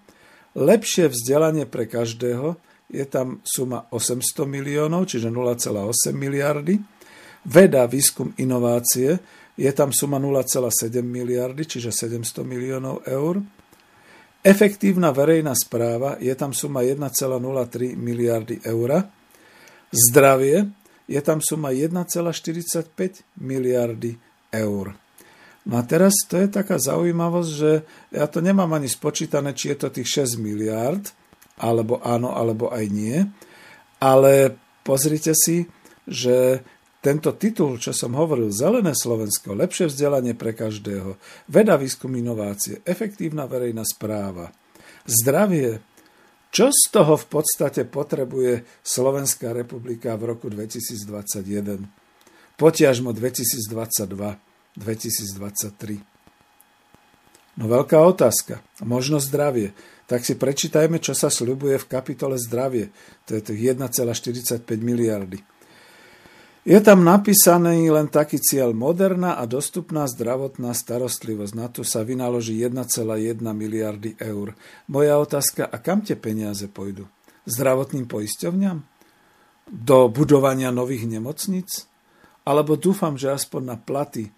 Lepšie 0.54 1.10
vzdelanie 1.10 1.66
pre 1.66 1.90
každého 1.90 2.56
je 2.86 3.02
tam 3.04 3.42
suma 3.42 3.90
800 3.90 4.46
miliónov, 4.46 5.10
čiže 5.10 5.26
0,8 5.26 6.14
miliardy. 6.14 6.78
Veda, 7.46 7.86
výskum, 7.86 8.34
inovácie 8.42 9.22
je 9.54 9.70
tam 9.72 9.94
suma 9.94 10.18
0,7 10.18 10.98
miliardy, 11.00 11.62
čiže 11.62 11.94
700 11.94 12.42
miliónov 12.42 13.06
eur. 13.06 13.38
Efektívna 14.42 15.14
verejná 15.14 15.54
správa 15.54 16.18
je 16.18 16.34
tam 16.34 16.50
suma 16.50 16.82
1,03 16.82 17.94
miliardy 17.94 18.62
eur. 18.66 19.06
Zdravie 19.94 20.74
je 21.06 21.20
tam 21.22 21.38
suma 21.38 21.70
1,45 21.70 23.22
miliardy 23.38 24.18
eur. 24.50 24.98
No 25.66 25.74
a 25.78 25.82
teraz 25.82 26.14
to 26.30 26.38
je 26.38 26.46
taká 26.46 26.78
zaujímavosť, 26.78 27.50
že 27.50 27.82
ja 28.14 28.26
to 28.30 28.38
nemám 28.38 28.70
ani 28.74 28.86
spočítané, 28.86 29.50
či 29.54 29.74
je 29.74 29.76
to 29.82 29.88
tých 29.90 30.30
6 30.30 30.38
miliard, 30.38 31.02
alebo 31.58 31.98
áno, 32.02 32.30
alebo 32.34 32.70
aj 32.70 32.86
nie. 32.86 33.18
Ale 33.98 34.54
pozrite 34.86 35.34
si, 35.34 35.66
že 36.06 36.62
tento 37.06 37.30
titul, 37.38 37.78
čo 37.78 37.94
som 37.94 38.18
hovoril, 38.18 38.50
Zelené 38.50 38.90
Slovensko, 38.90 39.54
lepšie 39.54 39.86
vzdelanie 39.86 40.34
pre 40.34 40.50
každého, 40.50 41.14
veda, 41.46 41.78
výskum, 41.78 42.10
inovácie, 42.18 42.82
efektívna 42.82 43.46
verejná 43.46 43.86
správa, 43.86 44.50
zdravie, 45.06 45.78
čo 46.50 46.74
z 46.74 46.90
toho 46.90 47.14
v 47.14 47.26
podstate 47.30 47.86
potrebuje 47.86 48.66
Slovenská 48.82 49.54
republika 49.54 50.18
v 50.18 50.34
roku 50.34 50.50
2021? 50.50 51.86
Potiažmo 52.58 53.14
2022. 53.14 54.42
2023. 54.76 56.02
No 57.56 57.64
veľká 57.70 57.96
otázka. 58.02 58.60
Možno 58.84 59.22
zdravie. 59.22 59.72
Tak 60.10 60.24
si 60.26 60.36
prečítajme, 60.36 61.00
čo 61.00 61.16
sa 61.16 61.32
sľubuje 61.32 61.80
v 61.80 61.86
kapitole 61.88 62.36
zdravie. 62.36 62.92
To 63.28 63.36
je 63.36 63.42
tých 63.46 63.76
1,45 63.76 64.64
miliardy. 64.80 65.40
Je 66.66 66.82
tam 66.82 67.06
napísaný 67.06 67.94
len 67.94 68.10
taký 68.10 68.42
cieľ 68.42 68.74
moderná 68.74 69.38
a 69.38 69.46
dostupná 69.46 70.02
zdravotná 70.10 70.74
starostlivosť. 70.74 71.52
Na 71.54 71.70
to 71.70 71.86
sa 71.86 72.02
vynaloží 72.02 72.58
1,1 72.58 73.38
miliardy 73.38 74.18
eur. 74.18 74.50
Moja 74.90 75.14
otázka, 75.22 75.70
a 75.70 75.78
kam 75.78 76.02
tie 76.02 76.18
peniaze 76.18 76.66
pôjdu? 76.66 77.06
Zdravotným 77.46 78.10
poisťovňam? 78.10 78.82
Do 79.70 80.10
budovania 80.10 80.74
nových 80.74 81.06
nemocníc? 81.06 81.86
Alebo 82.42 82.74
dúfam, 82.74 83.14
že 83.14 83.30
aspoň 83.30 83.62
na 83.62 83.78
platy 83.78 84.34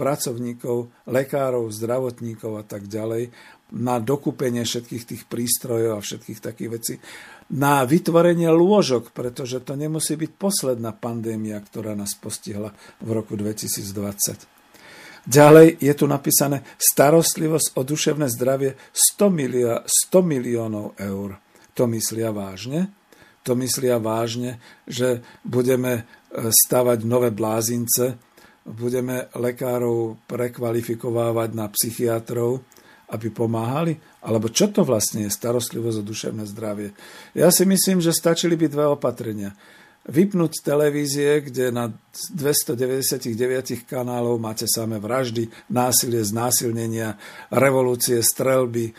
pracovníkov, 0.00 0.88
lekárov, 1.04 1.68
zdravotníkov 1.68 2.56
a 2.56 2.64
tak 2.64 2.88
ďalej, 2.88 3.36
na 3.74 3.98
dokúpenie 3.98 4.62
všetkých 4.62 5.04
tých 5.04 5.22
prístrojov 5.26 5.98
a 5.98 6.04
všetkých 6.04 6.38
takých 6.38 6.70
vecí, 6.70 6.94
na 7.50 7.86
vytvorenie 7.86 8.50
lôžok, 8.50 9.14
pretože 9.14 9.62
to 9.62 9.78
nemusí 9.78 10.18
byť 10.18 10.30
posledná 10.34 10.90
pandémia, 10.94 11.58
ktorá 11.62 11.94
nás 11.94 12.14
postihla 12.18 12.74
v 13.02 13.08
roku 13.10 13.38
2020. 13.38 14.56
Ďalej 15.26 15.82
je 15.82 15.92
tu 15.98 16.06
napísané 16.06 16.62
starostlivosť 16.78 17.74
o 17.74 17.82
duševné 17.82 18.30
zdravie 18.30 18.78
100, 18.94 19.26
milio- 19.34 19.82
100 19.82 20.22
miliónov 20.22 20.94
eur. 21.02 21.42
To 21.74 21.90
myslia 21.90 22.30
vážne? 22.30 22.94
To 23.42 23.58
myslia 23.58 23.98
vážne, 23.98 24.62
že 24.86 25.22
budeme 25.42 26.02
e, 26.02 26.02
stavať 26.50 27.02
nové 27.06 27.30
blázince, 27.34 28.18
budeme 28.66 29.30
lekárov 29.34 30.18
prekvalifikovávať 30.26 31.50
na 31.54 31.70
psychiatrov, 31.70 32.66
aby 33.10 33.30
pomáhali? 33.30 33.98
Alebo 34.26 34.50
čo 34.50 34.70
to 34.70 34.82
vlastne 34.82 35.26
je 35.26 35.30
starostlivosť 35.30 35.98
o 36.02 36.08
duševné 36.08 36.44
zdravie? 36.50 36.90
Ja 37.38 37.54
si 37.54 37.62
myslím, 37.62 38.02
že 38.02 38.10
stačili 38.10 38.58
by 38.58 38.66
dve 38.66 38.84
opatrenia. 38.90 39.54
Vypnúť 40.06 40.62
televízie, 40.62 41.42
kde 41.50 41.74
na 41.74 41.90
299 41.90 43.26
kanálov 43.90 44.38
máte 44.38 44.62
samé 44.70 45.02
vraždy, 45.02 45.50
násilie, 45.66 46.22
znásilnenia, 46.22 47.18
revolúcie, 47.50 48.22
strelby, 48.22 48.90
e, 48.90 48.92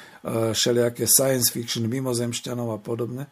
všelijaké 0.51 1.07
science 1.07 1.47
fiction, 1.47 1.87
mimozemšťanov 1.87 2.75
a 2.75 2.79
podobne. 2.83 3.31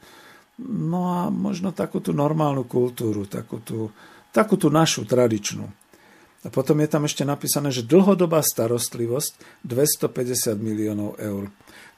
No 0.64 1.12
a 1.12 1.28
možno 1.28 1.76
takú 1.76 2.00
tú 2.00 2.16
normálnu 2.16 2.64
kultúru, 2.64 3.28
takú 3.28 3.60
tú, 3.60 3.92
takú 4.32 4.56
tú 4.56 4.72
našu 4.72 5.04
tradičnú. 5.04 5.68
A 6.46 6.54
potom 6.54 6.78
je 6.78 6.86
tam 6.86 7.10
ešte 7.10 7.26
napísané, 7.26 7.74
že 7.74 7.82
dlhodobá 7.82 8.46
starostlivosť 8.46 9.66
250 9.66 10.54
miliónov 10.62 11.18
eur. 11.18 11.50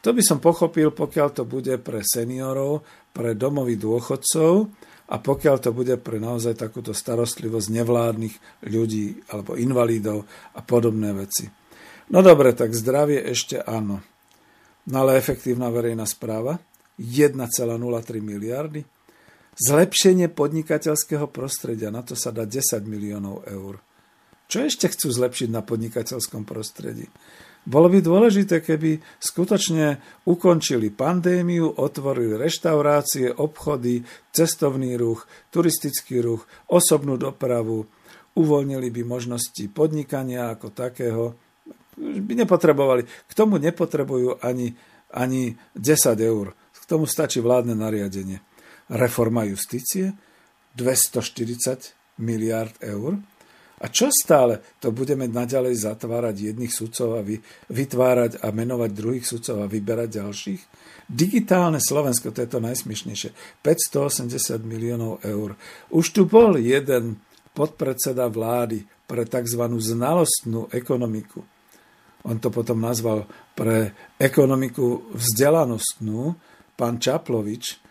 To 0.07 0.09
by 0.15 0.23
som 0.23 0.39
pochopil, 0.39 0.95
pokiaľ 0.95 1.27
to 1.35 1.43
bude 1.43 1.75
pre 1.83 1.99
seniorov, 1.99 2.87
pre 3.11 3.35
domových 3.35 3.83
dôchodcov 3.83 4.71
a 5.11 5.15
pokiaľ 5.19 5.55
to 5.59 5.75
bude 5.75 5.99
pre 5.99 6.23
naozaj 6.23 6.55
takúto 6.55 6.95
starostlivosť 6.95 7.67
nevládnych 7.75 8.35
ľudí 8.71 9.19
alebo 9.27 9.59
invalidov 9.59 10.23
a 10.55 10.63
podobné 10.63 11.11
veci. 11.11 11.51
No 12.07 12.23
dobre, 12.23 12.55
tak 12.55 12.71
zdravie 12.71 13.19
ešte 13.27 13.59
áno. 13.59 13.99
No 14.87 14.95
ale 15.03 15.19
efektívna 15.19 15.67
verejná 15.67 16.07
správa 16.07 16.55
1,03 16.95 17.35
miliardy. 18.23 18.87
Zlepšenie 19.57 20.31
podnikateľského 20.31 21.27
prostredia, 21.27 21.91
na 21.91 22.05
to 22.05 22.15
sa 22.15 22.31
dá 22.31 22.47
10 22.47 22.87
miliónov 22.87 23.43
eur. 23.43 23.83
Čo 24.47 24.63
ešte 24.63 24.87
chcú 24.87 25.11
zlepšiť 25.11 25.51
na 25.51 25.59
podnikateľskom 25.59 26.47
prostredí? 26.47 27.11
Bolo 27.67 27.91
by 27.91 27.99
dôležité, 27.99 28.63
keby 28.63 29.03
skutočne 29.19 29.99
ukončili 30.23 30.87
pandémiu, 30.87 31.75
otvorili 31.75 32.39
reštaurácie, 32.39 33.27
obchody, 33.27 34.07
cestovný 34.31 34.95
ruch, 34.95 35.27
turistický 35.51 36.23
ruch, 36.23 36.47
osobnú 36.71 37.19
dopravu, 37.19 37.83
uvoľnili 38.39 38.87
by 38.87 39.01
možnosti 39.03 39.67
podnikania 39.75 40.55
ako 40.55 40.71
takého. 40.71 41.35
By 41.99 42.47
nepotrebovali. 42.47 43.03
K 43.03 43.31
tomu 43.35 43.59
nepotrebujú 43.59 44.39
ani, 44.39 44.71
ani 45.11 45.59
10 45.75 46.15
eur. 46.23 46.55
K 46.71 46.83
tomu 46.87 47.03
stačí 47.03 47.43
vládne 47.43 47.75
nariadenie. 47.75 48.39
Reforma 48.87 49.43
justície 49.43 50.15
240 50.79 52.23
miliard 52.23 52.79
eur 52.79 53.19
a 53.77 53.85
čo 53.93 54.09
stále? 54.09 54.57
To 54.81 54.89
budeme 54.89 55.29
naďalej 55.29 55.85
zatvárať 55.85 56.49
jedných 56.49 56.73
sudcov 56.73 57.17
a 57.17 57.25
vytvárať 57.69 58.41
a 58.41 58.49
menovať 58.49 58.89
druhých 58.89 59.25
sudcov 59.29 59.61
a 59.61 59.69
vyberať 59.69 60.17
ďalších? 60.17 60.61
Digitálne 61.05 61.77
Slovensko, 61.77 62.33
to 62.33 62.41
je 62.41 62.49
to 62.49 62.59
najsmiešnejšie, 62.59 63.61
580 63.61 64.65
miliónov 64.65 65.21
eur. 65.21 65.53
Už 65.93 66.09
tu 66.09 66.25
bol 66.25 66.57
jeden 66.57 67.21
podpredseda 67.53 68.25
vlády 68.27 68.81
pre 69.05 69.29
tzv. 69.29 69.61
znalostnú 69.77 70.73
ekonomiku. 70.73 71.45
On 72.27 72.35
to 72.41 72.49
potom 72.49 72.81
nazval 72.81 73.29
pre 73.55 73.93
ekonomiku 74.19 75.15
vzdelanostnú, 75.15 76.35
pán 76.75 76.97
Čaplovič, 76.97 77.86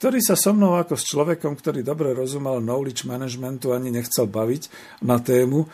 ktorý 0.00 0.24
sa 0.24 0.32
so 0.32 0.56
mnou 0.56 0.80
ako 0.80 0.96
s 0.96 1.04
človekom, 1.12 1.60
ktorý 1.60 1.84
dobre 1.84 2.16
rozumel 2.16 2.64
knowledge 2.64 3.04
managementu, 3.04 3.76
ani 3.76 3.92
nechcel 3.92 4.24
baviť 4.24 4.72
na 5.04 5.20
tému, 5.20 5.60
e, 5.60 5.68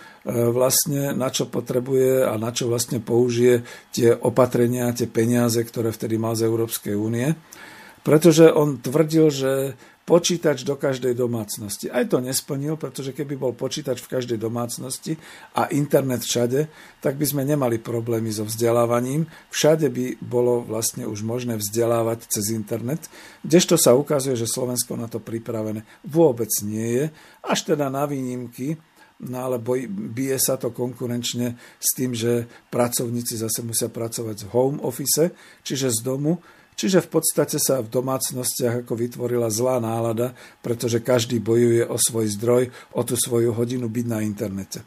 vlastne 0.51 1.15
na 1.15 1.31
čo 1.31 1.47
potrebuje 1.47 2.27
a 2.27 2.35
na 2.35 2.51
čo 2.51 2.67
vlastne 2.67 2.99
použije 2.99 3.63
tie 3.95 4.11
opatrenia, 4.19 4.91
tie 4.91 5.07
peniaze, 5.07 5.63
ktoré 5.63 5.95
vtedy 5.95 6.19
mal 6.19 6.35
z 6.35 6.43
Európskej 6.43 6.99
únie. 6.99 7.39
Pretože 8.03 8.51
on 8.51 8.83
tvrdil, 8.83 9.31
že 9.31 9.53
počítač 10.07 10.63
do 10.63 10.79
každej 10.79 11.19
domácnosti. 11.19 11.91
Aj 11.91 12.07
to 12.07 12.23
nesplnil, 12.23 12.79
pretože 12.79 13.11
keby 13.11 13.35
bol 13.35 13.53
počítač 13.59 13.99
v 13.99 14.15
každej 14.15 14.39
domácnosti 14.39 15.19
a 15.59 15.67
internet 15.75 16.23
všade, 16.23 16.71
tak 17.03 17.19
by 17.19 17.27
sme 17.27 17.43
nemali 17.43 17.83
problémy 17.83 18.31
so 18.31 18.47
vzdelávaním. 18.47 19.27
Všade 19.51 19.91
by 19.91 20.23
bolo 20.23 20.63
vlastne 20.63 21.11
už 21.11 21.27
možné 21.27 21.59
vzdelávať 21.59 22.31
cez 22.31 22.55
internet, 22.55 23.11
kdežto 23.43 23.75
sa 23.75 23.99
ukazuje, 23.99 24.39
že 24.39 24.47
Slovensko 24.47 24.95
na 24.95 25.11
to 25.11 25.19
pripravené 25.19 25.83
vôbec 26.07 26.49
nie 26.63 27.03
je, 27.03 27.05
až 27.43 27.75
teda 27.75 27.91
na 27.91 28.07
výnimky, 28.07 28.79
No 29.17 29.49
ale 29.49 29.57
boj, 29.57 29.89
bije 29.89 30.37
sa 30.37 30.61
to 30.61 30.77
konkurenčne 30.77 31.57
s 31.81 31.97
tým, 31.97 32.13
že 32.13 32.45
pracovníci 32.69 33.41
zase 33.41 33.65
musia 33.65 33.89
pracovať 33.89 34.45
z 34.45 34.49
home 34.53 34.77
office, 34.85 35.33
čiže 35.65 35.89
z 35.89 36.05
domu, 36.05 36.37
Čiže 36.77 37.01
v 37.01 37.09
podstate 37.09 37.57
sa 37.57 37.81
v 37.81 37.89
domácnostiach 37.89 38.85
ako 38.85 39.01
vytvorila 39.01 39.49
zlá 39.49 39.81
nálada, 39.81 40.37
pretože 40.61 41.01
každý 41.01 41.41
bojuje 41.41 41.89
o 41.89 41.97
svoj 41.97 42.29
zdroj, 42.37 42.69
o 42.93 43.01
tú 43.01 43.17
svoju 43.17 43.57
hodinu 43.57 43.89
byť 43.89 44.07
na 44.07 44.21
internete. 44.21 44.85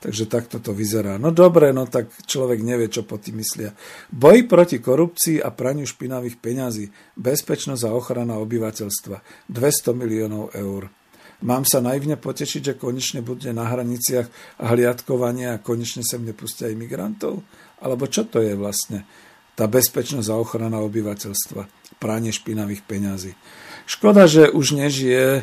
Takže 0.00 0.28
takto 0.28 0.60
to 0.60 0.72
vyzerá. 0.72 1.20
No 1.20 1.28
dobre, 1.28 1.76
no 1.76 1.84
tak 1.84 2.08
človek 2.24 2.64
nevie, 2.64 2.88
čo 2.88 3.04
po 3.04 3.20
tým 3.20 3.40
myslia. 3.40 3.76
Boj 4.08 4.48
proti 4.48 4.80
korupcii 4.80 5.40
a 5.40 5.52
praniu 5.52 5.84
špinavých 5.84 6.40
peňazí, 6.40 6.88
bezpečnosť 7.20 7.82
a 7.84 7.92
ochrana 7.92 8.40
obyvateľstva, 8.40 9.48
200 9.48 9.92
miliónov 9.96 10.56
eur. 10.56 10.88
Mám 11.40 11.64
sa 11.64 11.80
naivne 11.80 12.20
potešiť, 12.20 12.62
že 12.72 12.80
konečne 12.80 13.24
bude 13.24 13.48
na 13.56 13.64
hraniciach 13.64 14.60
hliadkovanie 14.60 15.56
a 15.56 15.60
konečne 15.60 16.04
sem 16.04 16.20
nepustia 16.20 16.68
imigrantov? 16.68 17.40
Alebo 17.80 18.04
čo 18.08 18.28
to 18.28 18.44
je 18.44 18.52
vlastne? 18.56 19.08
Tá 19.60 19.68
bezpečnosť 19.68 20.28
a 20.32 20.40
ochrana 20.40 20.80
obyvateľstva, 20.80 21.92
práne 22.00 22.32
špinavých 22.32 22.80
peňazí. 22.88 23.36
Škoda, 23.84 24.24
že 24.24 24.48
už 24.48 24.80
nežije 24.80 25.26
e, 25.36 25.42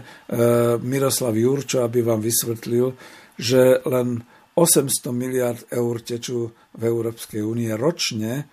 Miroslav 0.81 1.37
Jurčo, 1.37 1.85
aby 1.85 2.01
vám 2.01 2.25
vysvetlil, 2.25 2.97
že 3.37 3.77
len 3.85 4.25
800 4.57 5.13
miliard 5.13 5.61
eur 5.69 6.01
tečú 6.01 6.49
v 6.73 6.81
Európskej 6.81 7.45
únie 7.45 7.69
ročne 7.77 8.49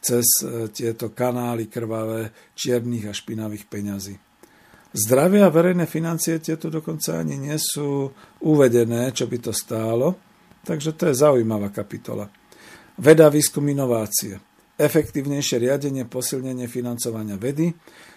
cez 0.00 0.24
e, 0.40 0.72
tieto 0.72 1.12
kanály 1.12 1.68
krvavé 1.68 2.32
čiernych 2.56 3.04
a 3.04 3.12
špinavých 3.12 3.68
peňazí. 3.68 4.16
Zdravie 4.96 5.44
a 5.44 5.52
verejné 5.52 5.84
financie 5.84 6.40
tieto 6.40 6.72
dokonca 6.72 7.20
ani 7.20 7.36
nie 7.36 7.56
sú 7.60 8.08
uvedené, 8.48 9.12
čo 9.12 9.28
by 9.28 9.38
to 9.44 9.52
stálo, 9.52 10.16
takže 10.64 10.96
to 10.96 11.12
je 11.12 11.20
zaujímavá 11.20 11.68
kapitola. 11.68 12.28
Veda, 12.96 13.28
výskum, 13.28 13.68
inovácie. 13.68 14.51
Efektívnejšie 14.82 15.62
riadenie, 15.62 16.10
posilnenie 16.10 16.66
financovania 16.66 17.38
vedy, 17.38 17.70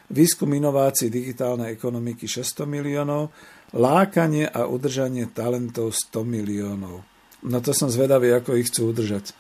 výskum 0.09 0.49
inovácií 0.49 1.13
digitálnej 1.13 1.77
ekonomiky 1.77 2.25
600 2.25 2.65
miliónov, 2.65 3.29
lákanie 3.77 4.49
a 4.49 4.65
udržanie 4.65 5.29
talentov 5.29 5.93
100 5.93 6.25
miliónov. 6.25 7.05
No 7.45 7.57
to 7.61 7.69
som 7.69 7.93
zvedavý, 7.93 8.33
ako 8.33 8.57
ich 8.57 8.73
chcú 8.73 8.89
udržať. 8.89 9.37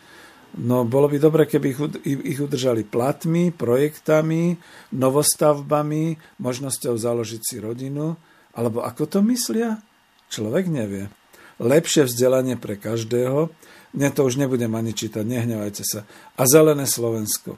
No 0.61 0.85
bolo 0.85 1.09
by 1.09 1.17
dobre, 1.17 1.43
keby 1.49 1.73
ich, 2.05 2.39
udržali 2.39 2.85
platmi, 2.85 3.49
projektami, 3.51 4.55
novostavbami, 4.93 6.37
možnosťou 6.39 6.93
založiť 6.95 7.41
si 7.41 7.57
rodinu, 7.57 8.15
alebo 8.53 8.85
ako 8.85 9.03
to 9.09 9.19
myslia? 9.25 9.81
Človek 10.29 10.69
nevie. 10.69 11.11
Lepšie 11.59 12.07
vzdelanie 12.07 12.55
pre 12.55 12.79
každého, 12.79 13.51
ne 13.95 14.09
to 14.11 14.27
už 14.27 14.35
nebudem 14.35 14.71
ani 14.75 14.91
čítať, 14.91 15.23
nehnevajte 15.23 15.83
sa. 15.87 16.03
A 16.35 16.43
zelené 16.43 16.83
Slovensko. 16.85 17.57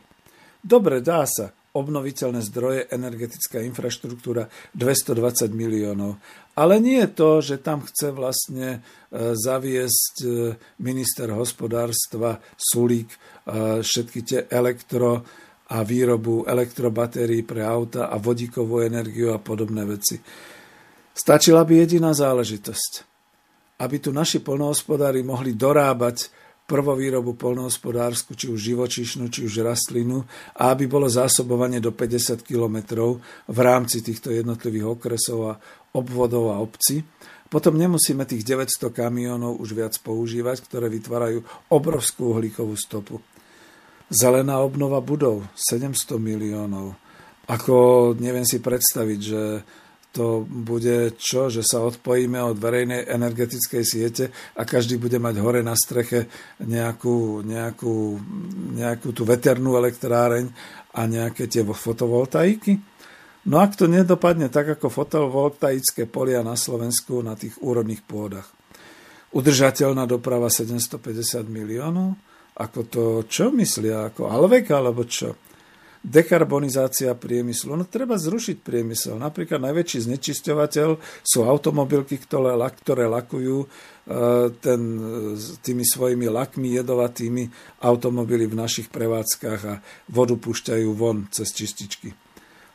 Dobre, 0.62 1.02
dá 1.02 1.26
sa 1.26 1.54
obnoviteľné 1.78 2.42
zdroje, 2.42 2.90
energetická 2.90 3.62
infraštruktúra 3.62 4.50
220 4.74 5.54
miliónov. 5.54 6.18
Ale 6.58 6.82
nie 6.82 6.98
je 7.06 7.10
to, 7.14 7.30
že 7.38 7.62
tam 7.62 7.86
chce 7.86 8.10
vlastne 8.10 8.68
e, 8.74 8.80
zaviesť 9.38 10.16
e, 10.26 10.28
minister 10.82 11.30
hospodárstva 11.30 12.42
Sulík 12.58 13.14
e, 13.14 13.18
všetky 13.86 14.20
tie 14.26 14.40
elektro 14.50 15.22
a 15.70 15.84
výrobu 15.86 16.50
elektrobatérií 16.50 17.46
pre 17.46 17.62
auta 17.62 18.10
a 18.10 18.18
vodíkovú 18.18 18.82
energiu 18.82 19.36
a 19.36 19.38
podobné 19.38 19.86
veci. 19.86 20.18
Stačila 21.14 21.62
by 21.62 21.74
jediná 21.86 22.16
záležitosť. 22.16 23.17
Aby 23.78 24.02
tu 24.02 24.10
naši 24.10 24.42
polnohospodári 24.42 25.22
mohli 25.22 25.54
dorábať 25.54 26.34
prvovýrobu 26.68 27.40
polnohospodársku, 27.40 28.36
či 28.36 28.52
už 28.52 28.60
živočíšnu, 28.60 29.32
či 29.32 29.48
už 29.48 29.64
rastlinu, 29.64 30.28
a 30.60 30.76
aby 30.76 30.84
bolo 30.84 31.08
zásobovanie 31.08 31.80
do 31.80 31.96
50 31.96 32.44
kilometrov 32.44 33.24
v 33.48 33.60
rámci 33.64 34.04
týchto 34.04 34.36
jednotlivých 34.36 35.00
okresov 35.00 35.40
a 35.48 35.54
obvodov 35.96 36.52
a 36.52 36.60
obcí. 36.60 37.08
Potom 37.48 37.80
nemusíme 37.80 38.28
tých 38.28 38.44
900 38.44 38.92
kamionov 38.92 39.64
už 39.64 39.72
viac 39.72 39.96
používať, 40.04 40.68
ktoré 40.68 40.92
vytvárajú 40.92 41.48
obrovskú 41.72 42.36
uhlíkovú 42.36 42.76
stopu. 42.76 43.24
Zelená 44.12 44.60
obnova 44.60 45.00
budov 45.00 45.48
700 45.56 46.20
miliónov. 46.20 47.00
Ako 47.48 48.12
neviem 48.20 48.44
si 48.44 48.60
predstaviť, 48.60 49.20
že 49.24 49.42
to 50.18 50.42
bude 50.50 51.22
čo, 51.22 51.54
že 51.54 51.62
sa 51.62 51.86
odpojíme 51.86 52.42
od 52.42 52.58
verejnej 52.58 53.06
energetickej 53.06 53.84
siete 53.86 54.34
a 54.58 54.66
každý 54.66 54.98
bude 54.98 55.22
mať 55.22 55.38
hore 55.38 55.62
na 55.62 55.78
streche 55.78 56.26
nejakú, 56.66 57.46
nejakú, 57.46 58.18
nejakú 58.74 59.14
tú 59.14 59.22
veternú 59.30 59.78
elektráreň 59.78 60.50
a 60.98 61.06
nejaké 61.06 61.46
tie 61.46 61.62
fotovoltaiky. 61.62 62.82
No 63.46 63.62
ak 63.62 63.78
to 63.78 63.86
nedopadne 63.86 64.50
tak 64.50 64.82
ako 64.82 64.90
fotovoltaické 64.90 66.10
polia 66.10 66.42
na 66.42 66.58
Slovensku 66.58 67.22
na 67.22 67.38
tých 67.38 67.62
úrodných 67.62 68.02
pôdach. 68.02 68.50
Udržateľná 69.38 70.10
doprava 70.10 70.50
750 70.50 71.46
miliónov? 71.46 72.18
Ako 72.58 72.80
to, 72.90 73.04
čo 73.30 73.54
myslia? 73.54 74.10
Ako 74.10 74.34
Alvek 74.34 74.74
alebo 74.74 75.06
čo? 75.06 75.38
Dekarbonizácia 76.08 77.12
priemyslu. 77.12 77.76
No 77.76 77.84
treba 77.84 78.16
zrušiť 78.16 78.64
priemysel. 78.64 79.20
Napríklad 79.20 79.60
najväčší 79.60 80.08
znečisťovateľ 80.08 80.90
sú 81.20 81.44
automobilky, 81.44 82.16
ktoré, 82.16 82.56
ktoré 82.56 83.12
lakujú 83.12 83.58
e, 83.60 83.68
ten, 84.64 84.82
tými 85.60 85.84
svojimi 85.84 86.32
lakmi 86.32 86.80
jedovatými 86.80 87.52
automobily 87.84 88.48
v 88.48 88.56
našich 88.56 88.88
prevádzkach 88.88 89.62
a 89.68 89.84
vodu 90.08 90.40
púšťajú 90.40 90.88
von 90.96 91.28
cez 91.28 91.52
čističky. 91.52 92.16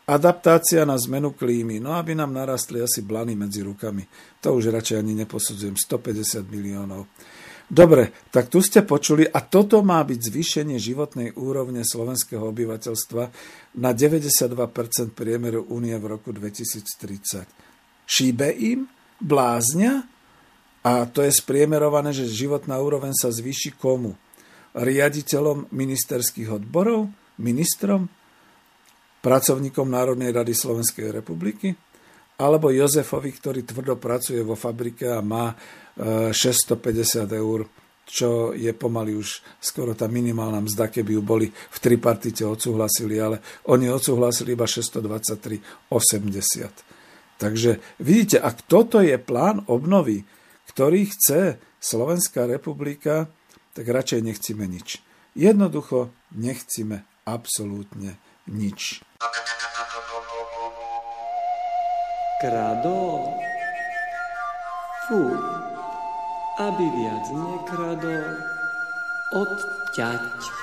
Adaptácia 0.02 0.84
na 0.84 0.98
zmenu 1.00 1.32
klímy, 1.32 1.80
no 1.80 1.96
aby 1.96 2.12
nám 2.12 2.36
narastli 2.36 2.84
asi 2.84 3.00
blany 3.00 3.32
medzi 3.32 3.64
rukami. 3.64 4.04
To 4.44 4.60
už 4.60 4.74
radšej 4.74 4.98
ani 5.00 5.24
neposudzujem, 5.24 5.78
150 5.78 6.42
miliónov. 6.52 7.08
Dobre, 7.72 8.12
tak 8.28 8.52
tu 8.52 8.60
ste 8.60 8.84
počuli 8.84 9.24
a 9.24 9.40
toto 9.40 9.80
má 9.80 10.04
byť 10.04 10.20
zvýšenie 10.28 10.76
životnej 10.76 11.32
úrovne 11.40 11.80
slovenského 11.88 12.52
obyvateľstva 12.52 13.24
na 13.80 13.96
92% 13.96 15.16
priemeru 15.16 15.64
únie 15.72 15.96
v 15.96 16.04
roku 16.04 16.36
2030. 16.36 17.48
Šíbe 18.04 18.52
im? 18.52 18.84
Bláznia? 19.16 20.04
A 20.84 21.08
to 21.08 21.24
je 21.24 21.32
spriemerované, 21.32 22.12
že 22.12 22.28
životná 22.28 22.76
úroveň 22.76 23.16
sa 23.16 23.32
zvýši 23.32 23.72
komu? 23.80 24.20
Riaditeľom 24.76 25.72
ministerských 25.72 26.52
odborov? 26.52 27.08
Ministrom? 27.40 28.04
Pracovníkom 29.24 29.88
Národnej 29.88 30.28
rady 30.28 30.52
Slovenskej 30.52 31.08
republiky? 31.08 31.72
Alebo 32.36 32.68
Jozefovi, 32.68 33.32
ktorý 33.32 33.64
tvrdo 33.64 33.96
pracuje 33.96 34.44
vo 34.44 34.60
fabrike 34.60 35.08
a 35.08 35.24
má 35.24 35.56
650 35.98 37.32
eur, 37.32 37.66
čo 38.02 38.50
je 38.52 38.74
pomaly 38.74 39.14
už 39.16 39.40
skoro 39.62 39.94
tá 39.94 40.08
minimálna 40.10 40.60
mzda, 40.60 40.88
keby 40.90 41.12
ju 41.16 41.22
boli 41.22 41.46
v 41.48 41.78
tripartite 41.78 42.44
odsúhlasili, 42.44 43.20
ale 43.20 43.40
oni 43.70 43.88
odsúhlasili 43.88 44.52
iba 44.58 44.66
623,80. 44.66 47.00
Takže 47.40 47.80
vidíte, 47.98 48.38
ak 48.38 48.62
toto 48.70 49.00
je 49.02 49.18
plán 49.18 49.64
obnovy, 49.66 50.22
ktorý 50.70 51.10
chce 51.10 51.58
Slovenská 51.82 52.46
republika, 52.46 53.26
tak 53.74 53.88
radšej 53.88 54.22
nechcíme 54.22 54.68
nič. 54.68 55.02
Jednoducho 55.34 56.10
nechcíme 56.36 57.02
absolútne 57.24 58.20
nič. 58.46 59.00
Krado. 62.42 63.22
Fú 65.08 65.20
aby 66.62 66.86
viac 66.94 67.26
nekradol, 67.34 68.38
odťať. 69.34 70.61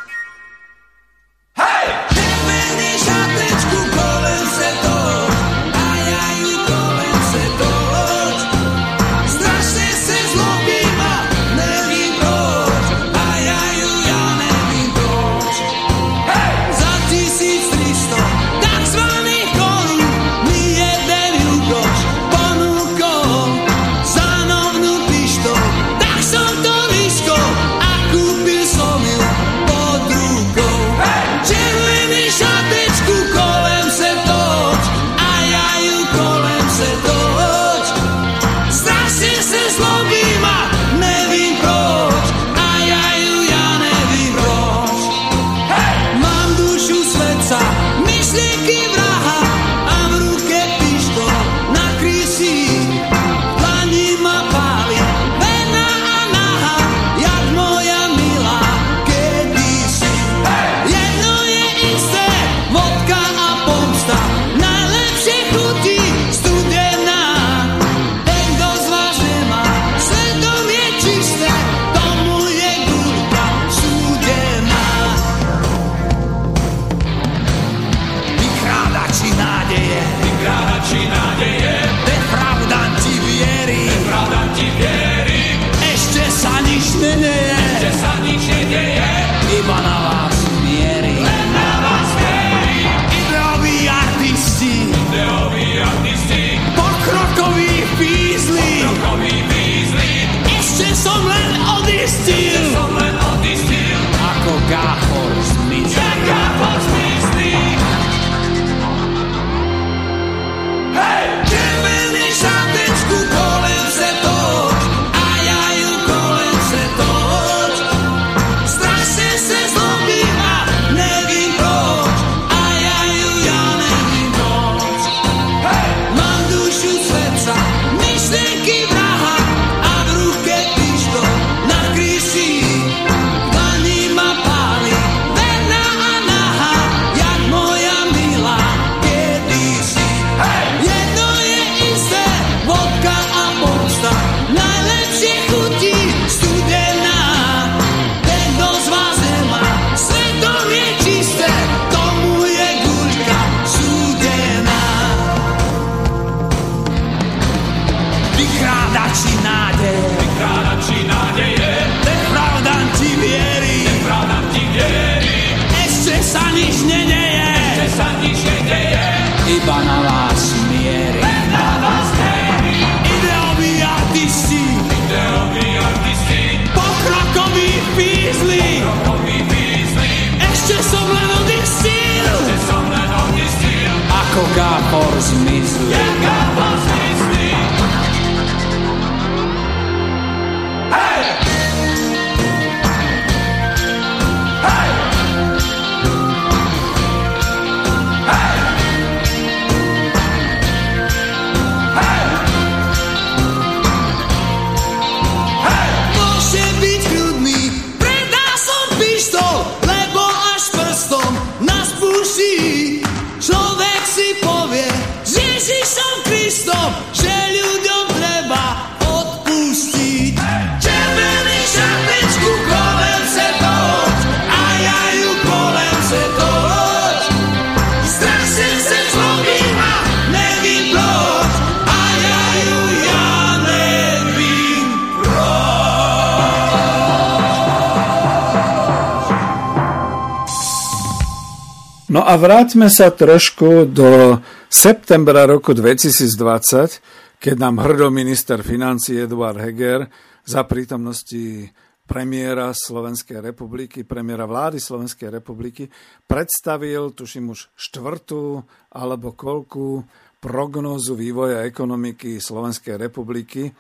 A 242.30 242.38
vráťme 242.38 242.94
sa 242.94 243.10
trošku 243.10 243.90
do 243.90 244.38
septembra 244.70 245.50
roku 245.50 245.74
2020, 245.74 247.42
keď 247.42 247.56
nám 247.58 247.82
hrdo 247.82 248.14
minister 248.14 248.62
financí 248.62 249.18
Eduard 249.18 249.58
Heger 249.58 250.06
za 250.46 250.62
prítomnosti 250.70 251.74
premiéra 252.06 252.70
Slovenskej 252.70 253.42
republiky, 253.42 254.06
premiéra 254.06 254.46
vlády 254.46 254.78
Slovenskej 254.78 255.42
republiky, 255.42 255.90
predstavil, 256.30 257.18
tuším 257.18 257.50
už 257.50 257.74
štvrtú 257.74 258.62
alebo 258.94 259.34
koľku 259.34 260.06
prognózu 260.38 261.18
vývoja 261.18 261.66
ekonomiky 261.66 262.38
Slovenskej 262.38 263.10
republiky 263.10 263.74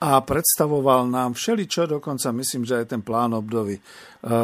a 0.00 0.16
predstavoval 0.24 1.12
nám 1.12 1.36
všeličo, 1.36 1.84
dokonca 1.84 2.32
myslím, 2.32 2.64
že 2.64 2.80
aj 2.80 2.96
ten 2.96 3.04
plán 3.04 3.36
obdovy. 3.36 3.76
E, 3.76 3.82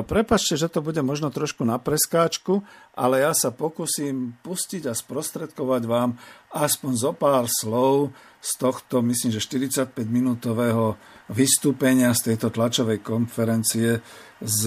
Prepačte, 0.05 0.53
že 0.61 0.69
to 0.69 0.85
bude 0.85 1.01
možno 1.01 1.33
trošku 1.33 1.65
na 1.65 1.81
preskáčku, 1.81 2.61
ale 2.93 3.25
ja 3.25 3.33
sa 3.33 3.49
pokúsim 3.49 4.37
pustiť 4.45 4.85
a 4.85 4.93
sprostredkovať 4.93 5.83
vám 5.89 6.21
aspoň 6.53 6.93
zo 7.01 7.13
pár 7.17 7.49
slov 7.49 8.13
z 8.45 8.51
tohto, 8.61 9.01
myslím, 9.01 9.33
že 9.33 9.41
45-minútového 9.41 11.01
vystúpenia 11.33 12.13
z 12.13 12.33
tejto 12.33 12.53
tlačovej 12.53 13.01
konferencie 13.01 14.05
z, 14.45 14.63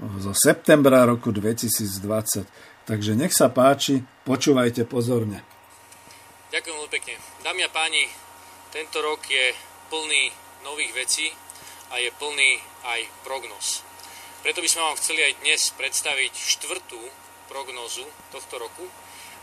zo 0.00 0.32
septembra 0.32 1.04
roku 1.04 1.36
2020. 1.36 2.88
Takže 2.88 3.12
nech 3.12 3.36
sa 3.36 3.52
páči, 3.52 4.00
počúvajte 4.24 4.88
pozorne. 4.88 5.44
Ďakujem 6.48 6.74
veľmi 6.80 6.92
pekne. 6.96 7.14
Dámy 7.44 7.60
a 7.68 7.70
páni, 7.70 8.08
tento 8.72 8.98
rok 9.04 9.20
je 9.28 9.71
plný 9.92 10.32
nových 10.64 10.96
vecí 10.96 11.28
a 11.92 12.00
je 12.00 12.08
plný 12.16 12.56
aj 12.88 13.04
prognoz. 13.28 13.84
Preto 14.40 14.64
by 14.64 14.68
sme 14.72 14.88
vám 14.88 14.96
chceli 14.96 15.20
aj 15.20 15.44
dnes 15.44 15.60
predstaviť 15.76 16.32
štvrtú 16.32 17.02
prognozu 17.52 18.08
tohto 18.32 18.56
roku. 18.56 18.88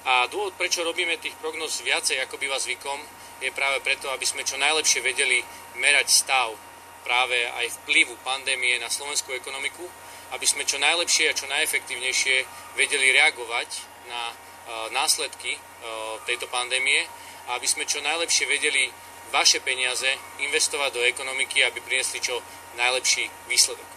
A 0.10 0.26
dôvod, 0.26 0.58
prečo 0.58 0.82
robíme 0.82 1.22
tých 1.22 1.38
prognoz 1.38 1.86
viacej, 1.86 2.18
ako 2.26 2.42
býva 2.42 2.58
zvykom, 2.58 2.98
je 3.46 3.54
práve 3.54 3.78
preto, 3.86 4.10
aby 4.10 4.26
sme 4.26 4.42
čo 4.42 4.58
najlepšie 4.58 5.06
vedeli 5.06 5.38
merať 5.78 6.10
stav 6.10 6.50
práve 7.06 7.38
aj 7.46 7.86
vplyvu 7.86 8.18
pandémie 8.26 8.82
na 8.82 8.90
slovenskú 8.90 9.32
ekonomiku, 9.38 9.86
aby 10.34 10.46
sme 10.50 10.66
čo 10.66 10.82
najlepšie 10.82 11.30
a 11.30 11.38
čo 11.38 11.46
najefektívnejšie 11.46 12.36
vedeli 12.74 13.14
reagovať 13.16 13.70
na 14.10 14.22
e, 14.30 14.34
následky 14.98 15.56
e, 15.56 15.60
tejto 16.28 16.50
pandémie 16.52 17.06
a 17.48 17.56
aby 17.56 17.68
sme 17.70 17.88
čo 17.88 18.04
najlepšie 18.04 18.46
vedeli 18.50 18.92
vaše 19.30 19.62
peniaze 19.62 20.08
investovať 20.42 20.90
do 20.98 21.02
ekonomiky, 21.06 21.64
aby 21.66 21.80
priniesli 21.82 22.20
čo 22.22 22.38
najlepší 22.78 23.30
výsledok. 23.50 23.88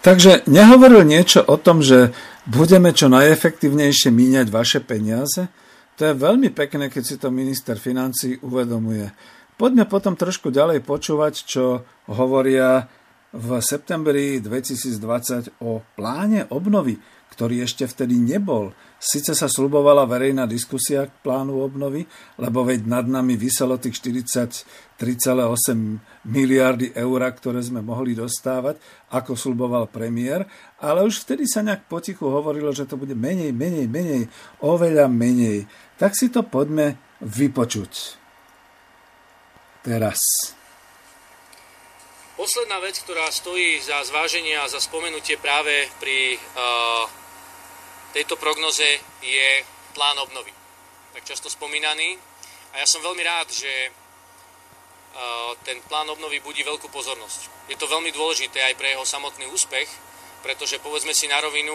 Takže 0.00 0.48
nehovoril 0.48 1.04
niečo 1.04 1.44
o 1.44 1.60
tom, 1.60 1.84
že 1.84 2.16
budeme 2.48 2.96
čo 2.96 3.12
najefektívnejšie 3.12 4.08
míňať 4.08 4.46
vaše 4.48 4.80
peniaze? 4.80 5.52
To 5.98 6.06
je 6.06 6.14
veľmi 6.14 6.54
pekné, 6.54 6.88
keď 6.88 7.02
si 7.02 7.16
to 7.18 7.34
minister 7.34 7.74
financí 7.74 8.38
uvedomuje. 8.40 9.10
Poďme 9.58 9.90
potom 9.90 10.14
trošku 10.14 10.54
ďalej 10.54 10.86
počúvať, 10.86 11.34
čo 11.42 11.82
hovoria 12.06 12.86
v 13.34 13.58
septembri 13.58 14.38
2020 14.38 15.58
o 15.60 15.82
pláne 15.98 16.46
obnovy, 16.54 16.96
ktorý 17.34 17.66
ešte 17.66 17.90
vtedy 17.90 18.16
nebol. 18.16 18.70
Sice 18.98 19.30
sa 19.30 19.46
slubovala 19.46 20.10
verejná 20.10 20.42
diskusia 20.50 21.06
k 21.06 21.14
plánu 21.22 21.62
obnovy, 21.62 22.02
lebo 22.34 22.66
veď 22.66 22.82
nad 22.82 23.06
nami 23.06 23.38
vyselo 23.38 23.78
tých 23.78 24.02
43,8 24.02 26.26
miliardy 26.26 26.90
eur, 26.98 27.20
ktoré 27.30 27.62
sme 27.62 27.78
mohli 27.78 28.18
dostávať, 28.18 28.82
ako 29.14 29.38
sluboval 29.38 29.86
premiér, 29.86 30.50
ale 30.82 31.06
už 31.06 31.22
vtedy 31.22 31.46
sa 31.46 31.62
nejak 31.62 31.86
potichu 31.86 32.26
hovorilo, 32.26 32.74
že 32.74 32.90
to 32.90 32.98
bude 32.98 33.14
menej, 33.14 33.54
menej, 33.54 33.86
menej, 33.86 34.26
oveľa 34.66 35.06
menej. 35.06 35.70
Tak 35.94 36.18
si 36.18 36.26
to 36.26 36.42
poďme 36.42 36.98
vypočuť. 37.22 38.18
Teraz. 39.86 40.18
Posledná 42.34 42.82
vec, 42.82 42.98
ktorá 42.98 43.30
stojí 43.30 43.78
za 43.78 44.02
zváženie 44.10 44.58
a 44.58 44.66
za 44.66 44.82
spomenutie 44.82 45.38
práve 45.38 45.86
pri 46.02 46.34
uh, 46.34 47.27
tejto 48.12 48.36
prognoze 48.36 48.86
je 49.22 49.48
plán 49.92 50.18
obnovy. 50.18 50.52
Tak 51.12 51.24
často 51.24 51.50
spomínaný. 51.50 52.18
A 52.72 52.84
ja 52.84 52.86
som 52.86 53.00
veľmi 53.00 53.22
rád, 53.24 53.48
že 53.48 53.72
ten 55.64 55.82
plán 55.88 56.06
obnovy 56.12 56.38
budí 56.44 56.62
veľkú 56.62 56.92
pozornosť. 56.92 57.68
Je 57.72 57.76
to 57.80 57.90
veľmi 57.90 58.12
dôležité 58.12 58.62
aj 58.62 58.74
pre 58.78 58.94
jeho 58.94 59.02
samotný 59.02 59.50
úspech, 59.50 59.88
pretože 60.44 60.78
povedzme 60.78 61.10
si 61.10 61.26
na 61.26 61.40
rovinu, 61.42 61.74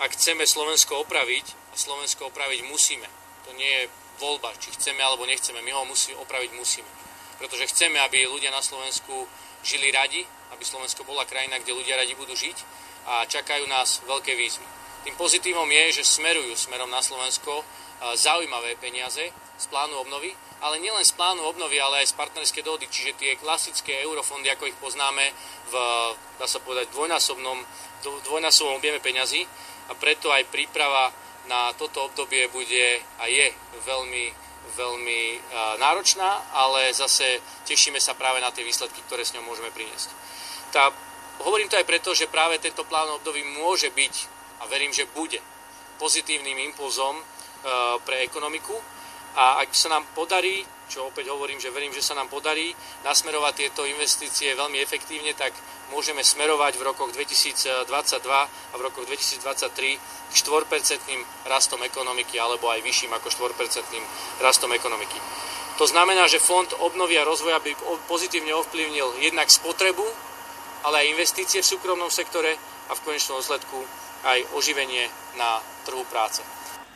ak 0.00 0.16
chceme 0.16 0.42
Slovensko 0.48 1.04
opraviť, 1.06 1.46
a 1.70 1.74
Slovensko 1.76 2.32
opraviť 2.32 2.66
musíme. 2.66 3.06
To 3.46 3.54
nie 3.54 3.68
je 3.68 3.90
voľba, 4.18 4.50
či 4.58 4.74
chceme 4.74 4.98
alebo 4.98 5.28
nechceme, 5.28 5.62
my 5.62 5.70
ho 5.70 5.84
musí, 5.86 6.10
opraviť 6.16 6.50
musíme. 6.56 6.88
Pretože 7.38 7.70
chceme, 7.70 8.00
aby 8.00 8.26
ľudia 8.26 8.50
na 8.50 8.64
Slovensku 8.64 9.28
žili 9.62 9.92
radi, 9.94 10.26
aby 10.50 10.64
Slovensko 10.64 11.06
bola 11.06 11.28
krajina, 11.28 11.60
kde 11.62 11.76
ľudia 11.76 11.94
radi 11.94 12.16
budú 12.18 12.34
žiť 12.34 12.58
a 13.06 13.24
čakajú 13.28 13.64
nás 13.70 14.02
veľké 14.08 14.34
výzvy. 14.34 14.66
Tým 15.00 15.16
pozitívom 15.16 15.64
je, 15.64 16.00
že 16.00 16.20
smerujú 16.20 16.52
smerom 16.56 16.92
na 16.92 17.00
Slovensko 17.00 17.64
zaujímavé 18.16 18.76
peniaze 18.76 19.32
z 19.32 19.64
plánu 19.68 19.96
obnovy, 20.00 20.32
ale 20.60 20.76
nielen 20.80 21.04
z 21.04 21.16
plánu 21.16 21.44
obnovy, 21.44 21.80
ale 21.80 22.04
aj 22.04 22.12
z 22.12 22.18
partnerskej 22.20 22.64
dohody, 22.64 22.88
čiže 22.88 23.16
tie 23.16 23.36
klasické 23.36 24.00
eurofondy, 24.04 24.48
ako 24.52 24.68
ich 24.68 24.76
poznáme, 24.76 25.32
v, 25.68 25.74
dá 26.36 26.44
sa 26.44 26.60
povedať, 26.60 26.92
dvojnásobnom, 26.92 27.64
dvojnásobnom 28.28 28.76
objeme 28.76 29.00
peňazí 29.00 29.44
a 29.88 29.96
preto 29.96 30.32
aj 30.32 30.48
príprava 30.52 31.12
na 31.48 31.72
toto 31.76 32.12
obdobie 32.12 32.48
bude 32.52 33.00
a 33.20 33.24
je 33.24 33.52
veľmi, 33.84 34.24
veľmi 34.76 35.20
náročná, 35.80 36.44
ale 36.52 36.92
zase 36.92 37.40
tešíme 37.64 38.00
sa 38.00 38.12
práve 38.16 38.40
na 38.44 38.52
tie 38.52 38.64
výsledky, 38.64 39.00
ktoré 39.08 39.24
s 39.24 39.32
ňou 39.32 39.48
môžeme 39.48 39.72
priniesť. 39.72 40.08
Tá, 40.72 40.92
hovorím 41.40 41.72
to 41.72 41.80
aj 41.80 41.88
preto, 41.88 42.12
že 42.12 42.28
práve 42.28 42.60
tento 42.60 42.84
plán 42.84 43.08
období 43.16 43.44
môže 43.44 43.88
byť, 43.92 44.39
a 44.60 44.66
verím, 44.68 44.92
že 44.92 45.08
bude, 45.10 45.40
pozitívnym 45.96 46.72
impulzom 46.72 47.16
pre 48.04 48.24
ekonomiku, 48.24 48.76
a 49.36 49.62
ak 49.62 49.70
sa 49.70 49.86
nám 49.94 50.10
podarí, 50.10 50.66
čo 50.90 51.06
opäť 51.06 51.30
hovorím, 51.30 51.62
že 51.62 51.70
verím, 51.70 51.94
že 51.94 52.02
sa 52.02 52.18
nám 52.18 52.26
podarí 52.26 52.74
nasmerovať 53.06 53.52
tieto 53.54 53.86
investície 53.86 54.58
veľmi 54.58 54.82
efektívne, 54.82 55.30
tak 55.38 55.54
môžeme 55.94 56.18
smerovať 56.26 56.74
v 56.74 56.82
rokoch 56.82 57.14
2022 57.14 57.86
a 58.34 58.74
v 58.74 58.80
rokoch 58.82 59.06
2023 59.06 59.70
k 60.00 60.32
4% 60.34 61.46
rastom 61.46 61.78
ekonomiky 61.86 62.42
alebo 62.42 62.74
aj 62.74 62.82
vyšším 62.82 63.14
ako 63.14 63.54
4% 63.54 64.42
rastom 64.42 64.74
ekonomiky. 64.74 65.18
To 65.78 65.86
znamená, 65.86 66.26
že 66.26 66.42
Fond 66.42 66.68
obnovy 66.82 67.14
a 67.14 67.24
rozvoja 67.24 67.62
by 67.62 67.72
pozitívne 68.10 68.50
ovplyvnil 68.50 69.22
jednak 69.22 69.46
spotrebu, 69.46 70.04
ale 70.90 71.06
aj 71.06 71.10
investície 71.14 71.62
v 71.62 71.70
súkromnom 71.70 72.10
sektore 72.10 72.58
a 72.90 72.98
v 72.98 73.02
konečnom 73.06 73.38
dôsledku 73.38 73.78
aj 74.24 74.38
oživenie 74.56 75.08
na 75.38 75.60
trhu 75.88 76.04
práce. 76.08 76.44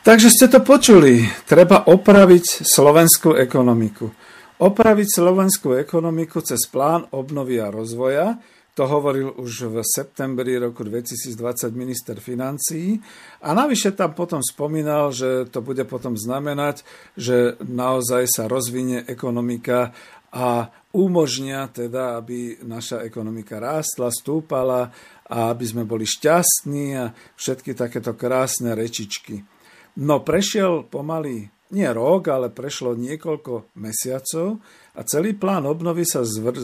Takže 0.05 0.29
ste 0.29 0.45
to 0.45 0.61
počuli. 0.61 1.25
Treba 1.49 1.89
opraviť 1.89 2.61
slovenskú 2.61 3.33
ekonomiku. 3.33 4.05
Opraviť 4.61 5.07
slovenskú 5.17 5.73
ekonomiku 5.75 6.45
cez 6.45 6.69
plán 6.69 7.09
obnovy 7.09 7.57
a 7.57 7.73
rozvoja, 7.73 8.37
to 8.75 8.83
hovoril 8.91 9.39
už 9.39 9.71
v 9.71 9.75
septembri 9.87 10.59
roku 10.59 10.83
2020 10.83 11.71
minister 11.71 12.19
financií. 12.19 12.99
A 13.41 13.55
navyše 13.55 13.95
tam 13.95 14.11
potom 14.11 14.43
spomínal, 14.43 15.15
že 15.15 15.47
to 15.47 15.63
bude 15.63 15.81
potom 15.87 16.19
znamenať, 16.19 16.83
že 17.15 17.55
naozaj 17.63 18.27
sa 18.27 18.51
rozvinie 18.51 19.07
ekonomika 19.07 19.95
a 20.35 20.67
umožnia 20.91 21.71
teda, 21.71 22.19
aby 22.19 22.59
naša 22.67 23.07
ekonomika 23.07 23.63
rástla, 23.63 24.11
stúpala 24.11 24.91
a 25.29 25.49
aby 25.53 25.65
sme 25.65 25.83
boli 25.83 26.05
šťastní 26.05 26.85
a 26.97 27.11
všetky 27.37 27.73
takéto 27.73 28.13
krásne 28.13 28.77
rečičky. 28.77 29.41
No 29.95 30.21
prešiel 30.21 30.85
pomaly 30.85 31.49
nie 31.73 31.89
rok, 31.89 32.29
ale 32.29 32.53
prešlo 32.53 32.93
niekoľko 32.93 33.73
mesiacov 33.81 34.61
a 34.93 35.01
celý 35.01 35.33
plán 35.33 35.65
obnovy 35.65 36.05
sa 36.05 36.21
zvr- 36.21 36.61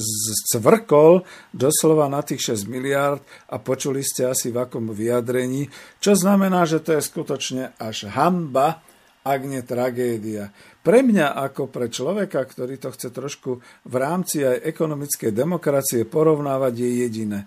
zvrkol 0.53 1.26
doslova 1.49 2.05
na 2.05 2.22
tých 2.22 2.53
6 2.53 2.70
miliárd 2.70 3.24
a 3.49 3.57
počuli 3.57 4.05
ste 4.05 4.30
asi 4.30 4.53
v 4.53 4.62
akom 4.62 4.93
vyjadrení, 4.93 5.68
čo 5.97 6.14
znamená, 6.14 6.70
že 6.70 6.86
to 6.86 6.93
je 6.93 7.01
skutočne 7.01 7.74
až 7.82 8.14
hamba, 8.14 8.86
ak 9.22 9.41
nie 9.45 9.62
tragédia. 9.62 10.49
Pre 10.82 11.05
mňa 11.05 11.38
ako 11.49 11.70
pre 11.70 11.93
človeka, 11.93 12.41
ktorý 12.41 12.82
to 12.82 12.89
chce 12.89 13.14
trošku 13.14 13.62
v 13.86 13.95
rámci 13.97 14.41
aj 14.41 14.66
ekonomickej 14.66 15.30
demokracie 15.30 16.09
porovnávať, 16.09 16.74
je 16.74 16.89
jediné 17.05 17.39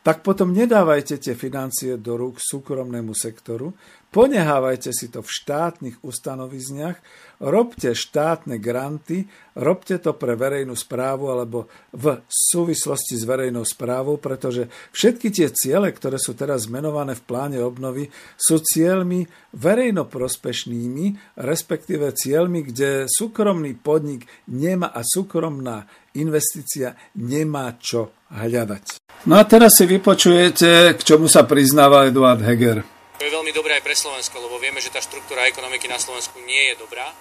tak 0.00 0.24
potom 0.24 0.56
nedávajte 0.56 1.20
tie 1.20 1.36
financie 1.36 2.00
do 2.00 2.16
rúk 2.16 2.40
súkromnému 2.40 3.12
sektoru, 3.12 3.76
ponehávajte 4.08 4.96
si 4.96 5.12
to 5.12 5.20
v 5.20 5.28
štátnych 5.28 5.96
ustanovizniach, 6.00 6.96
robte 7.40 7.96
štátne 7.96 8.60
granty, 8.60 9.24
robte 9.56 9.96
to 9.96 10.12
pre 10.12 10.36
verejnú 10.36 10.76
správu 10.76 11.32
alebo 11.32 11.72
v 11.96 12.20
súvislosti 12.28 13.16
s 13.16 13.24
verejnou 13.24 13.64
správou, 13.64 14.20
pretože 14.20 14.68
všetky 14.92 15.32
tie 15.32 15.48
ciele, 15.48 15.88
ktoré 15.90 16.20
sú 16.20 16.36
teraz 16.36 16.68
menované 16.68 17.16
v 17.16 17.24
pláne 17.24 17.58
obnovy, 17.64 18.12
sú 18.36 18.60
cieľmi 18.60 19.24
verejnoprospešnými, 19.56 21.36
respektíve 21.40 22.12
cieľmi, 22.12 22.60
kde 22.68 23.08
súkromný 23.08 23.72
podnik 23.80 24.28
nemá 24.44 24.92
a 24.92 25.00
súkromná 25.00 25.88
investícia 26.12 26.92
nemá 27.16 27.72
čo 27.80 28.12
hľadať. 28.28 29.00
No 29.24 29.40
a 29.40 29.44
teraz 29.48 29.80
si 29.80 29.88
vypočujete, 29.88 30.96
k 30.96 31.00
čomu 31.00 31.28
sa 31.28 31.48
priznáva 31.48 32.08
Eduard 32.08 32.40
Heger. 32.44 32.84
To 33.20 33.28
je 33.28 33.36
veľmi 33.36 33.52
dobré 33.52 33.76
aj 33.76 33.84
pre 33.84 33.92
Slovensko, 33.92 34.40
lebo 34.40 34.56
vieme, 34.56 34.80
že 34.80 34.88
tá 34.88 34.96
štruktúra 34.96 35.44
ekonomiky 35.44 35.84
na 35.92 36.00
Slovensku 36.00 36.40
nie 36.40 36.72
je 36.72 36.80
dobrá. 36.80 37.12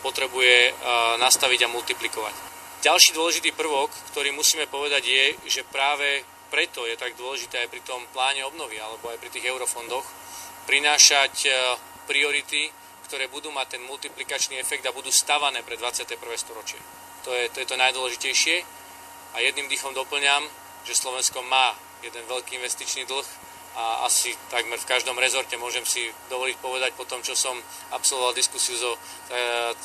Potrebuje 0.00 0.72
nastaviť 1.20 1.68
a 1.68 1.72
multiplikovať. 1.72 2.34
Ďalší 2.80 3.12
dôležitý 3.12 3.52
prvok, 3.52 3.92
ktorý 4.12 4.32
musíme 4.32 4.64
povedať 4.72 5.04
je, 5.04 5.24
že 5.52 5.68
práve 5.68 6.24
preto 6.48 6.88
je 6.88 6.96
tak 6.96 7.12
dôležité 7.18 7.60
aj 7.60 7.68
pri 7.68 7.82
tom 7.84 8.00
pláne 8.14 8.40
obnovy 8.46 8.80
alebo 8.80 9.12
aj 9.12 9.20
pri 9.20 9.28
tých 9.28 9.44
eurofondoch 9.50 10.06
prinášať 10.64 11.50
priority, 12.06 12.70
ktoré 13.10 13.28
budú 13.28 13.50
mať 13.50 13.76
ten 13.76 13.82
multiplikačný 13.84 14.58
efekt 14.58 14.86
a 14.86 14.94
budú 14.96 15.10
stavané 15.10 15.60
pre 15.66 15.76
21. 15.76 16.16
storočie. 16.38 16.80
To 17.26 17.34
je 17.34 17.50
to, 17.50 17.60
je 17.60 17.68
to 17.68 17.76
najdôležitejšie. 17.76 18.56
A 19.34 19.42
jedným 19.42 19.68
dýchom 19.68 19.92
doplňam, 19.92 20.46
že 20.88 20.94
Slovensko 20.94 21.42
má 21.44 21.74
jeden 22.00 22.22
veľký 22.24 22.56
investičný 22.56 23.04
dlh 23.04 23.26
a 23.76 24.08
asi 24.08 24.32
takmer 24.48 24.80
v 24.80 24.88
každom 24.88 25.20
rezorte 25.20 25.60
môžem 25.60 25.84
si 25.84 26.08
dovoliť 26.32 26.56
povedať 26.64 26.90
po 26.96 27.04
tom, 27.04 27.20
čo 27.20 27.36
som 27.36 27.52
absolvoval 27.92 28.32
diskusiu 28.32 28.72
so, 28.72 28.96
e, 28.96 28.98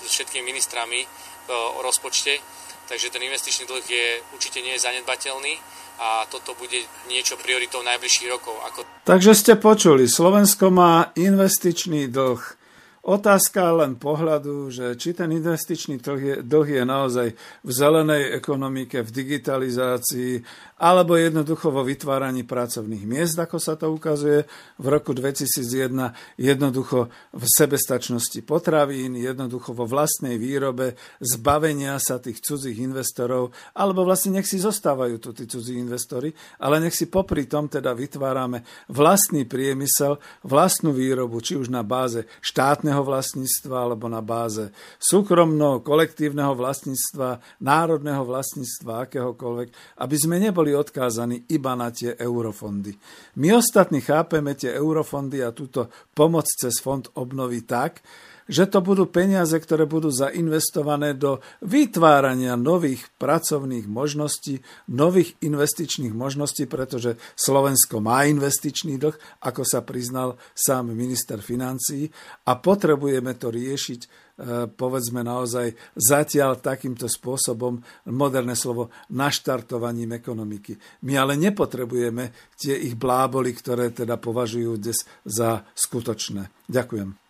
všetkými 0.08 0.48
ministrami 0.48 1.04
o, 1.04 1.76
o 1.76 1.80
rozpočte. 1.84 2.40
Takže 2.88 3.12
ten 3.12 3.24
investičný 3.24 3.68
dlh 3.68 3.86
je 3.88 4.08
určite 4.32 4.64
nie 4.64 4.76
je 4.80 4.84
zanedbateľný 4.84 5.54
a 6.00 6.24
toto 6.32 6.56
bude 6.56 6.82
niečo 7.12 7.36
prioritou 7.36 7.84
najbližších 7.84 8.32
rokov. 8.32 8.56
Ako... 8.72 8.80
Takže 9.04 9.32
ste 9.36 9.54
počuli, 9.60 10.08
Slovensko 10.08 10.72
má 10.72 11.12
investičný 11.16 12.08
dlh 12.08 12.62
Otázka 13.02 13.82
len 13.82 13.98
pohľadu, 13.98 14.70
že 14.70 14.94
či 14.94 15.18
ten 15.18 15.34
investičný 15.34 15.98
dlh 15.98 16.22
je, 16.22 16.36
dlh 16.46 16.68
je 16.70 16.84
naozaj 16.86 17.28
v 17.66 17.72
zelenej 17.74 18.38
ekonomike, 18.38 19.02
v 19.02 19.10
digitalizácii, 19.10 20.46
alebo 20.82 21.16
jednoducho 21.16 21.70
vo 21.70 21.86
vytváraní 21.86 22.42
pracovných 22.44 23.06
miest, 23.06 23.38
ako 23.38 23.62
sa 23.62 23.78
to 23.78 23.94
ukazuje. 23.94 24.44
V 24.82 24.86
roku 24.90 25.14
2001, 25.14 26.42
jednoducho 26.42 27.08
v 27.32 27.44
sebestačnosti 27.46 28.42
potravín, 28.42 29.14
jednoducho 29.16 29.78
vo 29.78 29.86
vlastnej 29.86 30.42
výrobe, 30.42 30.98
zbavenia 31.22 32.02
sa 32.02 32.18
tých 32.18 32.42
cudzích 32.42 32.82
investorov, 32.82 33.54
alebo 33.78 34.04
vlastne 34.04 34.42
nech 34.42 34.50
si 34.50 34.60
zostávajú 34.60 35.16
tu 35.22 35.38
tí 35.38 35.46
cudzí 35.48 35.78
investori, 35.78 36.34
ale 36.60 36.84
nech 36.84 36.98
si 36.98 37.08
popri 37.08 37.46
tom 37.46 37.70
teda 37.70 37.96
vytvárame 37.96 38.66
vlastný 38.90 39.46
priemysel, 39.46 40.18
vlastnú 40.44 40.92
výrobu, 40.92 41.40
či 41.40 41.56
už 41.56 41.70
na 41.70 41.86
báze 41.86 42.28
štátne 42.42 42.82
štátneho 42.82 43.06
vlastníctva 43.06 43.78
alebo 43.78 44.10
na 44.10 44.26
báze 44.26 44.74
súkromného, 44.98 45.86
kolektívneho 45.86 46.58
vlastníctva, 46.58 47.38
národného 47.62 48.26
vlastníctva, 48.26 49.06
akéhokoľvek, 49.06 49.70
aby 50.02 50.16
sme 50.18 50.42
neboli 50.42 50.71
odkázaní 50.76 51.48
iba 51.52 51.76
na 51.76 51.92
tie 51.92 52.16
eurofondy. 52.18 52.96
My 53.40 53.56
ostatní 53.56 54.02
chápeme 54.02 54.56
tie 54.56 54.74
eurofondy 54.76 55.44
a 55.44 55.56
túto 55.56 55.92
pomoc 56.16 56.48
cez 56.48 56.80
fond 56.80 57.06
obnovy 57.16 57.64
tak, 57.64 58.04
že 58.52 58.68
to 58.68 58.84
budú 58.84 59.08
peniaze, 59.08 59.56
ktoré 59.56 59.88
budú 59.88 60.12
zainvestované 60.12 61.16
do 61.16 61.40
vytvárania 61.64 62.60
nových 62.60 63.08
pracovných 63.16 63.88
možností, 63.88 64.60
nových 64.92 65.40
investičných 65.40 66.12
možností, 66.12 66.68
pretože 66.68 67.16
Slovensko 67.40 68.04
má 68.04 68.28
investičný 68.28 69.00
dlh, 69.00 69.16
ako 69.48 69.64
sa 69.64 69.80
priznal 69.88 70.36
sám 70.52 70.92
minister 70.92 71.40
financií 71.40 72.12
a 72.44 72.60
potrebujeme 72.60 73.40
to 73.40 73.56
riešiť 73.56 74.31
povedzme 74.74 75.22
naozaj 75.22 75.78
zatiaľ 75.94 76.58
takýmto 76.58 77.06
spôsobom, 77.06 77.80
moderné 78.10 78.58
slovo, 78.58 78.90
naštartovaním 79.14 80.18
ekonomiky. 80.18 80.76
My 81.06 81.22
ale 81.22 81.38
nepotrebujeme 81.38 82.54
tie 82.58 82.74
ich 82.74 82.98
bláboli, 82.98 83.54
ktoré 83.54 83.94
teda 83.94 84.18
považujú 84.18 84.82
dnes 84.82 85.06
za 85.22 85.62
skutočné. 85.78 86.50
Ďakujem. 86.66 87.21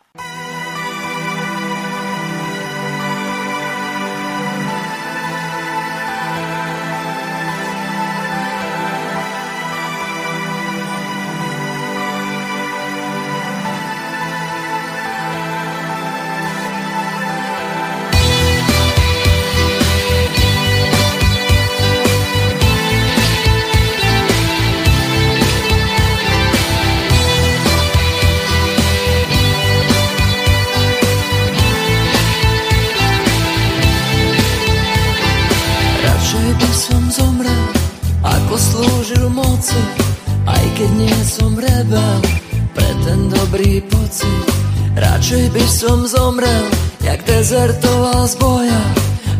Radšej 45.32 45.50
by 45.56 45.64
som 45.64 46.00
zomrel, 46.04 46.66
jak 47.08 47.24
dezertoval 47.24 48.28
z 48.28 48.36
boja, 48.36 48.84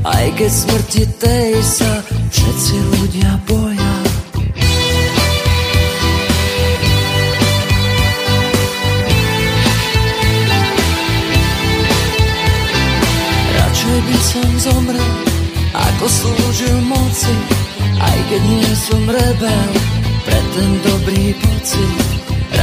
aj 0.08 0.26
keď 0.40 0.48
smrti 0.48 1.04
tej 1.20 1.52
sa 1.60 2.00
všetci 2.32 2.76
ľudia 2.96 3.32
boja. 3.44 3.94
Radšej 13.52 14.00
by 14.00 14.18
som 14.24 14.50
zomrel, 14.64 15.12
ako 15.76 16.06
slúžil 16.08 16.78
moci, 16.88 17.36
aj 18.00 18.20
keď 18.32 18.42
nie 18.48 18.72
som 18.80 19.04
rebel, 19.12 19.68
pre 20.24 20.40
ten 20.56 20.72
dobrý 20.88 21.36
pocit. 21.36 22.21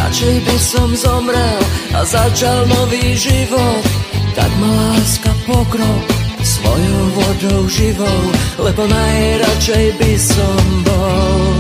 Radšej 0.08 0.40
by 0.40 0.56
som 0.56 0.88
zomrel 0.96 1.60
a 1.92 2.00
začal 2.00 2.64
nový 2.64 3.12
život, 3.12 3.84
tak 4.32 4.48
ma 4.56 4.96
láska 4.96 5.28
pokrok 5.44 6.04
svojou 6.40 7.04
vodou 7.12 7.68
živou, 7.68 8.22
lebo 8.56 8.88
najradšej 8.88 10.00
by 10.00 10.12
som 10.16 10.60
bol 10.80 11.52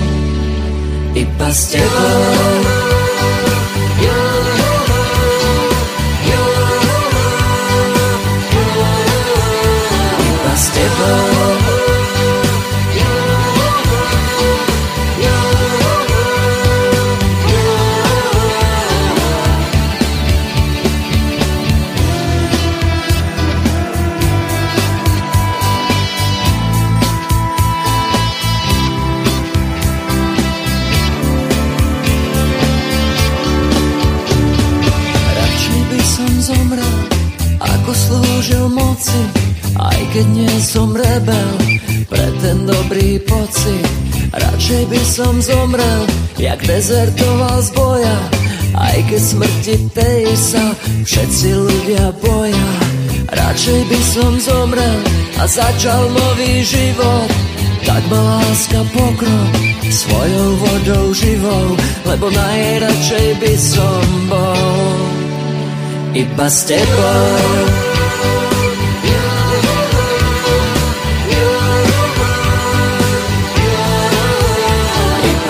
iba 1.12 1.48
s 1.52 1.76
tebou. 1.76 2.88
Keď 40.18 40.34
nie 40.34 40.54
som 40.58 40.90
rebel, 40.98 41.50
pre 42.10 42.26
ten 42.42 42.66
dobrý 42.66 43.22
pocit. 43.22 43.86
Radšej 44.34 44.82
by 44.90 45.02
som 45.06 45.38
zomrel, 45.38 46.02
jak 46.42 46.58
dezertoval 46.66 47.62
z 47.62 47.70
boja, 47.70 48.18
aj 48.74 48.98
keď 49.06 49.20
smrti 49.22 49.76
tej 49.94 50.26
sa 50.34 50.74
všetci 51.06 51.48
ľudia 51.54 52.10
boja. 52.18 52.68
Radšej 53.30 53.80
by 53.86 54.00
som 54.02 54.32
zomrel 54.42 54.98
a 55.38 55.46
začal 55.46 56.10
nový 56.10 56.66
život, 56.66 57.30
tak 57.86 58.02
ma 58.10 58.42
láska 58.42 58.82
pokrok 58.90 59.54
svojou 59.86 60.50
vodou 60.58 61.06
živou, 61.14 61.78
lebo 62.10 62.26
najradšej 62.26 63.28
by 63.38 63.54
som 63.54 64.02
bol 64.26 64.98
iba 66.10 66.46
s 66.50 66.66
tebou. 66.66 67.97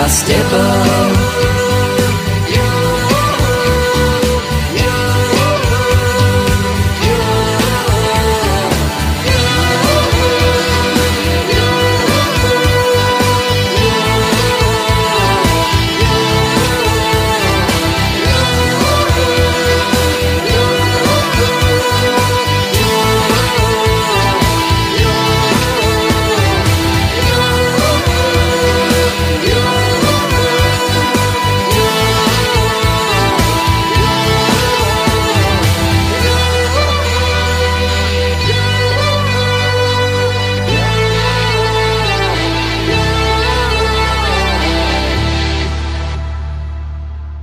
S 0.07 0.23
tebou. 0.23 1.28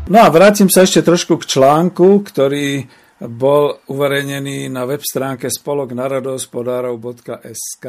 No 0.06 0.22
a 0.22 0.30
vrátim 0.30 0.69
sa 0.69 0.86
ešte 0.86 1.02
trošku 1.02 1.41
k 1.41 1.57
článku, 1.57 2.22
ktorý 2.30 2.86
bol 3.26 3.82
uverejnený 3.90 4.69
na 4.69 4.86
web 4.86 5.02
stránke 5.02 5.49
spoloknarodospodárov.sk, 5.49 7.86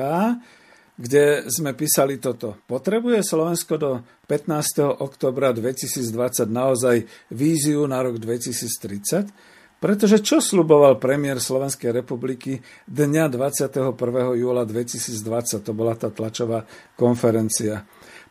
kde 0.97 1.45
sme 1.53 1.77
písali 1.77 2.17
toto. 2.17 2.57
Potrebuje 2.65 3.21
Slovensko 3.21 3.77
do 3.77 4.01
15. 4.33 4.97
oktobra 4.97 5.53
2020 5.53 6.49
naozaj 6.49 7.05
víziu 7.37 7.85
na 7.85 8.01
rok 8.01 8.17
2030? 8.17 9.77
Pretože 9.77 10.25
čo 10.25 10.41
sluboval 10.41 10.97
premiér 10.97 11.37
Slovenskej 11.37 11.93
republiky 11.93 12.65
dňa 12.89 13.29
21. 13.29 13.93
júla 14.41 14.65
2020, 14.65 15.61
to 15.61 15.77
bola 15.77 15.93
tá 15.93 16.09
tlačová 16.09 16.65
konferencia. 16.97 17.85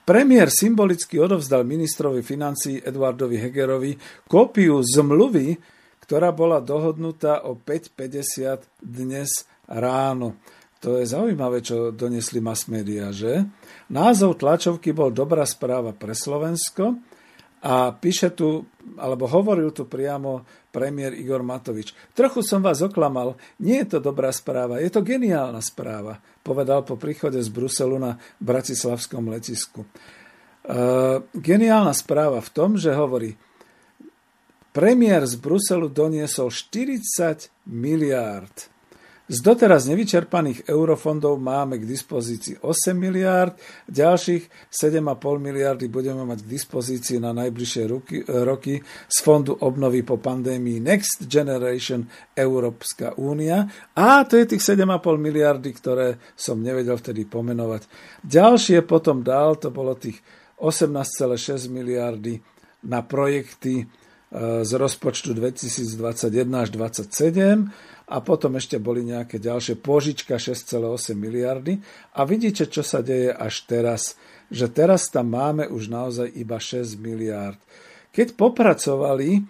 Premiér 0.06 0.54
symbolicky 0.54 1.18
odovzdal 1.18 1.66
ministrovi 1.66 2.22
financí 2.22 2.78
Eduardovi 2.78 3.42
Hegerovi 3.42 3.98
kópiu 4.30 4.78
zmluvy, 4.86 5.58
ktorá 6.06 6.30
bola 6.30 6.62
dohodnutá 6.62 7.42
o 7.42 7.58
5.50 7.58 8.86
dnes 8.86 9.50
ráno. 9.66 10.38
To 10.86 11.02
je 11.02 11.10
zaujímavé, 11.10 11.66
čo 11.66 11.90
donesli 11.90 12.38
mass 12.38 12.70
media, 12.70 13.10
že? 13.10 13.50
Názov 13.90 14.38
tlačovky 14.38 14.94
bol 14.94 15.10
Dobrá 15.10 15.42
správa 15.42 15.90
pre 15.98 16.14
Slovensko 16.14 17.02
a 17.66 17.90
píše 17.98 18.30
tu, 18.38 18.62
alebo 19.02 19.26
hovoril 19.26 19.74
tu 19.74 19.90
priamo 19.90 20.46
premiér 20.76 21.16
Igor 21.16 21.40
Matovič. 21.40 21.96
Trochu 22.12 22.44
som 22.44 22.60
vás 22.60 22.84
oklamal, 22.84 23.40
nie 23.64 23.80
je 23.80 23.96
to 23.96 24.00
dobrá 24.04 24.28
správa, 24.36 24.84
je 24.84 24.92
to 24.92 25.00
geniálna 25.00 25.64
správa, 25.64 26.20
povedal 26.44 26.84
po 26.84 27.00
príchode 27.00 27.40
z 27.40 27.48
Bruselu 27.48 27.96
na 27.96 28.20
Bratislavskom 28.44 29.32
letisku. 29.32 29.88
E, 29.88 29.88
geniálna 31.32 31.96
správa 31.96 32.44
v 32.44 32.52
tom, 32.52 32.76
že 32.76 32.92
hovorí, 32.92 33.40
premiér 34.76 35.24
z 35.24 35.40
Bruselu 35.40 35.88
doniesol 35.88 36.52
40 36.52 37.48
miliárd 37.72 38.75
z 39.26 39.42
doteraz 39.42 39.90
nevyčerpaných 39.90 40.70
eurofondov 40.70 41.42
máme 41.42 41.82
k 41.82 41.90
dispozícii 41.90 42.62
8 42.62 42.94
miliárd, 42.94 43.58
ďalších 43.90 44.70
7,5 44.70 45.02
miliardy 45.42 45.90
budeme 45.90 46.22
mať 46.30 46.46
k 46.46 46.52
dispozícii 46.54 47.18
na 47.18 47.34
najbližšie 47.34 47.84
roky, 47.90 48.22
roky 48.22 48.86
z 48.86 49.18
Fondu 49.26 49.58
obnovy 49.58 50.06
po 50.06 50.22
pandémii 50.22 50.78
Next 50.78 51.26
Generation 51.26 52.06
Európska 52.38 53.18
únia. 53.18 53.66
A 53.98 54.22
to 54.30 54.38
je 54.38 54.46
tých 54.46 54.62
7,5 54.62 55.18
miliardy, 55.18 55.74
ktoré 55.74 56.22
som 56.38 56.62
nevedel 56.62 56.94
vtedy 57.02 57.26
pomenovať. 57.26 57.90
Ďalšie 58.22 58.86
potom 58.86 59.26
dal, 59.26 59.58
to 59.58 59.74
bolo 59.74 59.98
tých 59.98 60.22
18,6 60.62 61.66
miliardy 61.74 62.38
na 62.86 63.02
projekty 63.02 63.82
e, 63.82 63.86
z 64.62 64.72
rozpočtu 64.78 65.34
2021 65.34 66.62
až 66.62 66.70
2027 66.78 67.95
a 68.06 68.22
potom 68.22 68.54
ešte 68.58 68.78
boli 68.78 69.02
nejaké 69.02 69.42
ďalšie 69.42 69.82
požička 69.82 70.38
6,8 70.38 71.18
miliardy 71.18 71.82
a 72.14 72.22
vidíte, 72.24 72.70
čo 72.70 72.86
sa 72.86 73.02
deje 73.02 73.34
až 73.34 73.66
teraz, 73.66 74.14
že 74.54 74.70
teraz 74.70 75.10
tam 75.10 75.34
máme 75.34 75.66
už 75.66 75.90
naozaj 75.90 76.30
iba 76.38 76.62
6 76.62 77.02
miliard. 77.02 77.58
Keď 78.14 78.38
popracovali 78.38 79.42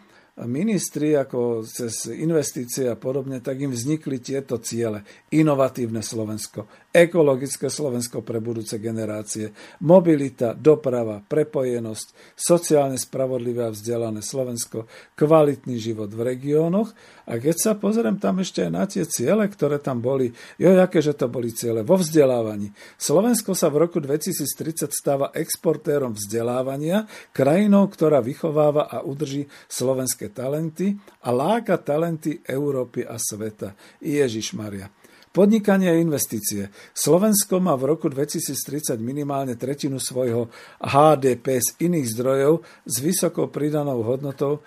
ministri 0.43 1.15
ako 1.15 1.63
cez 1.63 2.11
investície 2.11 2.91
a 2.91 2.99
podobne, 2.99 3.39
tak 3.39 3.55
im 3.63 3.71
vznikli 3.71 4.19
tieto 4.19 4.59
ciele. 4.59 5.07
Inovatívne 5.31 6.03
Slovensko, 6.03 6.67
ekologické 6.95 7.67
Slovensko 7.67 8.23
pre 8.23 8.39
budúce 8.39 8.79
generácie, 8.79 9.51
mobilita, 9.83 10.55
doprava, 10.55 11.19
prepojenosť, 11.19 12.39
sociálne 12.39 12.95
spravodlivé 12.95 13.67
a 13.67 13.75
vzdelané 13.75 14.23
Slovensko, 14.23 14.87
kvalitný 15.19 15.75
život 15.75 16.07
v 16.15 16.23
regiónoch. 16.31 16.95
A 17.27 17.35
keď 17.35 17.55
sa 17.59 17.71
pozriem 17.75 18.15
tam 18.15 18.39
ešte 18.39 18.63
aj 18.63 18.71
na 18.71 18.87
tie 18.87 19.03
ciele, 19.03 19.43
ktoré 19.51 19.83
tam 19.83 19.99
boli, 19.99 20.31
jo, 20.55 20.71
aké 20.79 21.03
že 21.03 21.11
to 21.11 21.27
boli 21.27 21.51
ciele, 21.51 21.83
vo 21.83 21.99
vzdelávaní. 21.99 22.71
Slovensko 22.95 23.51
sa 23.51 23.67
v 23.67 23.83
roku 23.83 23.99
2030 23.99 24.87
stáva 24.95 25.35
exportérom 25.35 26.15
vzdelávania, 26.15 27.11
krajinou, 27.35 27.91
ktorá 27.91 28.23
vychováva 28.23 28.87
a 28.87 29.03
udrží 29.03 29.51
slovenské 29.67 30.31
talenty 30.31 30.95
a 31.19 31.35
láka 31.35 31.75
talenty 31.75 32.39
Európy 32.47 33.03
a 33.03 33.19
sveta. 33.19 33.75
Ježiš 33.99 34.55
Maria. 34.55 34.87
Podnikanie 35.35 35.91
a 35.91 35.99
investície. 35.99 36.71
Slovensko 36.95 37.59
má 37.59 37.75
v 37.75 37.91
roku 37.91 38.07
2030 38.07 38.95
minimálne 39.03 39.59
tretinu 39.59 39.99
svojho 39.99 40.47
HDP 40.79 41.59
z 41.59 41.75
iných 41.83 42.07
zdrojov 42.07 42.63
s 42.87 42.95
vysokou 43.03 43.51
pridanou 43.51 43.99
hodnotou 43.99 44.63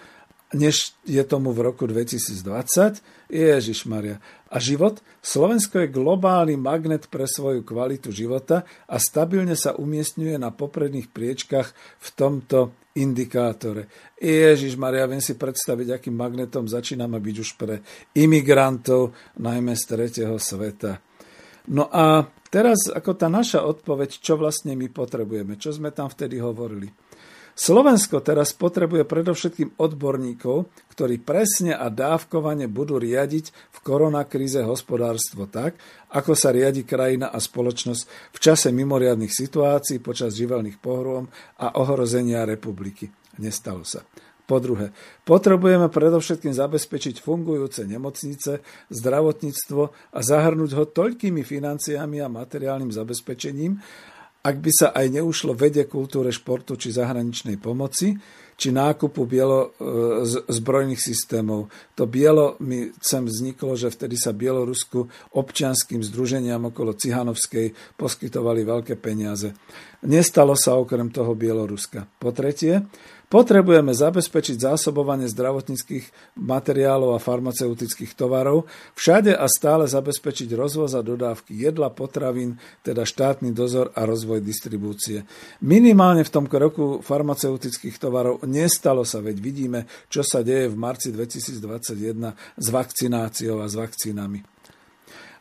než 0.53 0.93
je 1.05 1.20
tomu 1.24 1.53
v 1.53 1.73
roku 1.73 1.89
2020. 1.89 3.01
Ježiš 3.28 3.85
Maria. 3.85 4.20
A 4.49 4.57
život? 4.61 5.01
Slovensko 5.20 5.85
je 5.85 5.93
globálny 5.93 6.57
magnet 6.57 7.09
pre 7.12 7.28
svoju 7.28 7.65
kvalitu 7.65 8.12
života 8.12 8.65
a 8.89 8.97
stabilne 8.97 9.57
sa 9.57 9.77
umiestňuje 9.77 10.40
na 10.40 10.49
popredných 10.49 11.12
priečkach 11.12 11.73
v 12.01 12.09
tomto 12.16 12.73
indikátore. 12.99 13.87
Ježiš 14.19 14.75
Maria, 14.75 15.07
viem 15.07 15.23
si 15.23 15.39
predstaviť, 15.39 15.99
akým 15.99 16.15
magnetom 16.15 16.66
začíname 16.66 17.23
byť 17.23 17.37
už 17.39 17.51
pre 17.55 17.81
imigrantov, 18.19 19.15
najmä 19.39 19.79
z 19.79 19.85
tretieho 19.87 20.37
sveta. 20.37 20.99
No 21.69 21.87
a 21.93 22.25
teraz 22.49 22.89
ako 22.89 23.15
tá 23.15 23.29
naša 23.29 23.65
odpoveď, 23.65 24.19
čo 24.19 24.41
vlastne 24.41 24.73
my 24.75 24.89
potrebujeme, 24.89 25.61
čo 25.61 25.70
sme 25.70 25.93
tam 25.93 26.09
vtedy 26.09 26.41
hovorili. 26.41 26.89
Slovensko 27.59 28.23
teraz 28.23 28.55
potrebuje 28.55 29.03
predovšetkým 29.03 29.83
odborníkov, 29.83 30.71
ktorí 30.95 31.19
presne 31.19 31.75
a 31.75 31.91
dávkovane 31.91 32.71
budú 32.71 33.03
riadiť 33.03 33.51
v 33.51 33.79
koronakríze 33.83 34.63
hospodárstvo 34.63 35.51
tak, 35.51 35.75
ako 36.15 36.39
sa 36.39 36.55
riadi 36.55 36.87
krajina 36.87 37.35
a 37.35 37.43
spoločnosť 37.43 38.31
v 38.31 38.39
čase 38.39 38.71
mimoriadných 38.71 39.35
situácií 39.35 39.99
počas 39.99 40.39
živelných 40.39 40.79
pohrôm 40.79 41.27
a 41.59 41.83
ohrozenia 41.83 42.47
republiky. 42.47 43.11
Nestalo 43.43 43.83
sa. 43.83 44.07
Po 44.47 44.63
druhé, 44.63 44.95
potrebujeme 45.27 45.91
predovšetkým 45.91 46.55
zabezpečiť 46.55 47.19
fungujúce 47.21 47.85
nemocnice, 47.91 48.63
zdravotníctvo 48.87 49.83
a 50.15 50.19
zahrnúť 50.23 50.71
ho 50.79 50.85
toľkými 50.87 51.43
financiami 51.43 52.23
a 52.23 52.31
materiálnym 52.31 52.95
zabezpečením, 52.95 53.83
ak 54.43 54.56
by 54.59 54.70
sa 54.70 54.89
aj 54.94 55.06
neušlo 55.19 55.52
vede, 55.52 55.85
kultúre, 55.90 56.31
športu 56.31 56.78
či 56.78 56.94
zahraničnej 56.94 57.59
pomoci, 57.59 58.15
či 58.59 58.74
nákupu 58.74 59.23
bielo, 59.23 59.70
e, 59.78 60.27
zbrojných 60.51 60.98
systémov. 60.98 61.70
To 61.94 62.10
bielo 62.10 62.59
mi 62.59 62.90
sem 62.98 63.23
vzniklo, 63.23 63.78
že 63.78 63.86
vtedy 63.86 64.19
sa 64.19 64.35
Bielorusku 64.35 65.06
občianským 65.39 66.02
združeniam 66.02 66.66
okolo 66.66 66.98
Cihanovskej 66.98 67.70
poskytovali 67.94 68.66
veľké 68.66 68.98
peniaze. 68.98 69.55
Nestalo 70.02 70.59
sa 70.59 70.74
okrem 70.74 71.15
toho 71.15 71.39
Bieloruska. 71.39 72.10
Po 72.19 72.35
tretie, 72.35 72.82
Potrebujeme 73.29 73.93
zabezpečiť 73.93 74.57
zásobovanie 74.57 75.29
zdravotníckých 75.29 76.37
materiálov 76.41 77.13
a 77.13 77.21
farmaceutických 77.21 78.17
tovarov, 78.17 78.65
všade 78.97 79.37
a 79.37 79.45
stále 79.45 79.85
zabezpečiť 79.85 80.57
rozvoz 80.57 80.97
a 80.97 81.05
dodávky 81.05 81.53
jedla, 81.53 81.93
potravín, 81.93 82.57
teda 82.81 83.05
štátny 83.05 83.53
dozor 83.53 83.93
a 83.93 84.09
rozvoj 84.09 84.41
distribúcie. 84.41 85.29
Minimálne 85.61 86.25
v 86.25 86.33
tom 86.33 86.49
kroku 86.49 87.05
farmaceutických 87.05 88.01
tovarov 88.01 88.41
nestalo 88.49 89.05
sa, 89.05 89.21
veď 89.21 89.37
vidíme, 89.45 89.85
čo 90.09 90.25
sa 90.25 90.41
deje 90.41 90.73
v 90.73 90.81
marci 90.81 91.13
2021 91.13 92.33
s 92.57 92.67
vakcináciou 92.73 93.61
a 93.61 93.69
s 93.69 93.77
vakcínami. 93.77 94.58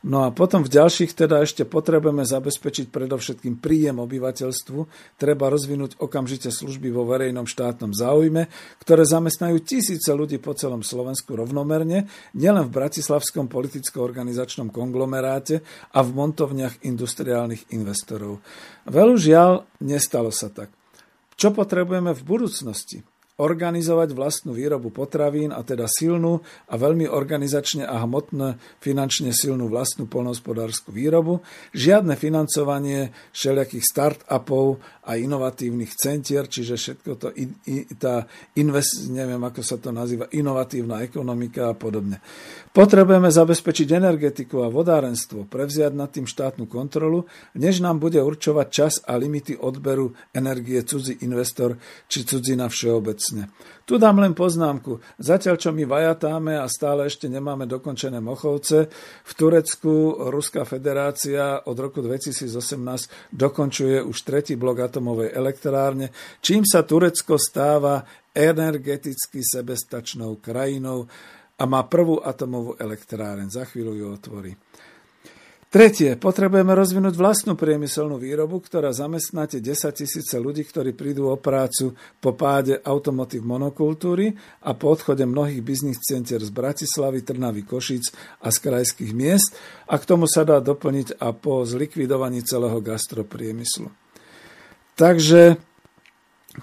No 0.08 0.24
a 0.24 0.32
potom 0.32 0.64
v 0.64 0.72
ďalších 0.72 1.12
teda 1.12 1.44
ešte 1.44 1.68
potrebujeme 1.68 2.24
zabezpečiť 2.24 2.88
predovšetkým 2.96 3.60
príjem 3.60 4.00
obyvateľstvu, 4.00 4.80
treba 5.20 5.52
rozvinúť 5.52 6.00
okamžite 6.00 6.48
služby 6.48 6.88
vo 6.96 7.04
verejnom 7.04 7.44
štátnom 7.44 7.92
záujme, 7.92 8.48
ktoré 8.80 9.04
zamestnajú 9.04 9.60
tisíce 9.68 10.08
ľudí 10.16 10.40
po 10.40 10.56
celom 10.56 10.80
Slovensku 10.80 11.36
rovnomerne, 11.36 12.08
nielen 12.32 12.72
v 12.72 12.76
bratislavskom 12.80 13.52
politicko-organizačnom 13.52 14.72
konglomeráte 14.72 15.60
a 15.92 16.00
v 16.00 16.10
montovniach 16.16 16.88
industriálnych 16.88 17.76
investorov. 17.76 18.40
Veľu 18.88 19.20
žiaľ, 19.20 19.68
nestalo 19.84 20.32
sa 20.32 20.48
tak. 20.48 20.72
Čo 21.36 21.52
potrebujeme 21.52 22.16
v 22.16 22.24
budúcnosti? 22.24 23.04
Organizovať 23.38 24.18
vlastnú 24.18 24.58
výrobu 24.58 24.90
potravín 24.90 25.54
a 25.54 25.62
teda 25.62 25.86
silnú 25.86 26.42
a 26.66 26.74
veľmi 26.74 27.06
organizačne 27.06 27.86
a 27.86 28.02
hmotne 28.02 28.58
finančne 28.82 29.30
silnú 29.30 29.70
vlastnú 29.70 30.10
polnohospodárskú 30.10 30.90
výrobu, 30.90 31.46
žiadne 31.70 32.18
financovanie 32.18 33.14
všelijakých 33.38 33.86
start-upov 33.86 34.82
a 35.06 35.22
inovatívnych 35.22 35.94
centier, 35.94 36.50
čiže 36.50 36.76
všetko 36.82 37.12
to, 37.22 37.28
tá 38.02 38.26
invest, 38.58 39.06
neviem 39.14 39.40
ako 39.40 39.62
sa 39.62 39.78
to 39.78 39.94
nazýva, 39.94 40.26
inovatívna 40.34 41.06
ekonomika 41.06 41.70
a 41.70 41.78
podobne. 41.78 42.18
Potrebujeme 42.74 43.30
zabezpečiť 43.30 43.88
energetiku 43.94 44.66
a 44.66 44.74
vodárenstvo, 44.74 45.46
prevziať 45.46 45.94
nad 45.94 46.10
tým 46.10 46.26
štátnu 46.26 46.66
kontrolu, 46.66 47.30
než 47.54 47.86
nám 47.86 48.02
bude 48.02 48.18
určovať 48.18 48.68
čas 48.74 48.94
a 49.06 49.14
limity 49.14 49.54
odberu 49.54 50.18
energie 50.34 50.82
cudzí 50.82 51.22
investor 51.22 51.78
či 52.10 52.26
cudzina 52.26 52.66
všeobec 52.66 53.27
všeobecne. 53.28 53.52
Tu 53.88 53.96
dám 53.96 54.20
len 54.20 54.36
poznámku. 54.36 55.00
Zatiaľ, 55.20 55.56
čo 55.56 55.72
my 55.72 55.88
vajatáme 55.88 56.60
a 56.60 56.68
stále 56.68 57.08
ešte 57.08 57.32
nemáme 57.32 57.64
dokončené 57.68 58.20
Mochovce, 58.20 58.92
v 59.24 59.32
Turecku 59.32 60.28
Ruská 60.28 60.68
federácia 60.68 61.64
od 61.64 61.78
roku 61.80 62.04
2018 62.04 63.32
dokončuje 63.32 64.04
už 64.04 64.18
tretí 64.28 64.60
blok 64.60 64.84
atomovej 64.84 65.32
elektrárne, 65.32 66.12
čím 66.44 66.68
sa 66.68 66.84
Turecko 66.84 67.40
stáva 67.40 68.04
energeticky 68.36 69.40
sebestačnou 69.40 70.44
krajinou 70.44 71.08
a 71.58 71.64
má 71.66 71.88
prvú 71.88 72.22
atomovú 72.22 72.76
elektráren. 72.78 73.50
Za 73.50 73.66
chvíľu 73.66 73.94
ju 73.98 74.06
otvorí. 74.12 74.52
Tretie, 75.68 76.16
potrebujeme 76.16 76.72
rozvinúť 76.72 77.20
vlastnú 77.20 77.60
priemyselnú 77.60 78.16
výrobu, 78.16 78.64
ktorá 78.64 78.96
zamestnáte 78.96 79.60
10 79.60 80.00
tisíce 80.00 80.40
ľudí, 80.40 80.64
ktorí 80.64 80.96
prídu 80.96 81.28
o 81.28 81.36
prácu 81.36 81.92
po 82.24 82.32
páde 82.40 82.80
automotív 82.80 83.44
monokultúry 83.44 84.32
a 84.64 84.72
po 84.80 84.96
odchode 84.96 85.28
mnohých 85.28 85.60
biznis 85.60 86.00
centier 86.00 86.40
z 86.40 86.56
Bratislavy, 86.56 87.20
Trnavy, 87.20 87.68
Košic 87.68 88.16
a 88.40 88.48
z 88.48 88.58
krajských 88.64 89.12
miest 89.12 89.60
a 89.92 90.00
k 90.00 90.08
tomu 90.08 90.24
sa 90.24 90.48
dá 90.48 90.64
doplniť 90.64 91.20
a 91.20 91.36
po 91.36 91.68
zlikvidovaní 91.68 92.48
celého 92.48 92.80
gastropriemyslu. 92.80 93.92
Takže 94.96 95.60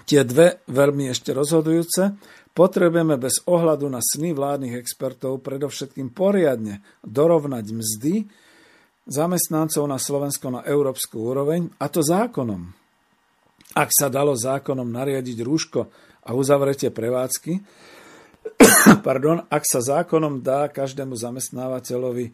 tie 0.09 0.21
dve 0.25 0.65
veľmi 0.65 1.13
ešte 1.13 1.29
rozhodujúce. 1.29 2.17
Potrebujeme 2.57 3.21
bez 3.21 3.45
ohľadu 3.45 3.85
na 3.85 4.01
sny 4.01 4.33
vládnych 4.33 4.81
expertov 4.81 5.45
predovšetkým 5.45 6.09
poriadne 6.09 6.81
dorovnať 7.05 7.65
mzdy, 7.69 8.15
zamestnancov 9.05 9.85
na 9.85 10.01
Slovensko 10.01 10.49
na 10.49 10.61
európsku 10.65 11.21
úroveň, 11.21 11.69
a 11.77 11.85
to 11.89 12.01
zákonom. 12.01 12.73
Ak 13.77 13.89
sa 13.93 14.09
dalo 14.09 14.33
zákonom 14.33 14.87
nariadiť 14.87 15.37
rúško 15.45 15.81
a 16.25 16.29
uzavretie 16.33 16.89
prevádzky, 16.89 17.53
pardon, 19.07 19.45
ak 19.49 19.63
sa 19.65 19.81
zákonom 19.81 20.41
dá 20.41 20.69
každému 20.69 21.17
zamestnávateľovi 21.17 22.25
e, 22.29 22.31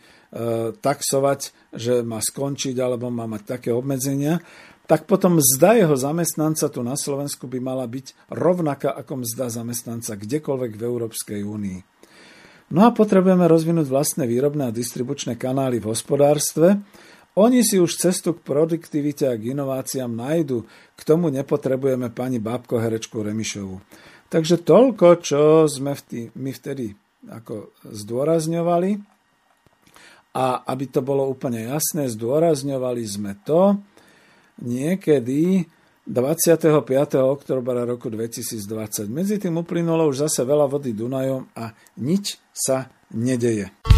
taxovať, 0.76 1.41
že 1.72 2.03
má 2.03 2.19
skončiť 2.19 2.76
alebo 2.80 3.07
má 3.07 3.27
mať 3.27 3.57
také 3.57 3.69
obmedzenia, 3.72 4.43
tak 4.91 5.07
potom 5.07 5.39
mzda 5.39 5.80
jeho 5.80 5.95
zamestnanca 5.95 6.68
tu 6.68 6.84
na 6.84 6.99
Slovensku 6.99 7.48
by 7.48 7.64
mala 7.64 7.88
byť 7.88 8.27
rovnaká 8.27 8.91
ako 8.91 9.23
mzda 9.23 9.48
zamestnanca 9.48 10.19
kdekoľvek 10.19 10.72
v 10.76 10.84
Európskej 10.84 11.41
únii. 11.48 11.90
No 12.72 12.88
a 12.88 12.95
potrebujeme 12.95 13.52
rozvinúť 13.52 13.91
vlastné 13.91 14.23
výrobné 14.23 14.72
a 14.72 14.76
distribučné 14.76 15.35
kanály 15.35 15.84
v 15.84 15.91
hospodárstve. 15.91 16.80
Oni 17.35 17.64
si 17.68 17.80
už 17.80 17.99
cestu 17.99 18.31
k 18.31 18.43
produktivite 18.43 19.27
a 19.27 19.35
k 19.35 19.52
inováciám 19.52 20.07
nájdu. 20.07 20.64
K 20.95 21.02
tomu 21.03 21.27
nepotrebujeme 21.31 22.11
pani 22.15 22.39
Bábko 22.39 22.80
Herečku 22.80 23.23
Remišovu. 23.23 23.80
Takže 24.31 24.64
toľko, 24.64 25.07
čo 25.19 25.68
sme 25.68 25.95
my 26.39 26.52
vtedy 26.56 26.95
ako 27.27 27.76
zdôrazňovali. 27.91 29.03
A 30.31 30.64
aby 30.64 30.85
to 30.88 31.03
bolo 31.03 31.27
úplne 31.27 31.68
jasné, 31.68 32.07
zdôrazňovali 32.07 33.03
sme 33.03 33.35
to 33.43 33.84
niekedy 34.64 35.68
25. 36.07 36.81
oktobra 37.21 37.85
roku 37.85 38.09
2020. 38.09 39.05
Medzi 39.05 39.37
tým 39.37 39.61
uplynulo 39.61 40.09
už 40.09 40.25
zase 40.25 40.41
veľa 40.41 40.65
vody 40.65 40.97
Dunajom 40.97 41.53
a 41.53 41.77
nič 42.01 42.41
sa 42.49 42.89
nedeje. 43.13 43.90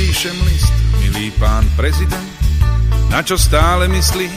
Píšem 0.00 0.32
list, 0.48 0.72
milý 1.04 1.28
pán 1.36 1.60
prezident, 1.76 2.24
na 3.12 3.20
čo 3.20 3.36
stále 3.36 3.84
myslím? 3.84 4.32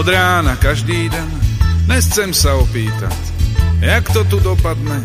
Od 0.00 0.08
rána 0.08 0.56
každý 0.56 1.12
deň. 1.12 1.28
Dnes 1.84 2.08
chcem 2.08 2.32
sa 2.32 2.56
opýtať, 2.56 3.12
jak 3.84 4.08
to 4.16 4.24
tu 4.24 4.40
dopadne, 4.40 5.04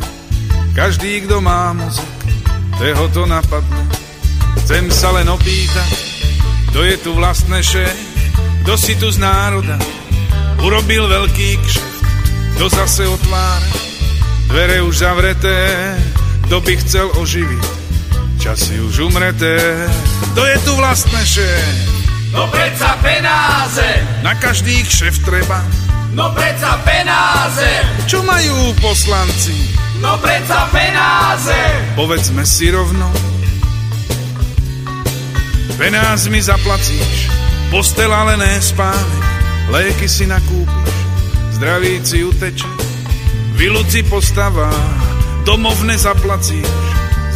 každý, 0.71 1.27
kto 1.27 1.43
má 1.43 1.75
mozek, 1.75 2.07
teho 2.79 3.11
to 3.11 3.27
napadne. 3.27 3.83
Chcem 4.63 4.87
sa 4.87 5.11
len 5.19 5.27
opýtať, 5.27 5.91
kto 6.71 6.79
je 6.79 6.95
tu 7.03 7.11
vlastné 7.19 7.59
šéf, 7.59 7.99
kto 8.63 8.79
si 8.79 8.95
tu 8.95 9.11
z 9.11 9.19
národa 9.19 9.75
urobil 10.63 11.11
veľký 11.11 11.59
kšeft, 11.59 11.99
kto 12.55 12.65
zase 12.71 13.03
otvára 13.03 13.71
dvere 14.47 14.79
už 14.79 14.95
zavreté, 14.95 15.59
kto 16.47 16.55
by 16.63 16.73
chcel 16.87 17.11
oživiť 17.19 17.78
časy 18.39 18.79
už 18.79 19.11
umreté. 19.11 19.59
To 20.33 20.41
je 20.47 20.57
tu 20.63 20.71
vlastné 20.79 21.21
šéf. 21.27 21.75
No 22.31 22.47
predsa 22.47 22.95
penáze. 23.03 23.89
Na 24.23 24.33
každý 24.39 24.85
šéf 24.87 25.19
treba. 25.27 25.59
No 26.15 26.31
predsa 26.31 26.79
penáze. 26.87 27.69
Čo 28.07 28.23
majú 28.23 28.73
poslanci? 28.79 29.75
No 29.99 30.15
predsa 30.23 30.71
penáze. 30.71 31.59
Povedzme 31.99 32.47
si 32.47 32.71
rovno. 32.71 33.11
Penázmi 35.79 36.43
zaplacíš, 36.43 37.31
postel 37.71 38.11
ale 38.11 38.35
ne 38.35 38.59
spánek, 38.59 39.23
léky 39.71 40.11
si 40.11 40.27
nakúpiš, 40.27 40.91
zdraví 41.55 42.03
si 42.03 42.19
uteče, 42.19 42.67
vyluci 43.55 44.03
postava, 44.03 44.67
domov 45.47 45.79
nezaplacíš, 45.87 46.67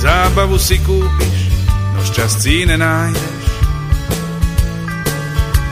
Zábavu 0.03 0.59
si 0.59 0.83
kúpiš, 0.83 1.47
no 1.95 2.03
šťastí 2.03 2.67
nenájdeš. 2.67 3.43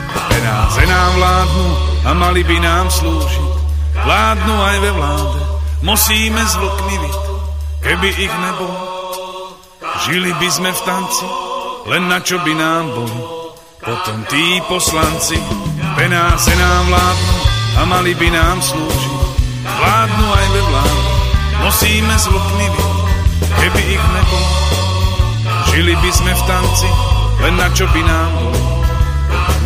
Penáze 0.08 0.82
nám 0.88 1.12
vládnu 1.20 1.68
a 2.08 2.10
mali 2.16 2.40
by 2.40 2.56
nám 2.64 2.88
slúžiť. 2.88 3.52
Vládnu 3.92 4.56
aj 4.56 4.76
ve 4.80 4.90
vláde, 4.96 5.40
musíme 5.84 6.40
vlkmi 6.48 6.96
byť. 6.96 7.16
Keby 7.84 8.08
ich 8.08 8.32
nebolo, 8.32 8.80
žili 10.08 10.32
by 10.40 10.48
sme 10.48 10.72
v 10.72 10.80
tanci, 10.80 11.28
len 11.92 12.08
na 12.08 12.24
čo 12.24 12.40
by 12.40 12.56
nám 12.56 12.88
boli. 12.88 13.20
Potom 13.84 14.24
tí 14.32 14.64
poslanci, 14.64 15.36
penáze 15.92 16.56
nám 16.56 16.88
vládnu 16.88 17.36
a 17.76 17.80
mali 17.84 18.16
by 18.16 18.28
nám 18.32 18.64
slúžiť. 18.64 19.20
Vládnu 19.60 20.24
aj 20.24 20.46
ve 20.56 20.62
vláde, 20.72 21.04
musíme 21.68 22.16
vlkmi 22.16 22.68
byť 22.80 22.91
keby 23.62 23.82
ich 23.94 24.04
nebolo. 24.10 24.50
Žili 25.70 25.94
by 25.94 26.10
sme 26.10 26.32
v 26.34 26.42
tanci, 26.50 26.90
len 27.46 27.54
na 27.54 27.70
čo 27.70 27.86
by 27.94 28.02
nám 28.02 28.30
bolo. 28.42 28.62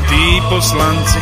Tí 0.06 0.22
poslanci, 0.52 1.20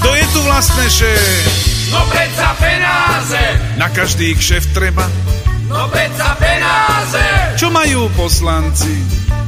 Kto 0.00 0.10
je 0.16 0.26
tu 0.32 0.40
vlastne 0.46 0.86
šéf? 0.86 1.44
No 1.90 2.06
predsa 2.08 2.54
penáze! 2.56 3.42
Na 3.76 3.90
každý 3.90 4.32
kšeft 4.38 4.72
treba 4.72 5.04
No 5.70 5.86
predsa 5.86 6.34
penáze. 6.34 7.24
Čo 7.54 7.70
majú 7.70 8.10
poslanci? 8.18 8.90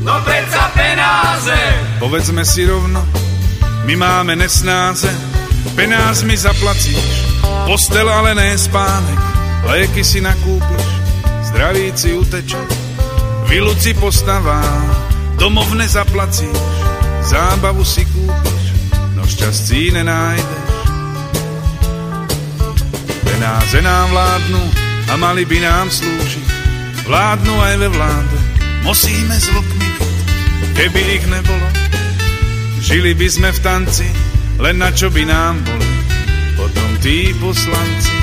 No 0.07 0.23
predsa 0.23 0.71
penáze. 0.71 1.59
Povedzme 1.99 2.47
si 2.47 2.63
rovno, 2.63 3.03
my 3.87 3.95
máme 3.99 4.39
nesnáze, 4.39 5.11
penázmi 5.75 6.39
zaplacíš, 6.39 7.27
postel 7.67 8.07
ale 8.07 8.39
ne 8.39 8.55
spánek, 8.55 9.19
léky 9.67 10.03
si 10.07 10.23
nakúpiš, 10.23 10.87
zdravíci 11.51 12.15
uteče, 12.15 12.63
vyluci 13.51 13.95
postavá, 13.99 14.63
domov 15.39 15.75
nezaplacíš, 15.75 16.59
zábavu 17.27 17.83
si 17.83 18.07
kúpiš, 18.07 18.65
no 19.19 19.27
šťastí 19.27 19.91
nenájdeš. 19.91 20.71
Penáze 23.27 23.79
nám 23.83 24.11
vládnu, 24.11 24.82
a 25.13 25.17
mali 25.21 25.45
by 25.45 25.61
nám 25.61 25.93
slúžiť. 25.93 26.49
Vládnu 27.05 27.53
aj 27.53 27.75
ve 27.85 27.89
vláde, 27.93 28.39
musíme 28.81 29.37
s 29.37 29.53
vlkmi 29.53 29.89
byť, 30.01 30.17
keby 30.73 31.01
ich 31.21 31.25
nebolo. 31.29 31.69
Žili 32.81 33.13
by 33.13 33.29
sme 33.29 33.49
v 33.53 33.61
tanci, 33.61 34.09
len 34.57 34.81
na 34.81 34.89
čo 34.89 35.13
by 35.13 35.29
nám 35.29 35.61
boli, 35.69 35.93
potom 36.57 36.89
tí 37.05 37.37
poslanci. 37.37 38.17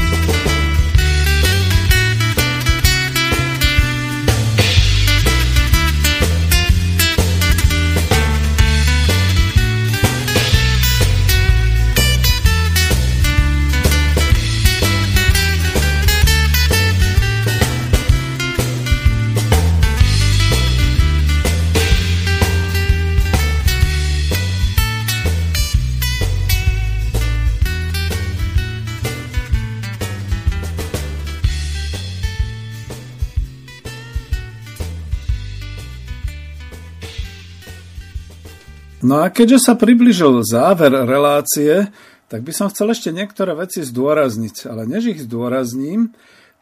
No 39.10 39.26
a 39.26 39.34
keďže 39.34 39.66
sa 39.66 39.74
približil 39.74 40.46
záver 40.46 40.94
relácie, 40.94 41.90
tak 42.30 42.46
by 42.46 42.54
som 42.54 42.70
chcel 42.70 42.94
ešte 42.94 43.10
niektoré 43.10 43.58
veci 43.58 43.82
zdôrazniť. 43.82 44.70
Ale 44.70 44.86
než 44.86 45.18
ich 45.18 45.26
zdôrazním, 45.26 46.14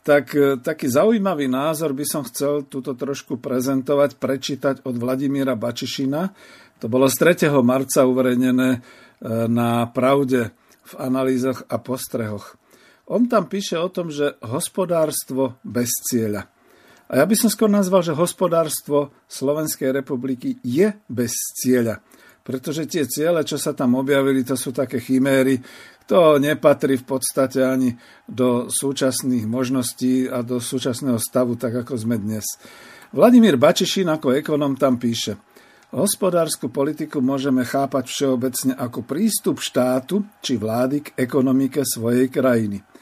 tak 0.07 0.31
e, 0.31 0.55
taký 0.55 0.87
zaujímavý 0.87 1.51
názor 1.51 1.91
by 1.91 2.07
som 2.07 2.23
chcel 2.23 2.63
túto 2.63 2.95
trošku 2.95 3.35
prezentovať, 3.43 4.15
prečítať 4.15 4.75
od 4.87 4.95
Vladimíra 4.95 5.59
Bačišina. 5.59 6.31
To 6.79 6.87
bolo 6.87 7.11
z 7.11 7.35
3. 7.35 7.51
marca 7.59 8.07
uverejnené 8.07 8.69
e, 8.71 8.79
na 9.51 9.83
Pravde 9.91 10.55
v 10.87 10.93
analýzach 11.03 11.67
a 11.67 11.75
postrehoch. 11.83 12.55
On 13.11 13.27
tam 13.27 13.51
píše 13.51 13.75
o 13.75 13.91
tom, 13.91 14.07
že 14.07 14.39
hospodárstvo 14.39 15.59
bez 15.67 15.91
cieľa. 16.07 16.47
A 17.11 17.19
ja 17.19 17.25
by 17.27 17.35
som 17.35 17.51
skôr 17.51 17.67
nazval, 17.67 18.07
že 18.07 18.15
hospodárstvo 18.15 19.11
Slovenskej 19.27 19.91
republiky 19.91 20.63
je 20.63 20.95
bez 21.11 21.35
cieľa 21.59 21.99
pretože 22.47 22.87
tie 22.87 23.03
ciele, 23.03 23.43
čo 23.43 23.59
sa 23.59 23.75
tam 23.75 23.99
objavili, 23.99 24.47
to 24.47 24.55
sú 24.55 24.71
také 24.71 25.03
chiméry, 25.03 25.59
to 26.07 26.39
nepatrí 26.39 26.95
v 26.95 27.03
podstate 27.03 27.59
ani 27.59 27.91
do 28.23 28.71
súčasných 28.71 29.43
možností 29.43 30.31
a 30.31 30.39
do 30.39 30.63
súčasného 30.63 31.19
stavu, 31.19 31.59
tak 31.59 31.83
ako 31.83 31.99
sme 31.99 32.15
dnes. 32.15 32.47
Vladimír 33.11 33.59
Bačišin 33.59 34.07
ako 34.07 34.31
ekonom 34.31 34.79
tam 34.79 34.95
píše, 34.95 35.35
hospodárskú 35.91 36.71
politiku 36.71 37.19
môžeme 37.19 37.67
chápať 37.67 38.07
všeobecne 38.07 38.79
ako 38.79 39.03
prístup 39.03 39.59
štátu 39.59 40.23
či 40.39 40.55
vlády 40.55 41.03
k 41.03 41.07
ekonomike 41.19 41.83
svojej 41.83 42.31
krajiny– 42.31 42.79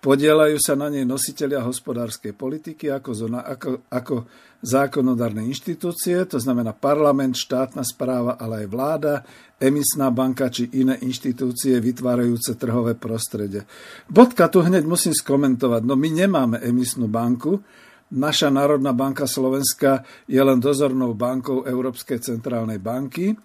Podielajú 0.00 0.56
sa 0.56 0.72
na 0.80 0.88
nej 0.88 1.04
nositeľia 1.04 1.60
hospodárskej 1.60 2.32
politiky 2.32 2.88
ako, 2.88 3.10
zona, 3.12 3.44
ako, 3.44 3.84
ako 3.92 4.24
zákonodárne 4.64 5.44
inštitúcie, 5.44 6.24
to 6.24 6.40
znamená 6.40 6.72
parlament, 6.72 7.36
štátna 7.36 7.84
správa, 7.84 8.40
ale 8.40 8.64
aj 8.64 8.68
vláda, 8.72 9.14
emisná 9.60 10.08
banka 10.08 10.48
či 10.48 10.72
iné 10.80 10.96
inštitúcie 11.04 11.76
vytvárajúce 11.84 12.56
trhové 12.56 12.96
prostredie. 12.96 13.68
Bodka 14.08 14.48
tu 14.48 14.64
hneď 14.64 14.88
musím 14.88 15.12
skomentovať. 15.12 15.84
No 15.84 16.00
my 16.00 16.08
nemáme 16.08 16.56
emisnú 16.64 17.04
banku, 17.04 17.60
naša 18.08 18.48
Národná 18.48 18.96
banka 18.96 19.28
Slovenska 19.28 20.02
je 20.24 20.40
len 20.40 20.64
dozornou 20.64 21.12
bankou 21.12 21.68
Európskej 21.68 22.24
centrálnej 22.24 22.80
banky. 22.80 23.36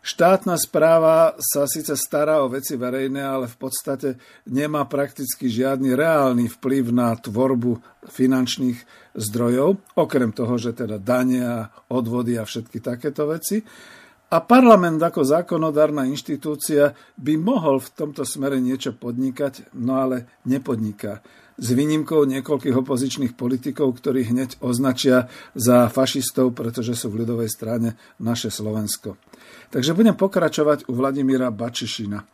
Štátna 0.00 0.56
správa 0.56 1.36
sa 1.36 1.68
síce 1.68 1.92
stará 1.92 2.40
o 2.40 2.48
veci 2.48 2.72
verejné, 2.72 3.20
ale 3.20 3.44
v 3.52 3.56
podstate 3.60 4.16
nemá 4.48 4.88
prakticky 4.88 5.52
žiadny 5.52 5.92
reálny 5.92 6.48
vplyv 6.56 6.88
na 6.88 7.12
tvorbu 7.12 7.84
finančných 8.08 8.80
zdrojov, 9.12 9.76
okrem 10.00 10.32
toho, 10.32 10.56
že 10.56 10.72
teda 10.72 10.96
dania, 10.96 11.68
odvody 11.92 12.40
a 12.40 12.48
všetky 12.48 12.80
takéto 12.80 13.28
veci. 13.28 13.60
A 14.30 14.40
parlament 14.40 15.02
ako 15.02 15.20
zákonodárna 15.20 16.08
inštitúcia 16.08 16.96
by 17.20 17.34
mohol 17.36 17.82
v 17.82 17.92
tomto 17.92 18.24
smere 18.24 18.56
niečo 18.56 18.96
podnikať, 18.96 19.74
no 19.76 20.00
ale 20.00 20.40
nepodniká. 20.48 21.20
S 21.60 21.76
výnimkou 21.76 22.24
niekoľkých 22.24 22.72
opozičných 22.72 23.36
politikov, 23.36 24.00
ktorí 24.00 24.32
hneď 24.32 24.64
označia 24.64 25.28
za 25.52 25.92
fašistov, 25.92 26.56
pretože 26.56 26.96
sú 26.96 27.12
v 27.12 27.26
ľudovej 27.26 27.52
strane 27.52 28.00
naše 28.16 28.48
Slovensko. 28.48 29.20
Takže 29.70 29.94
budem 29.94 30.18
pokračovať 30.18 30.90
u 30.90 30.98
Vladimíra 30.98 31.54
Bačišina. 31.54 32.18
E, 32.18 32.26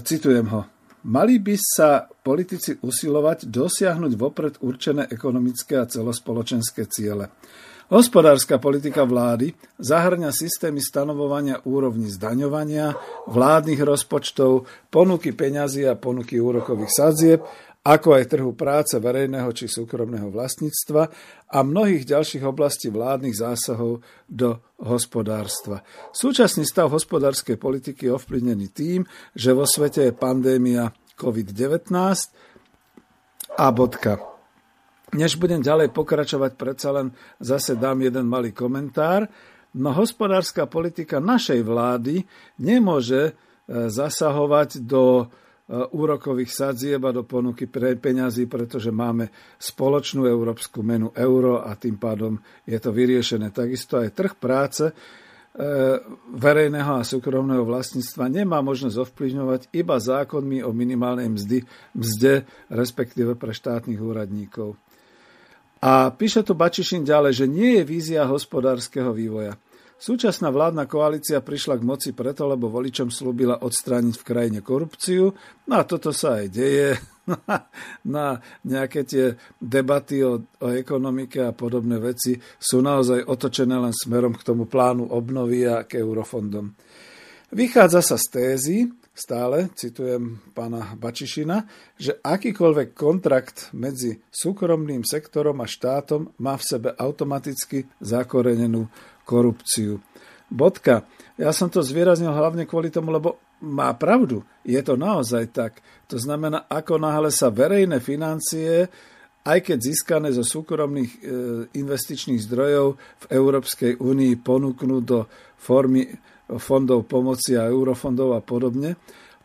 citujem 0.00 0.48
ho. 0.48 0.64
Mali 1.04 1.36
by 1.36 1.56
sa 1.60 2.08
politici 2.08 2.80
usilovať 2.80 3.44
dosiahnuť 3.52 4.12
vopred 4.16 4.54
určené 4.64 5.04
ekonomické 5.12 5.76
a 5.76 5.84
celospoločenské 5.84 6.88
ciele. 6.88 7.28
Hospodárska 7.92 8.56
politika 8.56 9.04
vlády 9.04 9.52
zahrňa 9.76 10.32
systémy 10.32 10.80
stanovovania 10.80 11.60
úrovní 11.68 12.08
zdaňovania, 12.08 12.96
vládnych 13.28 13.84
rozpočtov, 13.84 14.64
ponuky 14.88 15.36
peňazí 15.36 15.84
a 15.84 15.92
ponuky 15.92 16.40
úrokových 16.40 16.88
sadzieb, 16.88 17.44
ako 17.84 18.16
aj 18.16 18.32
trhu 18.32 18.56
práce 18.56 18.96
verejného 18.96 19.52
či 19.52 19.68
súkromného 19.68 20.32
vlastníctva 20.32 21.02
a 21.52 21.58
mnohých 21.60 22.08
ďalších 22.08 22.40
oblastí 22.40 22.88
vládnych 22.88 23.36
zásahov 23.36 24.00
do 24.24 24.56
hospodárstva. 24.80 25.84
Súčasný 26.08 26.64
stav 26.64 26.88
hospodárskej 26.88 27.60
politiky 27.60 28.08
je 28.08 28.16
ovplyvnený 28.16 28.72
tým, 28.72 29.04
že 29.36 29.52
vo 29.52 29.68
svete 29.68 30.08
je 30.08 30.16
pandémia 30.16 30.96
COVID-19 31.20 31.92
a 33.60 33.66
bodka. 33.68 34.16
Než 35.12 35.36
budem 35.36 35.60
ďalej 35.60 35.92
pokračovať, 35.92 36.56
predsa 36.56 36.88
len 36.90 37.12
zase 37.38 37.76
dám 37.76 38.00
jeden 38.00 38.24
malý 38.26 38.50
komentár. 38.56 39.28
No 39.76 39.92
hospodárska 39.92 40.64
politika 40.66 41.20
našej 41.20 41.60
vlády 41.60 42.24
nemôže 42.58 43.30
e, 43.30 43.32
zasahovať 43.92 44.82
do 44.82 45.28
úrokových 45.72 46.52
sadzieb 46.52 47.00
a 47.08 47.16
do 47.16 47.24
ponuky 47.24 47.64
pre 47.64 47.96
peňazí, 47.96 48.44
pretože 48.44 48.92
máme 48.92 49.32
spoločnú 49.56 50.28
európsku 50.28 50.84
menu 50.84 51.08
euro 51.16 51.64
a 51.64 51.72
tým 51.72 51.96
pádom 51.96 52.36
je 52.68 52.76
to 52.76 52.92
vyriešené. 52.92 53.48
Takisto 53.48 53.96
aj 53.96 54.12
trh 54.12 54.36
práce 54.36 54.92
e, 54.92 54.94
verejného 56.36 57.00
a 57.00 57.08
súkromného 57.08 57.64
vlastníctva 57.64 58.28
nemá 58.28 58.60
možnosť 58.60 59.08
ovplyvňovať 59.08 59.72
iba 59.72 59.96
zákonmi 59.96 60.60
o 60.60 60.70
minimálnej 60.76 61.32
mzdy, 61.32 61.58
mzde, 61.96 62.44
respektíve 62.68 63.32
pre 63.32 63.56
štátnych 63.56 64.00
úradníkov. 64.04 64.76
A 65.80 66.12
píše 66.12 66.44
tu 66.44 66.52
Bačišin 66.52 67.08
ďalej, 67.08 67.32
že 67.40 67.46
nie 67.48 67.80
je 67.80 67.84
vízia 67.88 68.28
hospodárskeho 68.28 69.16
vývoja. 69.16 69.56
Súčasná 69.94 70.50
vládna 70.50 70.90
koalícia 70.90 71.38
prišla 71.40 71.80
k 71.80 71.86
moci 71.86 72.10
preto, 72.12 72.44
lebo 72.50 72.68
voličom 72.68 73.08
slúbila 73.08 73.62
odstrániť 73.62 74.14
v 74.20 74.26
krajine 74.26 74.60
korupciu. 74.60 75.32
No 75.70 75.74
a 75.78 75.86
toto 75.86 76.10
sa 76.10 76.42
aj 76.42 76.46
deje. 76.50 76.98
na 78.04 78.36
nejaké 78.64 79.04
tie 79.08 79.32
debaty 79.56 80.20
o, 80.20 80.44
o 80.60 80.68
ekonomike 80.68 81.40
a 81.40 81.56
podobné 81.56 81.96
veci 81.96 82.36
sú 82.60 82.84
naozaj 82.84 83.24
otočené 83.24 83.80
len 83.80 83.96
smerom 83.96 84.36
k 84.36 84.44
tomu 84.44 84.68
plánu 84.68 85.08
obnovy 85.08 85.64
a 85.64 85.88
k 85.88 86.04
eurofondom. 86.04 86.76
Vychádza 87.54 88.02
sa 88.02 88.18
z 88.18 88.26
tézy, 88.28 88.78
stále, 89.14 89.70
citujem 89.78 90.42
pána 90.58 90.98
Bačišina, 90.98 91.62
že 91.94 92.18
akýkoľvek 92.18 92.98
kontrakt 92.98 93.70
medzi 93.70 94.18
súkromným 94.26 95.06
sektorom 95.06 95.62
a 95.62 95.70
štátom 95.70 96.34
má 96.42 96.58
v 96.58 96.66
sebe 96.66 96.90
automaticky 96.98 97.86
zakorenenú 98.02 98.90
korupciu. 99.24 100.00
Bodka. 100.48 101.08
Ja 101.34 101.50
som 101.50 101.66
to 101.66 101.82
zvýraznil 101.82 102.30
hlavne 102.30 102.68
kvôli 102.68 102.94
tomu, 102.94 103.10
lebo 103.10 103.42
má 103.64 103.90
pravdu. 103.96 104.44
Je 104.62 104.78
to 104.84 104.94
naozaj 104.94 105.50
tak. 105.50 105.80
To 106.12 106.20
znamená, 106.20 106.68
ako 106.70 107.00
náhle 107.00 107.32
sa 107.32 107.50
verejné 107.50 107.98
financie, 107.98 108.86
aj 109.44 109.58
keď 109.60 109.78
získané 109.80 110.28
zo 110.32 110.44
súkromných 110.44 111.12
e, 111.12 111.18
investičných 111.76 112.40
zdrojov 112.44 112.96
v 112.96 113.24
Európskej 113.28 113.92
únii 114.00 114.40
ponúknú 114.40 115.04
do 115.04 115.28
formy 115.60 116.08
fondov 116.60 117.08
pomoci 117.08 117.56
a 117.56 117.68
eurofondov 117.68 118.36
a 118.36 118.40
podobne. 118.44 118.96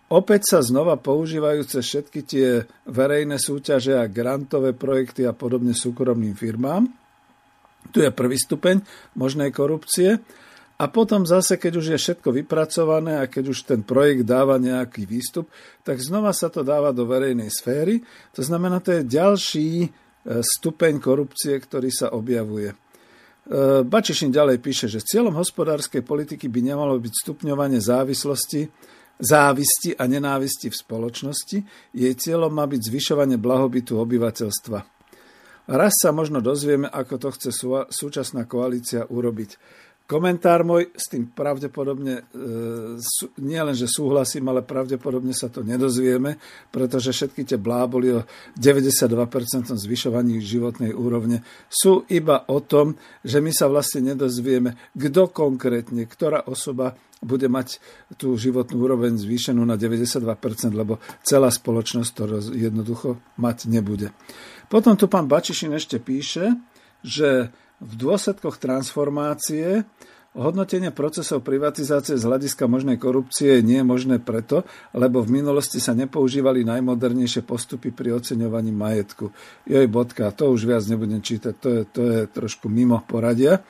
Opäť 0.10 0.58
sa 0.58 0.60
znova 0.66 0.98
používajúce 0.98 1.86
všetky 1.86 2.20
tie 2.26 2.48
verejné 2.90 3.38
súťaže 3.38 3.94
a 3.94 4.10
grantové 4.10 4.74
projekty 4.74 5.24
a 5.30 5.38
podobne 5.38 5.78
súkromným 5.78 6.34
firmám. 6.34 6.90
Tu 7.90 8.06
je 8.06 8.12
prvý 8.14 8.38
stupeň 8.38 8.82
možnej 9.18 9.50
korupcie. 9.50 10.22
A 10.80 10.88
potom 10.88 11.28
zase, 11.28 11.60
keď 11.60 11.74
už 11.76 11.86
je 11.92 12.00
všetko 12.00 12.32
vypracované 12.32 13.20
a 13.20 13.28
keď 13.28 13.52
už 13.52 13.68
ten 13.68 13.84
projekt 13.84 14.24
dáva 14.24 14.56
nejaký 14.56 15.04
výstup, 15.04 15.52
tak 15.84 16.00
znova 16.00 16.32
sa 16.32 16.48
to 16.48 16.64
dáva 16.64 16.96
do 16.96 17.04
verejnej 17.04 17.52
sféry. 17.52 18.00
To 18.32 18.40
znamená, 18.40 18.80
to 18.80 18.96
je 18.96 19.04
ďalší 19.04 19.70
e, 19.84 19.88
stupeň 20.40 21.04
korupcie, 21.04 21.60
ktorý 21.60 21.92
sa 21.92 22.16
objavuje. 22.16 22.72
E, 22.72 22.76
Bačišin 23.84 24.32
ďalej 24.32 24.64
píše, 24.64 24.88
že 24.88 25.04
cieľom 25.04 25.36
hospodárskej 25.36 26.00
politiky 26.00 26.48
by 26.48 26.72
nemalo 26.72 26.96
byť 26.96 27.14
stupňovanie 27.28 27.84
závislosti, 27.84 28.72
závisti 29.20 30.00
a 30.00 30.08
nenávisti 30.08 30.72
v 30.72 30.80
spoločnosti. 30.80 31.58
Jej 31.92 32.14
cieľom 32.16 32.56
má 32.56 32.64
byť 32.64 32.82
zvyšovanie 32.88 33.36
blahobytu 33.36 34.00
obyvateľstva. 34.00 34.99
Raz 35.70 36.02
sa 36.02 36.10
možno 36.10 36.42
dozvieme, 36.42 36.90
ako 36.90 37.22
to 37.22 37.30
chce 37.38 37.50
súčasná 37.94 38.50
koalícia 38.50 39.06
urobiť. 39.06 39.62
Komentár 40.10 40.66
môj 40.66 40.90
s 40.98 41.06
tým 41.06 41.30
pravdepodobne, 41.30 42.26
e, 42.26 42.98
nie 43.46 43.62
len, 43.62 43.78
že 43.78 43.86
súhlasím, 43.86 44.50
ale 44.50 44.66
pravdepodobne 44.66 45.38
sa 45.38 45.54
to 45.54 45.62
nedozvieme, 45.62 46.42
pretože 46.74 47.14
všetky 47.14 47.46
tie 47.46 47.62
bláboli 47.62 48.18
o 48.18 48.26
92% 48.58 49.78
zvyšovaní 49.78 50.42
životnej 50.42 50.98
úrovne 50.98 51.46
sú 51.70 52.10
iba 52.10 52.42
o 52.50 52.58
tom, 52.58 52.98
že 53.22 53.38
my 53.38 53.54
sa 53.54 53.70
vlastne 53.70 54.02
nedozvieme, 54.18 54.74
kto 54.98 55.30
konkrétne, 55.30 56.10
ktorá 56.10 56.42
osoba 56.50 56.98
bude 57.22 57.46
mať 57.46 57.78
tú 58.18 58.34
životnú 58.34 58.82
úroveň 58.82 59.14
zvýšenú 59.14 59.62
na 59.62 59.78
92%, 59.78 60.26
lebo 60.74 60.98
celá 61.22 61.54
spoločnosť 61.54 62.12
to 62.18 62.24
jednoducho 62.58 63.22
mať 63.38 63.70
nebude. 63.70 64.10
Potom 64.70 64.94
tu 64.94 65.10
pán 65.10 65.26
Bačišin 65.26 65.74
ešte 65.74 65.98
píše, 65.98 66.54
že 67.02 67.50
v 67.82 67.94
dôsledkoch 67.98 68.62
transformácie 68.62 69.84
Hodnotenie 70.38 70.94
procesov 70.94 71.42
privatizácie 71.42 72.14
z 72.14 72.22
hľadiska 72.22 72.70
možnej 72.70 73.02
korupcie 73.02 73.66
nie 73.66 73.82
je 73.82 73.90
možné 73.90 74.22
preto, 74.22 74.62
lebo 74.94 75.26
v 75.26 75.42
minulosti 75.42 75.82
sa 75.82 75.98
nepoužívali 75.98 76.62
najmodernejšie 76.70 77.42
postupy 77.42 77.90
pri 77.90 78.14
oceňovaní 78.22 78.70
majetku. 78.70 79.34
Joj, 79.66 79.90
bodka, 79.90 80.30
to 80.30 80.54
už 80.54 80.70
viac 80.70 80.86
nebudem 80.86 81.26
čítať, 81.26 81.54
to 81.58 81.70
je, 81.74 81.82
to 81.90 82.02
je 82.06 82.20
trošku 82.30 82.70
mimo 82.70 83.02
poradia. 83.10 83.66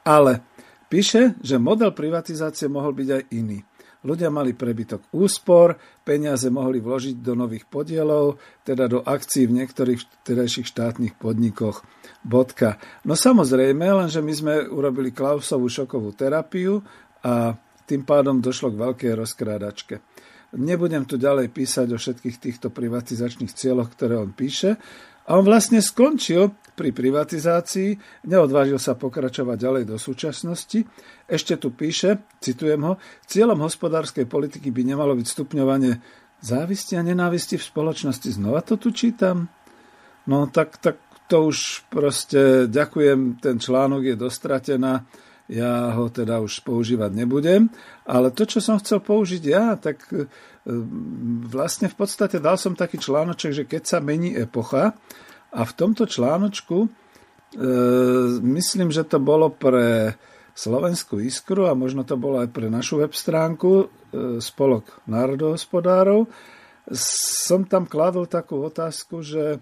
Ale 0.00 0.40
píše, 0.88 1.36
že 1.44 1.60
model 1.60 1.92
privatizácie 1.92 2.72
mohol 2.72 2.96
byť 2.96 3.08
aj 3.12 3.22
iný. 3.36 3.67
Ľudia 3.98 4.30
mali 4.30 4.54
prebytok 4.54 5.10
úspor, 5.10 5.74
peniaze 6.06 6.46
mohli 6.54 6.78
vložiť 6.78 7.18
do 7.18 7.34
nových 7.34 7.66
podielov, 7.66 8.38
teda 8.62 8.86
do 8.86 9.02
akcií 9.02 9.50
v 9.50 9.58
niektorých 9.58 10.22
terajších 10.22 10.70
štátnych 10.70 11.18
podnikoch. 11.18 11.82
Bodka. 12.22 12.78
No 13.02 13.18
samozrejme, 13.18 13.90
lenže 13.90 14.22
my 14.22 14.32
sme 14.34 14.54
urobili 14.70 15.10
Klausovú 15.10 15.66
šokovú 15.66 16.14
terapiu 16.14 16.78
a 17.26 17.58
tým 17.88 18.06
pádom 18.06 18.38
došlo 18.38 18.70
k 18.70 18.80
veľkej 18.86 19.12
rozkrádačke. 19.18 19.94
Nebudem 20.54 21.04
tu 21.04 21.20
ďalej 21.20 21.52
písať 21.52 21.92
o 21.92 22.00
všetkých 22.00 22.36
týchto 22.40 22.68
privatizačných 22.72 23.52
cieľoch, 23.52 23.92
ktoré 23.92 24.16
on 24.16 24.32
píše, 24.32 24.80
a 25.28 25.36
on 25.36 25.44
vlastne 25.44 25.84
skončil 25.84 26.56
pri 26.72 26.94
privatizácii, 26.94 28.24
neodvážil 28.24 28.80
sa 28.80 28.96
pokračovať 28.96 29.56
ďalej 29.60 29.84
do 29.84 29.96
súčasnosti. 30.00 30.88
Ešte 31.28 31.60
tu 31.60 31.74
píše, 31.74 32.24
citujem 32.40 32.80
ho, 32.86 32.96
cieľom 33.28 33.60
hospodárskej 33.60 34.24
politiky 34.24 34.72
by 34.72 34.88
nemalo 34.88 35.12
byť 35.18 35.26
stupňovanie 35.28 36.00
závisti 36.40 36.96
a 36.96 37.04
nenávisti 37.04 37.60
v 37.60 37.66
spoločnosti. 37.66 38.30
Znova 38.30 38.64
to 38.64 38.80
tu 38.80 38.94
čítam. 38.94 39.50
No 40.24 40.48
tak, 40.48 40.80
tak 40.80 40.96
to 41.28 41.52
už 41.52 41.84
proste, 41.92 42.70
ďakujem, 42.70 43.42
ten 43.42 43.60
článok 43.60 44.14
je 44.14 44.16
dostratená, 44.16 45.04
ja 45.48 45.96
ho 45.96 46.12
teda 46.12 46.44
už 46.44 46.60
používať 46.60 47.24
nebudem, 47.24 47.72
ale 48.04 48.28
to, 48.32 48.44
čo 48.44 48.60
som 48.60 48.76
chcel 48.76 49.00
použiť 49.00 49.42
ja, 49.48 49.76
tak 49.80 50.04
vlastne 51.48 51.88
v 51.88 51.96
podstate 51.96 52.36
dal 52.38 52.60
som 52.60 52.76
taký 52.76 53.00
článoček, 53.00 53.52
že 53.56 53.64
keď 53.64 53.82
sa 53.88 53.98
mení 54.04 54.36
epocha 54.36 54.92
A 55.48 55.64
v 55.64 55.72
tomto 55.72 56.04
článočku 56.04 56.84
e, 56.84 56.88
myslím, 58.44 58.92
že 58.92 59.08
to 59.08 59.16
bolo 59.16 59.48
pre 59.48 60.12
Slovenskú 60.52 61.22
iskru 61.22 61.70
a 61.70 61.72
možno 61.72 62.04
to 62.04 62.20
bolo 62.20 62.44
aj 62.44 62.52
pre 62.52 62.68
našu 62.68 63.00
web 63.00 63.16
stránku 63.16 63.72
e, 63.80 63.86
Spolok 64.44 65.08
národohospodárov. 65.08 66.28
Som 66.92 67.64
tam 67.64 67.88
kladol 67.88 68.28
takú 68.28 68.60
otázku, 68.60 69.24
že 69.24 69.56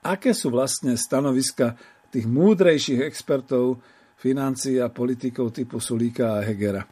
aké 0.00 0.32
sú 0.32 0.48
vlastne 0.48 0.96
stanoviska 0.96 1.76
tých 2.08 2.24
múdrejších 2.24 3.04
expertov 3.04 3.84
financií 4.16 4.80
a 4.80 4.88
politikov 4.88 5.52
typu 5.52 5.76
Sulíka 5.76 6.40
a 6.40 6.44
Hegera. 6.44 6.84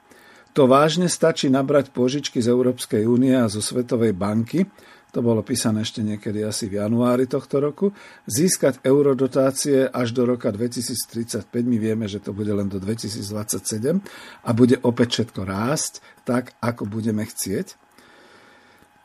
To 0.56 0.66
vážne 0.66 1.06
stačí 1.10 1.52
nabrať 1.52 1.92
požičky 1.92 2.40
z 2.40 2.50
Európskej 2.50 3.04
únie 3.04 3.36
a 3.36 3.50
zo 3.50 3.60
Svetovej 3.60 4.16
banky, 4.16 4.66
to 5.08 5.24
bolo 5.24 5.40
písané 5.40 5.88
ešte 5.88 6.04
niekedy 6.04 6.44
asi 6.44 6.68
v 6.68 6.84
januári 6.84 7.24
tohto 7.24 7.64
roku, 7.64 7.96
získať 8.28 8.84
eurodotácie 8.84 9.88
až 9.88 10.12
do 10.12 10.28
roka 10.28 10.52
2035, 10.52 11.48
my 11.64 11.78
vieme, 11.80 12.04
že 12.04 12.20
to 12.20 12.36
bude 12.36 12.52
len 12.52 12.68
do 12.68 12.76
2027 12.76 14.04
a 14.44 14.50
bude 14.52 14.76
opäť 14.84 15.08
všetko 15.24 15.40
rásť 15.48 16.04
tak, 16.28 16.52
ako 16.60 16.84
budeme 16.84 17.24
chcieť. 17.24 17.87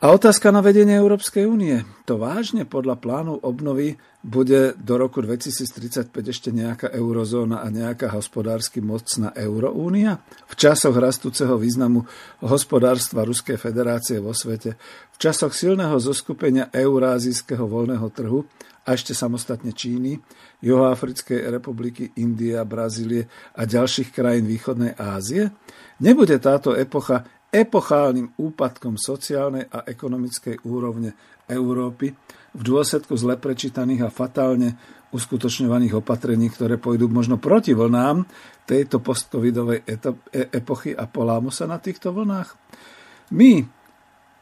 A 0.04 0.12
otázka 0.12 0.52
na 0.52 0.60
vedenie 0.60 1.00
Európskej 1.00 1.48
únie. 1.48 1.80
To 2.04 2.20
vážne 2.20 2.68
podľa 2.68 3.00
plánu 3.00 3.40
obnovy 3.40 3.96
bude 4.20 4.76
do 4.76 5.00
roku 5.00 5.24
2035 5.24 6.12
ešte 6.12 6.52
nejaká 6.52 6.92
eurozóna 6.92 7.64
a 7.64 7.72
nejaká 7.72 8.12
hospodársky 8.12 8.84
mocná 8.84 9.32
euroúnia? 9.32 10.20
V 10.44 10.60
časoch 10.60 10.92
rastúceho 10.92 11.56
významu 11.56 12.04
hospodárstva 12.44 13.24
Ruskej 13.24 13.56
federácie 13.56 14.20
vo 14.20 14.36
svete, 14.36 14.76
v 15.08 15.16
časoch 15.16 15.56
silného 15.56 15.96
zoskupenia 15.96 16.68
eurázijského 16.68 17.64
voľného 17.64 18.04
trhu 18.12 18.44
a 18.84 18.92
ešte 18.92 19.16
samostatne 19.16 19.72
Číny, 19.72 20.20
Juhoafrickej 20.60 21.48
republiky, 21.48 22.12
Indie, 22.20 22.60
Brazílie 22.68 23.24
a 23.56 23.64
ďalších 23.64 24.12
krajín 24.12 24.52
východnej 24.52 25.00
Ázie? 25.00 25.48
Nebude 25.96 26.36
táto 26.44 26.76
epocha 26.76 27.24
epochálnym 27.54 28.34
úpadkom 28.34 28.98
sociálnej 28.98 29.70
a 29.70 29.86
ekonomickej 29.86 30.66
úrovne 30.66 31.14
Európy 31.46 32.10
v 32.54 32.62
dôsledku 32.62 33.14
zle 33.14 33.38
prečítaných 33.38 34.10
a 34.10 34.14
fatálne 34.14 34.74
uskutočňovaných 35.14 36.02
opatrení, 36.02 36.50
ktoré 36.50 36.74
pôjdu 36.82 37.06
možno 37.06 37.38
proti 37.38 37.70
vlnám 37.70 38.26
tejto 38.66 38.98
postcovidovej 38.98 39.86
e, 39.86 39.94
epochy 40.50 40.90
a 40.90 41.06
polámu 41.06 41.54
sa 41.54 41.70
na 41.70 41.78
týchto 41.78 42.10
vlnách. 42.10 42.58
My, 43.30 43.62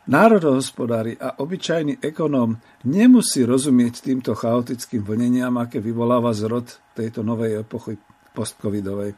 národohospodári 0.09 1.21
a 1.21 1.37
obyčajný 1.37 2.01
ekonóm, 2.01 2.57
nemusí 2.89 3.45
rozumieť 3.45 4.01
týmto 4.01 4.33
chaotickým 4.33 5.05
vlneniam, 5.05 5.53
aké 5.61 5.85
vyvoláva 5.85 6.33
zrod 6.33 6.81
tejto 6.97 7.21
novej 7.21 7.61
epochy 7.61 8.01
postcovidovej. 8.33 9.13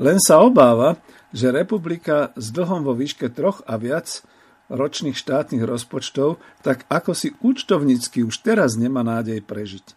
Len 0.00 0.16
sa 0.20 0.40
obáva, 0.40 1.00
že 1.32 1.52
republika 1.52 2.30
s 2.36 2.52
dlhom 2.52 2.84
vo 2.84 2.92
výške 2.92 3.32
troch 3.32 3.64
a 3.64 3.80
viac 3.80 4.24
ročných 4.72 5.16
štátnych 5.16 5.64
rozpočtov, 5.64 6.40
tak 6.64 6.88
ako 6.88 7.12
si 7.12 7.36
účtovnícky 7.44 8.24
už 8.24 8.40
teraz 8.40 8.76
nemá 8.80 9.04
nádej 9.04 9.44
prežiť. 9.44 9.96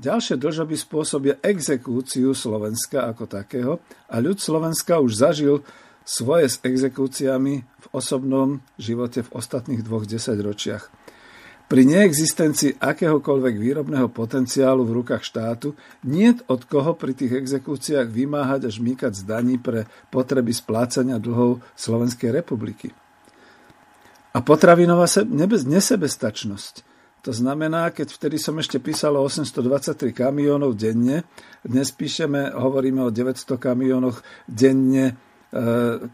Ďalšie 0.00 0.40
dlžoby 0.40 0.76
spôsobia 0.80 1.34
exekúciu 1.44 2.32
Slovenska 2.32 3.04
ako 3.12 3.28
takého 3.28 3.72
a 4.08 4.16
ľud 4.16 4.40
Slovenska 4.40 4.96
už 4.96 5.12
zažil 5.12 5.60
svoje 6.08 6.48
s 6.48 6.56
exekúciami 6.64 7.54
v 7.62 7.86
osobnom 7.92 8.64
živote 8.80 9.20
v 9.20 9.32
ostatných 9.36 9.84
dvoch 9.84 10.08
desaťročiach. 10.08 10.88
Pri 11.70 11.86
neexistencii 11.86 12.82
akéhokoľvek 12.82 13.54
výrobného 13.54 14.10
potenciálu 14.10 14.82
v 14.82 15.00
rukách 15.00 15.22
štátu 15.22 15.78
nie 16.02 16.34
od 16.50 16.66
koho 16.66 16.98
pri 16.98 17.14
tých 17.14 17.38
exekúciách 17.38 18.10
vymáhať 18.10 18.66
a 18.66 18.74
žmýkať 18.74 19.14
z 19.14 19.22
pre 19.54 19.86
potreby 20.10 20.50
splácania 20.50 21.22
dlhov 21.22 21.62
Slovenskej 21.78 22.34
republiky. 22.34 22.90
A 24.34 24.42
potravinová 24.42 25.06
nesebestačnosť. 25.62 26.82
To 27.22 27.30
znamená, 27.30 27.94
keď 27.94 28.18
vtedy 28.18 28.42
som 28.42 28.58
ešte 28.58 28.82
písal 28.82 29.14
o 29.14 29.22
823 29.22 30.10
kamionov 30.10 30.74
denne, 30.74 31.22
dnes 31.62 31.94
píšeme, 31.94 32.50
hovoríme 32.50 32.98
o 33.06 33.14
900 33.14 33.46
kamionoch 33.62 34.26
denne 34.50 35.29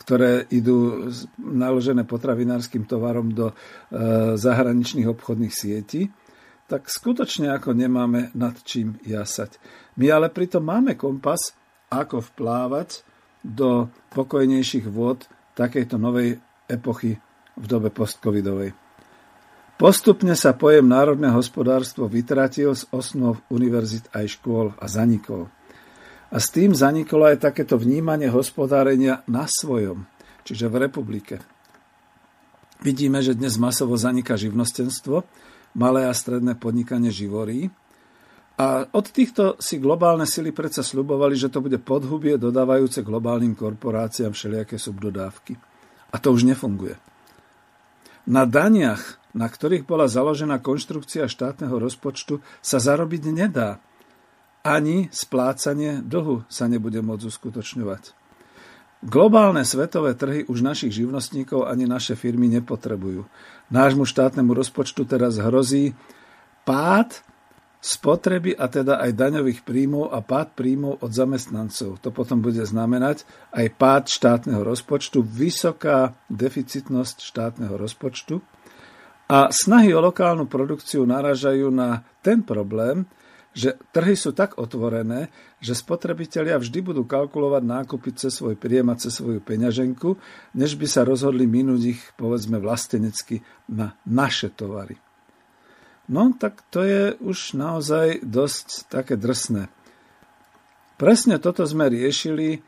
ktoré 0.01 0.49
idú 0.49 1.13
naložené 1.37 2.09
potravinárskym 2.09 2.89
tovarom 2.89 3.37
do 3.37 3.53
e, 3.53 3.55
zahraničných 4.41 5.05
obchodných 5.13 5.53
sietí, 5.53 6.09
tak 6.67 6.89
skutočne 6.89 7.53
ako 7.53 7.77
nemáme 7.77 8.33
nad 8.33 8.57
čím 8.65 8.97
jasať. 9.05 9.61
My 10.01 10.09
ale 10.09 10.33
pritom 10.33 10.65
máme 10.65 10.97
kompas, 10.97 11.53
ako 11.93 12.25
vplávať 12.33 13.07
do 13.45 13.93
pokojnejších 14.11 14.91
vôd 14.91 15.29
takejto 15.55 16.01
novej 16.01 16.43
epochy 16.67 17.21
v 17.55 17.65
dobe 17.65 17.95
postcovidovej. 17.95 18.75
Postupne 19.77 20.33
sa 20.33 20.57
pojem 20.57 20.89
národné 20.89 21.29
hospodárstvo 21.29 22.09
vytratil 22.09 22.73
z 22.73 22.89
osnov 22.91 23.45
univerzit 23.53 24.09
aj 24.17 24.41
škôl 24.41 24.73
a 24.81 24.89
zanikol. 24.89 25.53
A 26.27 26.43
s 26.43 26.51
tým 26.51 26.75
zaniklo 26.75 27.23
aj 27.31 27.47
takéto 27.47 27.79
vnímanie 27.79 28.27
hospodárenia 28.27 29.23
na 29.31 29.47
svojom, 29.47 30.11
čiže 30.43 30.67
v 30.67 30.91
republike. 30.91 31.39
Vidíme, 32.83 33.23
že 33.23 33.39
dnes 33.39 33.57
masovo 33.57 33.95
zaniká 33.95 34.35
živnostenstvo, 34.35 35.23
malé 35.79 36.11
a 36.11 36.13
stredné 36.13 36.59
podnikanie 36.59 37.15
živorí. 37.15 37.71
A 38.57 38.89
od 38.89 39.07
týchto 39.13 39.61
si 39.61 39.77
globálne 39.77 40.25
sily 40.25 40.51
predsa 40.51 40.81
slubovali, 40.81 41.37
že 41.37 41.53
to 41.53 41.61
bude 41.61 41.77
podhubie 41.85 42.41
dodávajúce 42.41 43.05
globálnym 43.05 43.53
korporáciám 43.53 44.33
všelijaké 44.33 44.81
subdodávky. 44.81 45.57
A 46.13 46.17
to 46.17 46.33
už 46.33 46.49
nefunguje. 46.49 46.97
Na 48.27 48.49
daniach, 48.49 49.23
na 49.37 49.47
ktorých 49.47 49.87
bola 49.87 50.09
založená 50.09 50.59
konštrukcia 50.59 51.29
štátneho 51.29 51.77
rozpočtu, 51.77 52.41
sa 52.65 52.81
zarobiť 52.81 53.23
nedá 53.31 53.79
ani 54.67 55.07
splácanie 55.15 56.03
dlhu 56.03 56.43
sa 56.51 56.67
nebude 56.67 56.99
môcť 56.99 57.31
uskutočňovať. 57.31 58.27
Globálne 59.07 59.63
svetové 59.63 60.19
trhy 60.19 60.43
už 60.51 60.67
našich 60.67 60.91
živnostníkov 60.91 61.71
ani 61.71 61.87
naše 61.87 62.19
firmy 62.19 62.51
nepotrebujú. 62.59 63.23
Nášmu 63.71 64.03
štátnemu 64.03 64.51
rozpočtu 64.51 65.07
teraz 65.07 65.39
hrozí 65.39 65.95
pád 66.67 67.23
spotreby 67.79 68.59
a 68.59 68.67
teda 68.67 68.99
aj 68.99 69.15
daňových 69.15 69.63
príjmov 69.63 70.11
a 70.11 70.19
pád 70.25 70.59
príjmov 70.59 70.99
od 70.99 71.15
zamestnancov. 71.15 72.03
To 72.03 72.11
potom 72.11 72.43
bude 72.43 72.67
znamenať 72.67 73.23
aj 73.55 73.67
pád 73.79 74.05
štátneho 74.11 74.67
rozpočtu, 74.67 75.23
vysoká 75.23 76.19
deficitnosť 76.27 77.23
štátneho 77.23 77.79
rozpočtu 77.79 78.43
a 79.31 79.55
snahy 79.55 79.95
o 79.95 80.03
lokálnu 80.03 80.51
produkciu 80.51 81.07
naražajú 81.07 81.71
na 81.71 82.03
ten 82.27 82.43
problém, 82.43 83.07
že 83.57 83.81
trhy 83.97 84.13
sú 84.13 84.37
tak 84.37 84.61
otvorené, 84.61 85.33
že 85.65 85.73
spotrebitelia 85.73 86.61
vždy 86.61 86.93
budú 86.93 87.09
kalkulovať 87.09 87.65
nákupy 87.65 88.13
cez 88.13 88.37
svoj 88.37 88.53
príjem 88.61 88.93
a 88.93 89.01
cez 89.01 89.17
svoju 89.17 89.41
peňaženku, 89.41 90.21
než 90.53 90.77
by 90.77 90.85
sa 90.85 91.09
rozhodli 91.09 91.49
minúť 91.49 91.97
ich, 91.97 92.03
povedzme, 92.21 92.61
vlastenecky 92.61 93.41
na 93.73 93.97
naše 94.05 94.53
tovary. 94.53 95.01
No, 96.13 96.37
tak 96.37 96.61
to 96.69 96.85
je 96.85 97.17
už 97.19 97.57
naozaj 97.57 98.21
dosť 98.21 98.93
také 98.93 99.17
drsné. 99.17 99.73
Presne 101.01 101.41
toto 101.41 101.65
sme 101.65 101.89
riešili 101.89 102.61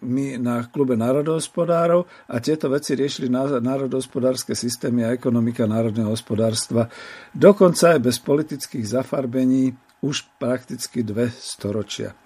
my 0.00 0.26
na 0.40 0.64
klube 0.72 0.96
národohospodárov 0.96 2.08
a 2.32 2.36
tieto 2.40 2.72
veci 2.72 2.96
riešili 2.96 3.28
národohospodárske 3.60 4.56
systémy 4.56 5.04
a 5.04 5.12
ekonomika 5.12 5.68
národného 5.68 6.08
hospodárstva 6.08 6.88
dokonca 7.36 7.92
aj 7.92 8.00
bez 8.00 8.16
politických 8.24 8.86
zafarbení 8.88 9.76
už 10.00 10.28
prakticky 10.40 11.04
dve 11.04 11.28
storočia. 11.28 12.16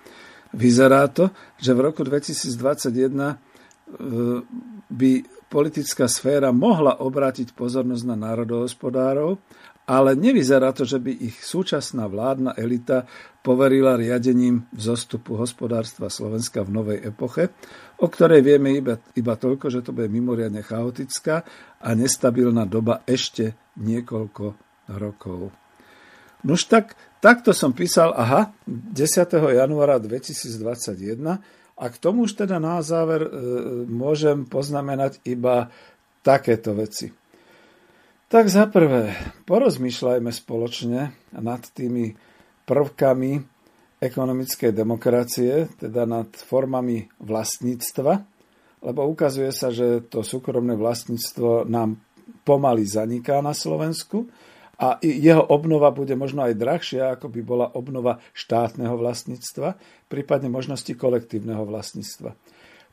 Vyzerá 0.54 1.06
to, 1.10 1.30
že 1.58 1.74
v 1.74 1.80
roku 1.90 2.02
2021 2.02 2.90
e, 2.90 3.34
by 4.90 5.12
politická 5.50 6.06
sféra 6.06 6.54
mohla 6.54 6.98
obrátiť 7.02 7.54
pozornosť 7.54 8.04
na 8.06 8.16
národohospodárov 8.18 9.38
ale 9.90 10.14
nevyzerá 10.14 10.70
to, 10.70 10.86
že 10.86 11.02
by 11.02 11.10
ich 11.10 11.42
súčasná 11.42 12.06
vládna 12.06 12.54
elita 12.54 13.10
poverila 13.42 13.98
riadením 13.98 14.70
vzostupu 14.70 15.34
hospodárstva 15.34 16.06
Slovenska 16.06 16.62
v 16.62 16.70
novej 16.70 16.98
epoche, 17.10 17.50
o 17.98 18.06
ktorej 18.06 18.46
vieme 18.46 18.78
iba, 18.78 19.02
iba 19.18 19.34
toľko, 19.34 19.66
že 19.66 19.82
to 19.82 19.90
bude 19.90 20.06
mimoriadne 20.06 20.62
chaotická 20.62 21.42
a 21.82 21.88
nestabilná 21.98 22.70
doba 22.70 23.02
ešte 23.02 23.74
niekoľko 23.82 24.54
rokov. 24.94 25.50
Nož 26.46 26.70
tak, 26.70 26.94
takto 27.18 27.50
som 27.50 27.74
písal, 27.74 28.14
aha, 28.14 28.54
10. 28.70 28.94
januára 29.58 29.98
2021 29.98 31.42
a 31.80 31.84
k 31.90 31.96
tomu 31.98 32.30
už 32.30 32.46
teda 32.46 32.62
na 32.62 32.78
záver 32.78 33.26
e, 33.26 33.30
môžem 33.90 34.46
poznamenať 34.46 35.18
iba 35.26 35.66
takéto 36.22 36.78
veci. 36.78 37.19
Tak 38.30 38.46
za 38.46 38.70
prvé, 38.70 39.10
porozmýšľajme 39.42 40.30
spoločne 40.30 41.10
nad 41.34 41.62
tými 41.74 42.14
prvkami 42.62 43.30
ekonomickej 43.98 44.70
demokracie, 44.70 45.66
teda 45.74 46.06
nad 46.06 46.30
formami 46.38 47.10
vlastníctva, 47.18 48.12
lebo 48.86 49.00
ukazuje 49.10 49.50
sa, 49.50 49.74
že 49.74 50.06
to 50.06 50.22
súkromné 50.22 50.78
vlastníctvo 50.78 51.66
nám 51.66 51.98
pomaly 52.46 52.86
zaniká 52.86 53.42
na 53.42 53.50
Slovensku 53.50 54.30
a 54.78 55.02
jeho 55.02 55.42
obnova 55.50 55.90
bude 55.90 56.14
možno 56.14 56.46
aj 56.46 56.54
drahšia, 56.54 57.18
ako 57.18 57.34
by 57.34 57.40
bola 57.42 57.66
obnova 57.74 58.22
štátneho 58.30 58.94
vlastníctva, 58.94 59.74
prípadne 60.06 60.54
možnosti 60.54 60.94
kolektívneho 60.94 61.66
vlastníctva. 61.66 62.38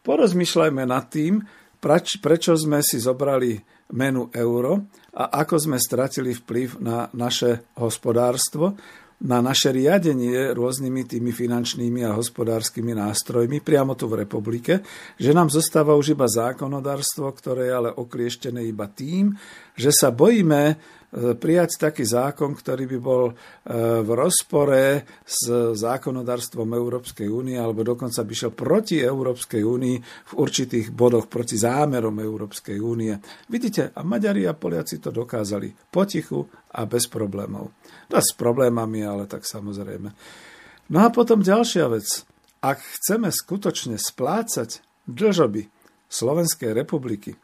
Porozmýšľajme 0.02 0.82
nad 0.82 1.06
tým, 1.14 1.46
preč, 1.78 2.18
prečo 2.26 2.58
sme 2.58 2.82
si 2.82 2.98
zobrali 2.98 3.77
menu 3.94 4.28
euro 4.36 4.88
a 5.16 5.44
ako 5.44 5.56
sme 5.58 5.78
stratili 5.80 6.36
vplyv 6.36 6.84
na 6.84 7.08
naše 7.16 7.72
hospodárstvo, 7.80 8.76
na 9.18 9.42
naše 9.42 9.74
riadenie 9.74 10.54
rôznymi 10.54 11.10
tými 11.10 11.34
finančnými 11.34 12.06
a 12.06 12.14
hospodárskymi 12.14 12.94
nástrojmi 12.94 13.66
priamo 13.66 13.98
tu 13.98 14.06
v 14.06 14.22
republike, 14.22 14.86
že 15.18 15.34
nám 15.34 15.50
zostáva 15.50 15.98
už 15.98 16.14
iba 16.14 16.30
zákonodárstvo, 16.30 17.26
ktoré 17.34 17.74
je 17.74 17.74
ale 17.74 17.90
oklieštené 17.90 18.62
iba 18.70 18.86
tým, 18.86 19.34
že 19.74 19.90
sa 19.90 20.14
bojíme 20.14 20.78
prijať 21.18 21.90
taký 21.90 22.06
zákon, 22.06 22.54
ktorý 22.54 22.86
by 22.86 23.00
bol 23.02 23.24
e, 23.30 23.34
v 24.06 24.10
rozpore 24.14 25.08
s 25.26 25.50
zákonodárstvom 25.74 26.70
Európskej 26.78 27.26
únie 27.26 27.58
alebo 27.58 27.82
dokonca 27.82 28.22
by 28.22 28.34
šiel 28.34 28.54
proti 28.54 29.02
Európskej 29.02 29.62
únii 29.66 29.98
v 30.02 30.34
určitých 30.38 30.94
bodoch, 30.94 31.26
proti 31.26 31.58
zámerom 31.58 32.22
Európskej 32.22 32.78
únie. 32.78 33.18
Vidíte, 33.50 33.96
a 33.96 34.02
Maďari 34.06 34.46
a 34.46 34.54
Poliaci 34.54 35.02
to 35.02 35.10
dokázali 35.10 35.74
potichu 35.90 36.46
a 36.78 36.86
bez 36.86 37.10
problémov. 37.10 37.74
No 38.12 38.18
s 38.22 38.32
problémami, 38.38 39.02
ale 39.02 39.26
tak 39.26 39.44
samozrejme. 39.48 40.10
No 40.94 40.98
a 41.04 41.08
potom 41.10 41.44
ďalšia 41.44 41.90
vec. 41.92 42.24
Ak 42.62 42.80
chceme 42.82 43.30
skutočne 43.30 44.00
splácať 44.02 44.82
dlžoby 45.08 45.70
Slovenskej 46.08 46.72
republiky, 46.72 47.36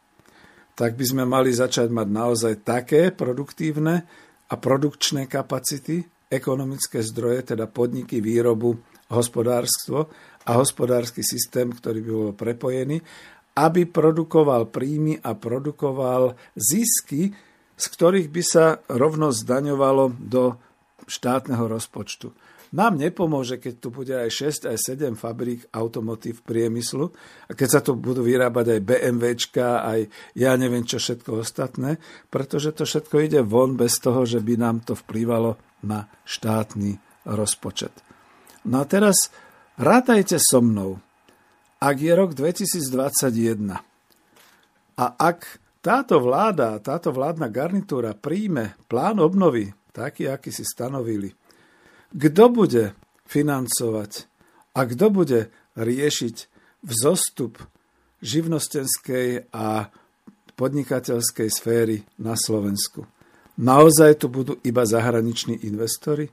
tak 0.74 0.98
by 0.98 1.04
sme 1.06 1.24
mali 1.26 1.54
začať 1.54 1.88
mať 1.90 2.08
naozaj 2.10 2.54
také 2.66 3.14
produktívne 3.14 4.02
a 4.50 4.54
produkčné 4.58 5.30
kapacity, 5.30 6.02
ekonomické 6.26 7.00
zdroje, 7.00 7.54
teda 7.54 7.70
podniky, 7.70 8.18
výrobu, 8.18 8.74
hospodárstvo 9.10 10.10
a 10.44 10.58
hospodársky 10.58 11.22
systém, 11.22 11.70
ktorý 11.70 11.98
by 12.02 12.10
bol 12.10 12.32
prepojený, 12.34 12.98
aby 13.54 13.86
produkoval 13.86 14.66
príjmy 14.66 15.22
a 15.22 15.38
produkoval 15.38 16.34
zisky, 16.58 17.30
z 17.74 17.84
ktorých 17.86 18.28
by 18.30 18.42
sa 18.42 18.82
rovno 18.90 19.30
zdaňovalo 19.30 20.10
do 20.18 20.58
štátneho 21.06 21.70
rozpočtu. 21.70 22.34
Nám 22.74 22.98
nepomôže, 22.98 23.62
keď 23.62 23.74
tu 23.78 23.94
bude 23.94 24.10
aj 24.10 24.66
6, 24.66 24.66
aj 24.66 24.78
7 24.98 25.14
fabrík 25.14 25.70
automotív 25.70 26.42
priemyslu 26.42 27.06
a 27.46 27.54
keď 27.54 27.68
sa 27.70 27.78
tu 27.78 27.94
budú 27.94 28.26
vyrábať 28.26 28.74
aj 28.74 28.80
BMWčka, 28.82 29.86
aj 29.86 30.10
ja 30.34 30.58
neviem 30.58 30.82
čo 30.82 30.98
všetko 30.98 31.38
ostatné, 31.38 32.02
pretože 32.34 32.74
to 32.74 32.82
všetko 32.82 33.16
ide 33.22 33.40
von 33.46 33.78
bez 33.78 34.02
toho, 34.02 34.26
že 34.26 34.42
by 34.42 34.58
nám 34.58 34.82
to 34.82 34.98
vplývalo 34.98 35.54
na 35.86 36.10
štátny 36.26 36.98
rozpočet. 37.30 37.94
No 38.66 38.82
a 38.82 38.84
teraz 38.90 39.30
rátajte 39.78 40.42
so 40.42 40.58
mnou. 40.58 40.98
Ak 41.78 42.02
je 42.02 42.10
rok 42.10 42.34
2021 42.34 43.70
a 44.98 45.06
ak 45.14 45.62
táto 45.78 46.18
vláda, 46.18 46.80
táto 46.82 47.14
vládna 47.14 47.46
garnitúra 47.52 48.18
príjme 48.18 48.74
plán 48.90 49.22
obnovy, 49.22 49.70
taký, 49.94 50.26
aký 50.26 50.50
si 50.50 50.66
stanovili, 50.66 51.43
kto 52.14 52.44
bude 52.46 52.94
financovať 53.26 54.30
a 54.78 54.80
kto 54.86 55.06
bude 55.10 55.40
riešiť 55.74 56.36
vzostup 56.86 57.58
živnostenskej 58.22 59.50
a 59.50 59.90
podnikateľskej 60.54 61.48
sféry 61.50 62.06
na 62.22 62.38
Slovensku. 62.38 63.10
Naozaj 63.58 64.22
tu 64.22 64.26
budú 64.30 64.54
iba 64.62 64.86
zahraniční 64.86 65.66
investori? 65.66 66.30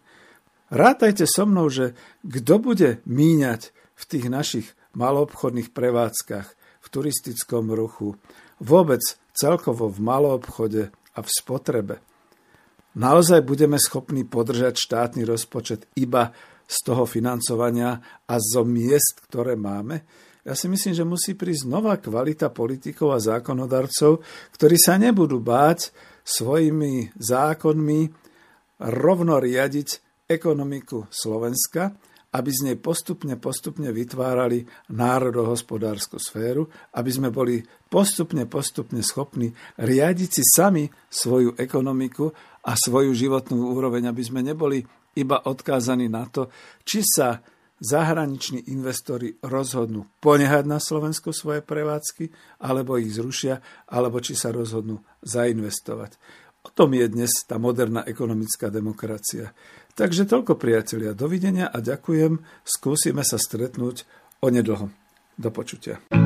Rátajte 0.70 1.26
so 1.26 1.50
mnou, 1.50 1.68
že 1.74 1.98
kto 2.22 2.62
bude 2.62 3.02
míňať 3.10 3.74
v 3.98 4.04
tých 4.06 4.26
našich 4.30 4.68
maloobchodných 4.94 5.74
prevádzkach, 5.74 6.48
v 6.82 6.88
turistickom 6.90 7.70
ruchu, 7.74 8.18
vôbec 8.58 9.02
celkovo 9.34 9.90
v 9.90 10.00
maloobchode 10.02 10.94
a 11.18 11.20
v 11.22 11.30
spotrebe– 11.30 11.98
naozaj 12.98 13.44
budeme 13.44 13.78
schopní 13.80 14.28
podržať 14.28 14.78
štátny 14.78 15.24
rozpočet 15.28 15.88
iba 16.00 16.32
z 16.66 16.78
toho 16.88 17.04
financovania 17.04 18.00
a 18.28 18.36
zo 18.40 18.64
miest, 18.64 19.24
ktoré 19.28 19.60
máme? 19.60 20.08
Ja 20.42 20.58
si 20.58 20.66
myslím, 20.66 20.98
že 20.98 21.06
musí 21.06 21.38
prísť 21.38 21.70
nová 21.70 22.02
kvalita 22.02 22.50
politikov 22.50 23.14
a 23.14 23.22
zákonodarcov, 23.22 24.26
ktorí 24.58 24.78
sa 24.80 24.98
nebudú 24.98 25.38
báť 25.38 25.94
svojimi 26.26 27.14
zákonmi 27.14 28.02
rovno 28.82 29.38
riadiť 29.38 29.90
ekonomiku 30.26 31.06
Slovenska, 31.14 31.94
aby 32.32 32.50
z 32.50 32.72
nej 32.72 32.78
postupne, 32.80 33.36
postupne 33.36 33.92
vytvárali 33.92 34.64
národohospodárskú 34.96 36.16
sféru, 36.16 36.72
aby 36.96 37.12
sme 37.12 37.28
boli 37.28 37.60
postupne, 37.92 38.48
postupne 38.48 39.04
schopní 39.04 39.52
riadiť 39.76 40.30
si 40.32 40.44
sami 40.48 40.88
svoju 41.12 41.60
ekonomiku 41.60 42.32
a 42.66 42.78
svoju 42.78 43.14
životnú 43.18 43.74
úroveň, 43.74 44.10
aby 44.10 44.22
sme 44.22 44.46
neboli 44.46 44.86
iba 45.18 45.44
odkázaní 45.44 46.08
na 46.08 46.30
to, 46.30 46.48
či 46.86 47.04
sa 47.04 47.42
zahraniční 47.82 48.70
investori 48.70 49.42
rozhodnú 49.42 50.06
ponehať 50.22 50.70
na 50.70 50.78
Slovensku 50.78 51.34
svoje 51.34 51.66
prevádzky, 51.66 52.30
alebo 52.62 53.02
ich 53.02 53.10
zrušia, 53.18 53.58
alebo 53.90 54.22
či 54.22 54.38
sa 54.38 54.54
rozhodnú 54.54 55.02
zainvestovať. 55.26 56.22
O 56.62 56.70
tom 56.70 56.94
je 56.94 57.10
dnes 57.10 57.34
tá 57.50 57.58
moderná 57.58 58.06
ekonomická 58.06 58.70
demokracia. 58.70 59.50
Takže 59.98 60.30
toľko 60.30 60.62
priatelia, 60.62 61.18
dovidenia 61.18 61.74
a 61.74 61.82
ďakujem. 61.82 62.38
Skúsime 62.62 63.26
sa 63.26 63.42
stretnúť 63.42 64.06
onedlho. 64.46 64.94
Do 65.42 65.50
počutia. 65.50 66.21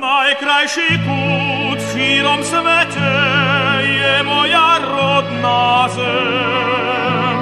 Najkrajší 0.00 0.90
kút 1.04 1.78
v 1.84 1.88
šírom 1.92 2.40
svete 2.40 3.12
je 3.84 4.14
moja 4.24 4.80
rodná 4.80 5.92
zem. 5.92 7.40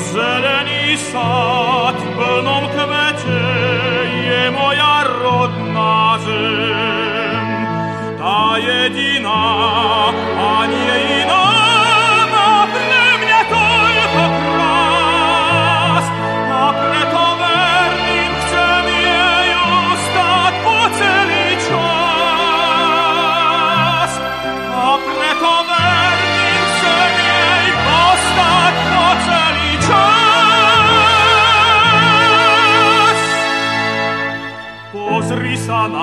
Zelený 0.00 0.96
sad 0.96 1.96
v 2.00 2.08
plnom 2.16 2.64
kvete 2.72 3.44
je 4.08 4.42
moja 4.56 4.96
rodná 5.04 6.16
zem. 6.24 7.48
Tá 8.16 8.56
jediná 8.56 9.60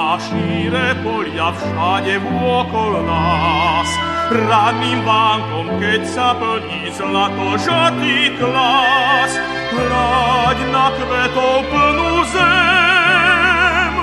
na 0.07 0.15
šíre 0.23 0.95
polia 1.03 1.51
všade 1.51 2.15
vôkol 2.23 3.03
nás. 3.03 3.89
Ranným 4.31 5.03
vánkom, 5.03 5.67
keď 5.83 6.01
sa 6.07 6.31
plní 6.31 6.87
zlato 6.95 7.59
žatý 7.59 8.31
klas, 8.39 9.35
hľaď 9.75 10.57
na 10.71 10.87
kvetov 10.95 11.59
plnú 11.67 12.23
zem, 12.31 13.95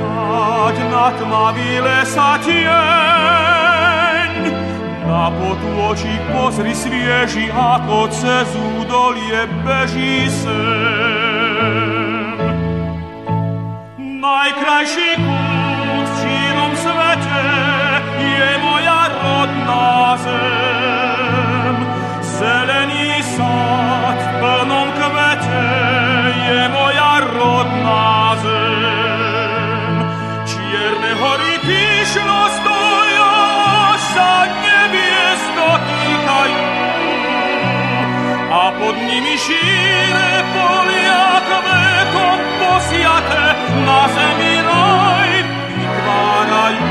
hľaď 0.00 0.76
na 0.88 1.06
tmavý 1.20 1.72
lesa 1.84 2.40
tieň, 2.40 4.32
na 5.04 5.28
potôčik 5.36 6.20
pozri 6.32 6.72
svieži, 6.72 7.52
ako 7.52 8.08
cez 8.08 8.48
údolie 8.56 9.44
beží 9.68 10.32
sem. 10.32 11.23
Najkrajší 14.34 15.10
kút 15.14 16.06
v 16.10 16.14
šírom 16.18 16.72
svete 16.74 17.46
je 18.18 18.50
moja 18.66 19.02
rodná 19.14 20.18
zem. 20.18 21.76
Zelený 22.18 23.22
sad 23.30 24.18
v 24.18 24.30
plnom 24.42 24.88
kvete 24.98 25.66
je 26.50 26.62
moja 26.66 27.12
rodná 27.30 28.34
zem. 28.42 29.94
Čierne 30.50 31.12
hory 31.14 31.54
píšno 31.62 32.40
stoja, 32.58 33.34
sa 34.18 34.50
nebies 34.50 35.42
dotýkajú. 35.54 36.62
A 38.50 38.62
pod 38.82 38.96
nimi 38.98 39.38
šíre 39.38 40.32
polia 40.50 41.43
kvetom 42.74 42.80
posiate 42.80 43.44
na 43.86 44.00
zemi 44.10 44.54
raj 44.62 45.30
vytvárajú. 45.78 46.86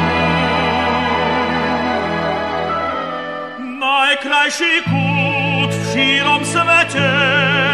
Najkrajší 3.80 4.76
kút 4.88 5.72
v 5.72 5.84
šírom 5.92 6.42
svete 6.46 7.10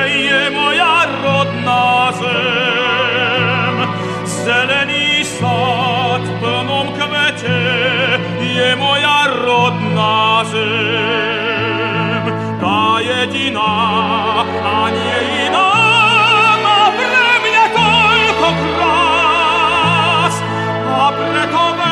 je 0.09 0.41
moja 0.49 1.05
rodná 1.21 2.11
zem. 2.17 3.75
Zelený 4.25 5.23
sad 5.25 6.21
v 6.25 6.33
plnom 6.41 6.87
kvete 6.97 7.61
je 8.41 8.69
moja 8.75 9.19
rodná 9.45 10.28
una 21.47 21.88